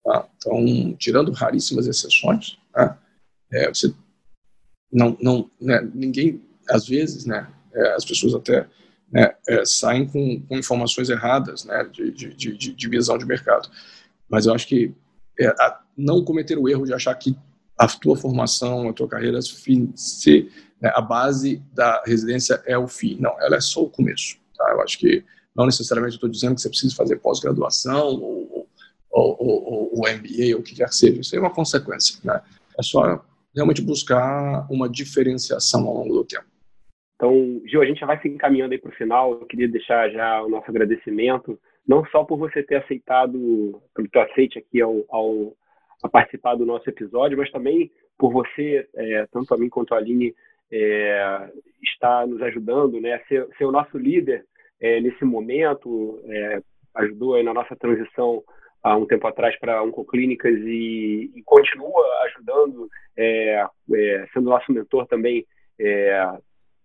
Tá? 0.03 0.29
Então, 0.37 0.95
tirando 0.97 1.33
raríssimas 1.33 1.87
exceções, 1.87 2.57
né, 2.73 2.97
é, 3.51 3.67
você 3.67 3.93
não, 4.91 5.17
não, 5.21 5.49
né, 5.59 5.87
ninguém, 5.93 6.41
às 6.69 6.87
vezes, 6.87 7.25
né, 7.25 7.47
é, 7.73 7.93
as 7.93 8.05
pessoas 8.05 8.33
até 8.33 8.67
né, 9.11 9.33
é, 9.47 9.65
saem 9.65 10.07
com, 10.07 10.41
com, 10.41 10.57
informações 10.57 11.09
erradas 11.09 11.65
né, 11.65 11.83
de, 11.91 12.11
de, 12.11 12.33
de, 12.33 12.73
de, 12.73 12.89
visão 12.89 13.17
de 13.17 13.25
mercado. 13.25 13.69
Mas 14.29 14.45
eu 14.45 14.53
acho 14.53 14.67
que 14.67 14.93
é, 15.39 15.53
não 15.95 16.23
cometer 16.23 16.57
o 16.57 16.67
erro 16.67 16.85
de 16.85 16.93
achar 16.93 17.13
que 17.15 17.37
a 17.77 17.87
tua 17.87 18.15
formação, 18.15 18.89
a 18.89 18.93
tua 18.93 19.07
carreira, 19.07 19.39
se, 19.41 20.49
né, 20.81 20.91
a 20.93 21.01
base 21.01 21.61
da 21.73 22.03
residência 22.05 22.61
é 22.65 22.77
o 22.77 22.87
fim. 22.87 23.17
Não, 23.19 23.39
ela 23.41 23.55
é 23.55 23.61
só 23.61 23.83
o 23.83 23.89
começo. 23.89 24.37
Tá? 24.57 24.71
Eu 24.71 24.81
acho 24.81 24.97
que 24.97 25.23
não 25.55 25.65
necessariamente 25.65 26.15
estou 26.15 26.29
dizendo 26.29 26.55
que 26.55 26.61
você 26.61 26.69
precisa 26.69 26.95
fazer 26.95 27.17
pós-graduação 27.17 28.07
ou, 28.07 28.67
ou, 29.09 29.37
ou, 29.39 29.89
ou, 29.93 30.01
MBA 30.01 30.53
ou 30.55 30.59
o 30.59 30.63
que 30.63 30.75
quer 30.75 30.89
que 30.89 30.95
seja. 30.95 31.21
Isso 31.21 31.35
é 31.35 31.39
uma 31.39 31.53
consequência. 31.53 32.19
Né? 32.23 32.41
É 32.77 32.83
só 32.83 33.23
realmente 33.55 33.81
buscar 33.81 34.67
uma 34.69 34.89
diferenciação 34.89 35.87
ao 35.87 35.95
longo 35.95 36.13
do 36.13 36.25
tempo. 36.25 36.45
Então, 37.15 37.61
Gil, 37.65 37.81
a 37.81 37.85
gente 37.85 37.99
já 37.99 38.05
vai 38.05 38.21
se 38.21 38.27
encaminhando 38.27 38.73
aí 38.73 38.77
para 38.77 38.91
o 38.91 38.95
final. 38.95 39.31
Eu 39.31 39.45
queria 39.47 39.67
deixar 39.67 40.09
já 40.09 40.41
o 40.43 40.49
nosso 40.49 40.69
agradecimento, 40.69 41.59
não 41.87 42.05
só 42.07 42.23
por 42.23 42.37
você 42.37 42.61
ter 42.61 42.75
aceitado, 42.75 43.81
pelo 43.95 44.09
teu 44.09 44.21
aceite 44.21 44.59
aqui 44.59 44.81
ao, 44.81 45.03
ao 45.09 45.55
a 46.03 46.09
participar 46.09 46.55
do 46.55 46.65
nosso 46.65 46.87
episódio, 46.89 47.37
mas 47.37 47.51
também 47.51 47.91
por 48.17 48.31
você, 48.31 48.87
é, 48.95 49.25
tanto 49.31 49.53
a 49.53 49.57
mim 49.57 49.69
quanto 49.69 49.93
a 49.93 49.97
Aline, 49.97 50.35
é, 50.71 51.49
estar 51.81 52.27
nos 52.27 52.41
ajudando, 52.41 52.99
né, 52.99 53.19
ser, 53.27 53.47
ser 53.57 53.65
o 53.65 53.71
nosso 53.71 53.97
líder 53.97 54.45
é, 54.79 54.99
nesse 54.99 55.23
momento, 55.23 56.19
é, 56.25 56.61
ajudou 56.95 57.35
aí 57.35 57.43
na 57.43 57.53
nossa 57.53 57.75
transição 57.75 58.43
há 58.91 58.97
um 58.97 59.05
tempo 59.05 59.27
atrás 59.27 59.57
para 59.59 59.83
oncoclínicas 59.83 60.53
e, 60.53 61.31
e 61.35 61.43
continua 61.43 62.05
ajudando, 62.25 62.89
é, 63.15 63.65
é, 63.93 64.27
sendo 64.33 64.49
nosso 64.49 64.71
mentor 64.71 65.05
também 65.07 65.45
é, 65.79 66.37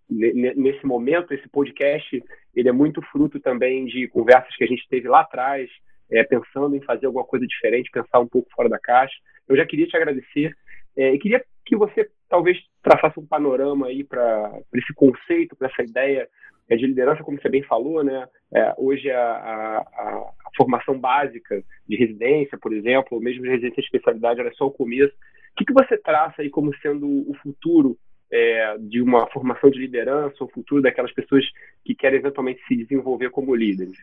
nesse 0.09 0.85
momento. 0.85 1.33
Esse 1.33 1.49
podcast 1.49 2.23
ele 2.55 2.69
é 2.69 2.73
muito 2.73 3.01
fruto 3.11 3.41
também 3.41 3.87
de 3.87 4.09
conversas 4.09 4.55
que 4.57 4.65
a 4.65 4.67
gente 4.67 4.87
teve 4.88 5.09
lá 5.09 5.21
atrás, 5.21 5.71
é, 6.11 6.23
pensando 6.23 6.77
em 6.77 6.83
fazer 6.83 7.07
alguma 7.07 7.25
coisa 7.25 7.47
diferente, 7.47 7.91
pensar 7.91 8.21
um 8.21 8.29
pouco 8.29 8.51
fora 8.55 8.69
da 8.69 8.79
caixa. 8.79 9.15
Eu 9.49 9.57
já 9.57 9.65
queria 9.65 9.87
te 9.87 9.97
agradecer 9.97 10.55
é, 10.97 11.15
e 11.15 11.19
queria 11.19 11.43
que 11.65 11.77
você 11.77 12.09
talvez 12.33 12.57
traçasse 12.83 13.21
um 13.21 13.27
panorama 13.27 13.88
aí 13.88 14.03
para 14.03 14.59
esse 14.73 14.95
conceito, 14.95 15.55
para 15.55 15.68
essa 15.68 15.83
ideia 15.83 16.27
é 16.66 16.77
de 16.77 16.87
liderança, 16.87 17.23
como 17.23 17.38
você 17.38 17.51
bem 17.51 17.62
falou, 17.64 18.03
né? 18.03 18.27
É, 18.55 18.73
hoje 18.79 19.11
a, 19.11 19.21
a, 19.21 19.79
a, 19.79 20.33
formação 20.57 20.99
básica 20.99 21.62
de 21.87 21.95
residência, 21.95 22.57
por 22.57 22.73
exemplo, 22.73 23.09
ou 23.11 23.21
mesmo 23.21 23.42
de 23.42 23.51
residência 23.51 23.83
de 23.83 23.87
especialidade, 23.87 24.41
era 24.41 24.49
é 24.49 24.53
só 24.55 24.66
o 24.66 24.70
começo. 24.70 25.12
O 25.12 25.57
que, 25.59 25.66
que 25.66 25.74
você 25.74 25.99
traça 25.99 26.41
aí 26.41 26.49
como 26.49 26.74
sendo 26.78 27.07
o 27.07 27.35
futuro 27.43 27.99
é, 28.33 28.78
de 28.78 29.03
uma 29.03 29.26
formação 29.30 29.68
de 29.68 29.78
liderança, 29.78 30.43
o 30.43 30.49
futuro 30.49 30.80
daquelas 30.80 31.12
pessoas 31.12 31.45
que 31.85 31.95
querem 31.95 32.18
eventualmente 32.18 32.62
se 32.66 32.74
desenvolver 32.74 33.28
como 33.28 33.55
líderes? 33.55 33.99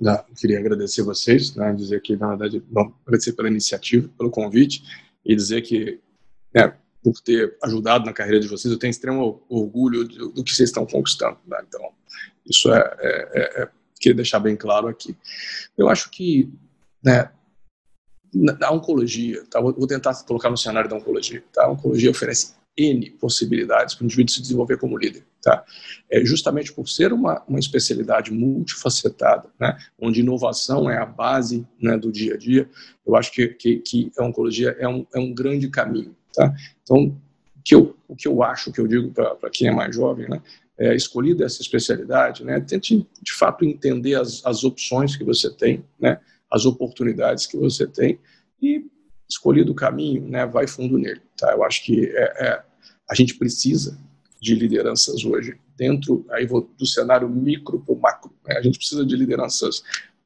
Não, 0.00 0.24
queria 0.40 0.60
agradecer 0.60 1.02
vocês, 1.02 1.56
né, 1.56 1.72
dizer 1.72 2.00
que, 2.02 2.14
na 2.14 2.28
verdade, 2.28 2.62
bom, 2.70 2.92
agradecer 3.04 3.32
pela 3.32 3.48
iniciativa, 3.48 4.08
pelo 4.16 4.30
convite, 4.30 4.80
e 5.24 5.34
dizer 5.34 5.62
que, 5.62 5.98
né, 6.54 6.72
por 7.04 7.20
ter 7.20 7.54
ajudado 7.62 8.06
na 8.06 8.14
carreira 8.14 8.40
de 8.40 8.48
vocês, 8.48 8.72
eu 8.72 8.78
tenho 8.78 8.90
extremo 8.90 9.42
orgulho 9.46 10.08
do, 10.08 10.30
do 10.30 10.42
que 10.42 10.54
vocês 10.54 10.70
estão 10.70 10.86
conquistando. 10.86 11.36
Né? 11.46 11.58
Então, 11.68 11.90
isso 12.48 12.72
é, 12.72 12.96
é, 12.98 13.30
é, 13.34 13.62
é 13.62 13.68
queria 14.00 14.16
deixar 14.16 14.40
bem 14.40 14.56
claro 14.56 14.88
aqui. 14.88 15.14
Eu 15.76 15.90
acho 15.90 16.10
que 16.10 16.50
né, 17.04 17.30
na 18.32 18.70
oncologia, 18.72 19.44
tá? 19.50 19.60
vou 19.60 19.86
tentar 19.86 20.14
colocar 20.24 20.48
no 20.48 20.56
cenário 20.56 20.88
da 20.88 20.96
oncologia. 20.96 21.44
Tá? 21.52 21.64
A 21.64 21.70
oncologia 21.70 22.10
oferece 22.10 22.54
N 22.76 23.10
possibilidades 23.12 23.94
para 23.94 24.02
o 24.02 24.06
indivíduo 24.06 24.34
se 24.34 24.40
desenvolver 24.40 24.78
como 24.78 24.96
líder. 24.96 25.24
Tá? 25.42 25.62
É 26.10 26.24
justamente 26.24 26.72
por 26.72 26.88
ser 26.88 27.12
uma, 27.12 27.42
uma 27.46 27.58
especialidade 27.58 28.32
multifacetada, 28.32 29.50
né, 29.60 29.76
onde 29.98 30.20
inovação 30.20 30.90
é 30.90 30.96
a 30.96 31.04
base 31.04 31.66
né, 31.78 31.98
do 31.98 32.10
dia 32.10 32.34
a 32.34 32.36
dia, 32.38 32.68
eu 33.06 33.14
acho 33.14 33.30
que, 33.30 33.48
que, 33.48 33.76
que 33.80 34.12
a 34.18 34.24
oncologia 34.24 34.74
é 34.78 34.88
um, 34.88 35.06
é 35.14 35.20
um 35.20 35.32
grande 35.32 35.68
caminho. 35.68 36.16
Tá? 36.34 36.54
Então, 36.82 37.16
o 37.56 37.62
que 37.64 37.74
eu, 37.74 37.96
o 38.08 38.16
que 38.16 38.28
eu 38.28 38.42
acho, 38.42 38.70
o 38.70 38.72
que 38.72 38.80
eu 38.80 38.86
digo 38.86 39.10
para 39.10 39.50
quem 39.50 39.68
é 39.68 39.70
mais 39.70 39.94
jovem, 39.94 40.28
né, 40.28 40.42
é, 40.76 40.94
escolhida 40.94 41.44
essa 41.44 41.62
especialidade, 41.62 42.44
né, 42.44 42.60
tente 42.60 43.06
de 43.22 43.32
fato 43.32 43.64
entender 43.64 44.16
as, 44.16 44.44
as 44.44 44.64
opções 44.64 45.16
que 45.16 45.24
você 45.24 45.50
tem, 45.50 45.84
né, 45.98 46.20
as 46.50 46.66
oportunidades 46.66 47.46
que 47.46 47.56
você 47.56 47.86
tem 47.86 48.18
e 48.60 48.84
escolhido 49.28 49.72
o 49.72 49.74
caminho, 49.74 50.26
né, 50.28 50.46
vai 50.46 50.66
fundo 50.66 50.98
nele. 50.98 51.22
Tá? 51.36 51.52
Eu 51.52 51.64
acho 51.64 51.84
que 51.84 52.06
é, 52.06 52.46
é, 52.46 52.62
a 53.08 53.14
gente 53.14 53.34
precisa 53.36 53.98
de 54.40 54.54
lideranças 54.54 55.24
hoje 55.24 55.56
dentro 55.76 56.24
aí 56.30 56.46
vou, 56.46 56.70
do 56.78 56.86
cenário 56.86 57.28
micro 57.28 57.80
para 57.80 57.94
o 57.94 57.98
macro. 57.98 58.32
Né? 58.46 58.56
A 58.56 58.62
gente 58.62 58.78
precisa 58.78 59.04
de 59.04 59.16
lideranças 59.16 59.82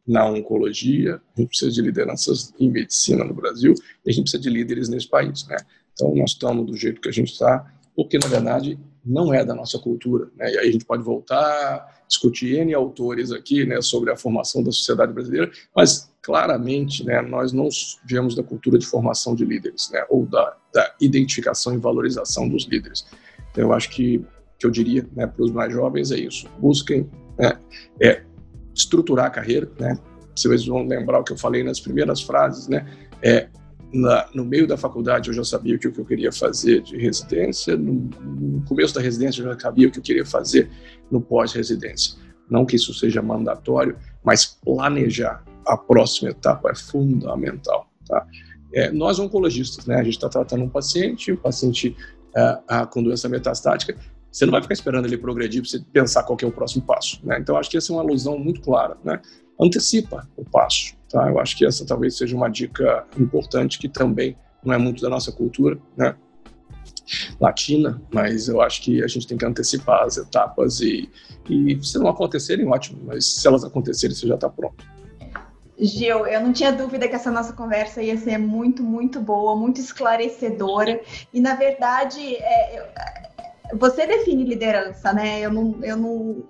na 0.07 0.27
oncologia, 0.27 1.21
a 1.37 1.41
gente 1.41 1.51
precisa 1.51 1.71
de 1.71 1.83
lideranças 1.83 2.53
em 2.59 2.71
medicina 2.71 3.25
no 3.25 3.35
Brasil 3.35 3.75
e 4.05 4.11
a 4.11 4.13
gente 4.13 4.23
precisa 4.23 4.43
de 4.43 4.51
líderes 4.51 4.89
nesse 4.89 5.09
país. 5.09 5.47
Né? 5.47 5.57
Então, 5.99 6.15
nós 6.15 6.31
estamos 6.31 6.65
do 6.65 6.77
jeito 6.77 7.01
que 7.01 7.09
a 7.09 7.13
gente 7.13 7.33
está, 7.33 7.67
porque, 7.97 8.19
na 8.19 8.29
verdade, 8.29 8.79
não 9.05 9.35
é 9.35 9.45
da 9.45 9.53
nossa 9.53 9.79
cultura. 9.81 10.29
Né? 10.37 10.53
E 10.53 10.59
aí 10.59 10.69
a 10.69 10.71
gente 10.71 10.85
pode 10.85 11.03
voltar, 11.03 12.05
discutir 12.07 12.59
N 12.59 12.73
autores 12.73 13.33
aqui 13.33 13.67
né, 13.67 13.83
sobre 13.83 14.13
a 14.13 14.17
formação 14.17 14.63
da 14.63 14.71
sociedade 14.71 15.13
brasileira, 15.13 15.51
mas 15.75 16.09
claramente 16.23 17.05
né, 17.05 17.21
nós 17.21 17.53
não 17.53 17.69
viemos 18.07 18.37
da 18.37 18.43
cultura 18.45 18.79
de 18.79 18.87
formação 18.87 19.35
de 19.35 19.45
líderes, 19.45 19.91
né, 19.91 20.05
ou 20.09 20.25
da, 20.25 20.57
da 20.73 20.95
identificação 21.01 21.75
e 21.75 21.79
valorização 21.79 22.49
dos 22.49 22.65
líderes. 22.69 23.05
Então, 23.51 23.65
eu 23.65 23.73
acho 23.73 23.91
que, 23.91 24.25
que 24.57 24.67
eu 24.67 24.71
diria 24.71 25.05
né, 25.17 25.27
para 25.27 25.43
os 25.43 25.51
mais 25.51 25.73
jovens 25.73 26.13
é 26.13 26.19
isso: 26.19 26.49
busquem 26.61 27.11
né, 27.37 27.59
é, 28.01 28.23
estruturar 28.73 29.27
a 29.27 29.31
carreira. 29.31 29.69
Né? 29.81 29.99
Vocês 30.37 30.67
vão 30.67 30.87
lembrar 30.87 31.19
o 31.19 31.25
que 31.25 31.33
eu 31.33 31.39
falei 31.39 31.65
nas 31.65 31.81
primeiras 31.81 32.23
frases, 32.23 32.69
né? 32.69 32.87
É, 33.21 33.49
na, 33.93 34.29
no 34.35 34.45
meio 34.45 34.67
da 34.67 34.77
faculdade 34.77 35.29
eu 35.29 35.35
já 35.35 35.45
sabia 35.45 35.77
o 35.77 35.79
que 35.79 35.87
eu 35.87 36.05
queria 36.05 36.31
fazer 36.31 36.83
de 36.83 36.97
residência, 36.97 37.77
no, 37.77 38.11
no 38.21 38.65
começo 38.65 38.95
da 38.95 39.01
residência 39.01 39.41
eu 39.41 39.47
já 39.47 39.59
sabia 39.59 39.89
o 39.89 39.91
que 39.91 39.99
eu 39.99 40.03
queria 40.03 40.27
fazer 40.27 40.71
no 41.11 41.21
pós-residência. 41.21 42.17
Não 42.51 42.65
que 42.65 42.77
isso 42.77 42.95
seja 42.95 43.21
mandatório, 43.21 43.97
mas 44.25 44.47
planejar 44.47 45.45
a 45.67 45.77
próxima 45.77 46.31
etapa 46.31 46.71
é 46.71 46.75
fundamental. 46.75 47.91
Tá? 48.07 48.27
É, 48.73 48.91
nós 48.91 49.19
oncologistas, 49.19 49.87
né, 49.87 49.97
a 49.97 50.03
gente 50.03 50.15
está 50.15 50.29
tratando 50.29 50.65
um 50.65 50.69
paciente, 50.69 51.33
o 51.33 51.37
paciente 51.37 51.97
é, 52.35 52.87
com 52.91 53.03
doença 53.03 53.29
metastática, 53.29 53.97
você 54.31 54.45
não 54.45 54.53
vai 54.53 54.63
ficar 54.63 54.75
esperando 54.75 55.07
ele 55.07 55.17
progredir 55.17 55.63
para 55.63 55.71
você 55.71 55.81
pensar 55.93 56.23
qual 56.23 56.39
é 56.41 56.47
o 56.47 56.53
próximo 56.53 56.85
passo. 56.85 57.21
Né? 57.25 57.39
Então, 57.41 57.57
acho 57.57 57.71
que 57.71 57.77
essa 57.77 57.93
é 57.93 57.97
uma 57.97 58.03
alusão 58.03 58.39
muito 58.39 58.61
clara. 58.61 58.97
Né? 59.03 59.21
Antecipa 59.61 60.29
o 60.37 60.45
passo. 60.45 60.98
Tá? 61.11 61.29
Eu 61.29 61.39
acho 61.39 61.57
que 61.57 61.65
essa 61.65 61.87
talvez 61.87 62.17
seja 62.17 62.37
uma 62.37 62.49
dica 62.49 63.07
importante 63.19 63.79
que 63.79 63.89
também 63.89 64.37
não 64.65 64.75
é 64.75 64.79
muito 64.79 65.01
da 65.01 65.09
nossa 65.09 65.33
cultura 65.33 65.79
né? 65.97 66.15
latina, 67.41 68.01
mas 68.13 68.49
eu 68.49 68.61
acho 68.61 68.83
que 68.83 69.03
a 69.03 69.07
gente 69.07 69.27
tem 69.27 69.39
que 69.39 69.45
antecipar 69.45 70.03
as 70.03 70.17
etapas 70.17 70.81
e, 70.81 71.11
e 71.49 71.79
se 71.83 71.99
não 71.99 72.09
acontecerem, 72.09 72.67
ótimo, 72.67 73.01
mas 73.05 73.25
se 73.25 73.47
elas 73.47 73.65
acontecerem, 73.65 74.15
você 74.15 74.27
já 74.27 74.35
está 74.35 74.49
pronto. 74.49 74.85
Gil, 75.81 76.27
eu 76.27 76.41
não 76.41 76.53
tinha 76.53 76.73
dúvida 76.73 77.07
que 77.07 77.15
essa 77.15 77.31
nossa 77.31 77.53
conversa 77.53 78.03
ia 78.03 78.17
ser 78.17 78.37
muito, 78.37 78.83
muito 78.83 79.21
boa, 79.21 79.55
muito 79.55 79.81
esclarecedora. 79.81 81.01
E, 81.33 81.41
na 81.41 81.55
verdade, 81.55 82.35
é, 82.35 82.93
você 83.75 84.05
define 84.05 84.43
liderança, 84.43 85.13
né? 85.13 85.41
Eu 85.41 85.53
não, 85.53 85.79
eu 85.83 85.97
não. 85.97 86.45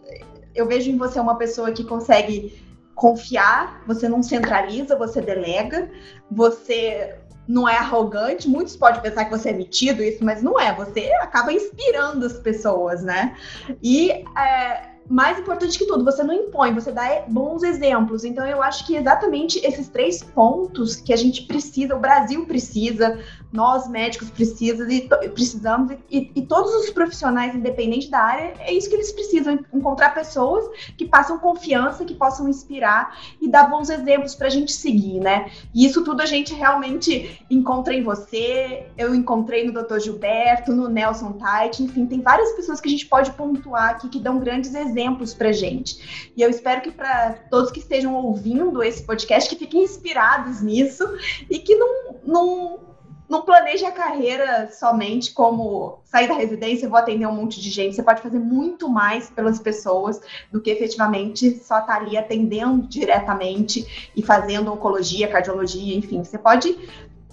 Eu 0.54 0.66
vejo 0.66 0.90
em 0.90 0.96
você 0.96 1.20
uma 1.20 1.36
pessoa 1.36 1.70
que 1.72 1.84
consegue 1.84 2.58
confiar, 2.98 3.82
você 3.86 4.08
não 4.08 4.22
centraliza, 4.22 4.96
você 4.96 5.20
delega, 5.20 5.88
você 6.30 7.16
não 7.46 7.66
é 7.68 7.76
arrogante. 7.76 8.48
Muitos 8.48 8.76
podem 8.76 9.00
pensar 9.00 9.24
que 9.24 9.30
você 9.30 9.50
é 9.50 9.52
metido, 9.52 10.02
isso, 10.02 10.22
mas 10.24 10.42
não 10.42 10.60
é. 10.60 10.74
Você 10.74 11.10
acaba 11.22 11.52
inspirando 11.52 12.26
as 12.26 12.34
pessoas, 12.34 13.02
né? 13.02 13.34
E 13.82 14.10
é, 14.10 14.98
mais 15.08 15.38
importante 15.38 15.78
que 15.78 15.86
tudo, 15.86 16.04
você 16.04 16.22
não 16.22 16.34
impõe, 16.34 16.74
você 16.74 16.92
dá 16.92 17.24
bons 17.28 17.62
exemplos. 17.62 18.24
Então, 18.24 18.46
eu 18.46 18.62
acho 18.62 18.86
que 18.86 18.94
exatamente 18.94 19.64
esses 19.64 19.88
três 19.88 20.22
pontos 20.22 20.96
que 20.96 21.12
a 21.12 21.16
gente 21.16 21.42
precisa, 21.42 21.96
o 21.96 22.00
Brasil 22.00 22.44
precisa, 22.46 23.18
nós 23.52 23.88
médicos 23.88 24.30
precisamos 24.30 24.92
e, 24.92 25.08
precisamos 25.30 25.96
e, 26.10 26.30
e, 26.34 26.42
todos 26.42 26.74
os 26.74 26.90
profissionais, 26.90 27.54
independente 27.54 28.10
da 28.10 28.20
área, 28.20 28.54
é 28.60 28.72
isso 28.72 28.88
que 28.88 28.94
eles 28.94 29.10
precisam: 29.12 29.58
encontrar 29.72 30.14
pessoas 30.14 30.68
que 30.96 31.06
passam 31.06 31.38
confiança, 31.38 32.04
que 32.04 32.14
possam 32.14 32.48
inspirar 32.48 33.18
e 33.40 33.48
dar 33.48 33.70
bons 33.70 33.88
exemplos 33.88 34.34
para 34.34 34.48
a 34.48 34.50
gente 34.50 34.72
seguir, 34.72 35.20
né? 35.20 35.50
E 35.74 35.86
isso 35.86 36.04
tudo 36.04 36.20
a 36.20 36.26
gente 36.26 36.52
realmente 36.54 37.40
encontra 37.50 37.94
em 37.94 38.02
você, 38.02 38.86
eu 38.96 39.14
encontrei 39.14 39.64
no 39.64 39.72
Dr. 39.72 39.98
Gilberto, 39.98 40.72
no 40.72 40.88
Nelson 40.88 41.32
Tait, 41.32 41.80
enfim, 41.80 42.06
tem 42.06 42.20
várias 42.20 42.52
pessoas 42.52 42.80
que 42.80 42.88
a 42.88 42.90
gente 42.90 43.06
pode 43.06 43.30
pontuar 43.32 43.90
aqui 43.90 44.08
que 44.08 44.20
dão 44.20 44.38
grandes 44.38 44.74
exemplos 44.74 45.32
para 45.32 45.52
gente. 45.52 46.32
E 46.36 46.42
eu 46.42 46.50
espero 46.50 46.82
que 46.82 46.90
para 46.90 47.32
todos 47.50 47.70
que 47.70 47.78
estejam 47.78 48.14
ouvindo 48.14 48.82
esse 48.82 49.02
podcast, 49.02 49.48
que 49.48 49.56
fiquem 49.56 49.82
inspirados 49.82 50.60
nisso 50.60 51.04
e 51.48 51.58
que 51.58 51.74
não, 51.76 52.16
não, 52.24 52.80
não 53.28 53.42
planeje 53.42 53.84
a 53.84 53.92
carreira 53.92 54.70
somente 54.72 55.32
como 55.32 55.98
sair 56.04 56.26
da 56.26 56.34
residência, 56.34 56.88
vou 56.88 56.98
atender 56.98 57.26
um 57.26 57.34
monte 57.34 57.60
de 57.60 57.68
gente. 57.68 57.94
Você 57.94 58.02
pode 58.02 58.22
fazer 58.22 58.38
muito 58.38 58.88
mais 58.88 59.28
pelas 59.28 59.58
pessoas 59.58 60.20
do 60.50 60.60
que 60.60 60.70
efetivamente 60.70 61.50
só 61.58 61.80
estar 61.80 61.86
tá 61.86 61.96
ali 61.96 62.16
atendendo 62.16 62.86
diretamente 62.86 64.10
e 64.16 64.22
fazendo 64.22 64.72
oncologia, 64.72 65.28
cardiologia, 65.28 65.96
enfim. 65.96 66.24
Você 66.24 66.38
pode 66.38 66.78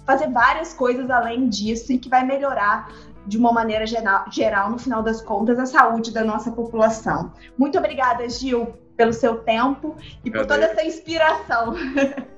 fazer 0.04 0.30
várias 0.30 0.74
coisas 0.74 1.10
além 1.10 1.48
disso 1.48 1.92
e 1.92 1.98
que 1.98 2.08
vai 2.08 2.24
melhorar 2.24 2.92
de 3.26 3.36
uma 3.38 3.50
maneira 3.50 3.84
geral, 3.86 4.70
no 4.70 4.78
final 4.78 5.02
das 5.02 5.20
contas, 5.20 5.58
a 5.58 5.66
saúde 5.66 6.12
da 6.12 6.22
nossa 6.22 6.52
população. 6.52 7.32
Muito 7.58 7.76
obrigada, 7.76 8.28
Gil, 8.28 8.74
pelo 8.96 9.12
seu 9.12 9.38
tempo 9.38 9.96
e 10.24 10.30
por 10.30 10.46
toda 10.46 10.64
essa 10.64 10.84
inspiração. 10.84 11.74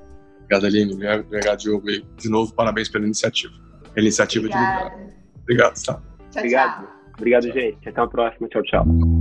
Obrigado, 0.49 0.67
Aline. 0.67 0.95
Obrigado, 0.95 1.59
Diogo. 1.59 1.91
E, 1.91 2.03
de 2.17 2.31
novo, 2.31 2.55
parabéns 2.55 2.89
pela 2.89 3.05
iniciativa. 3.05 3.53
A 3.95 4.01
iniciativa 4.01 4.47
Obrigada. 4.47 4.91
de 4.97 5.43
Obrigado, 5.43 5.83
tá? 5.85 5.95
Tchau, 5.95 6.03
Obrigado. 6.39 6.83
tchau. 6.85 6.99
Obrigado, 7.19 7.43
gente. 7.53 7.89
Até 7.89 8.01
a 8.01 8.07
próxima. 8.07 8.49
Tchau, 8.49 8.63
tchau. 8.63 9.18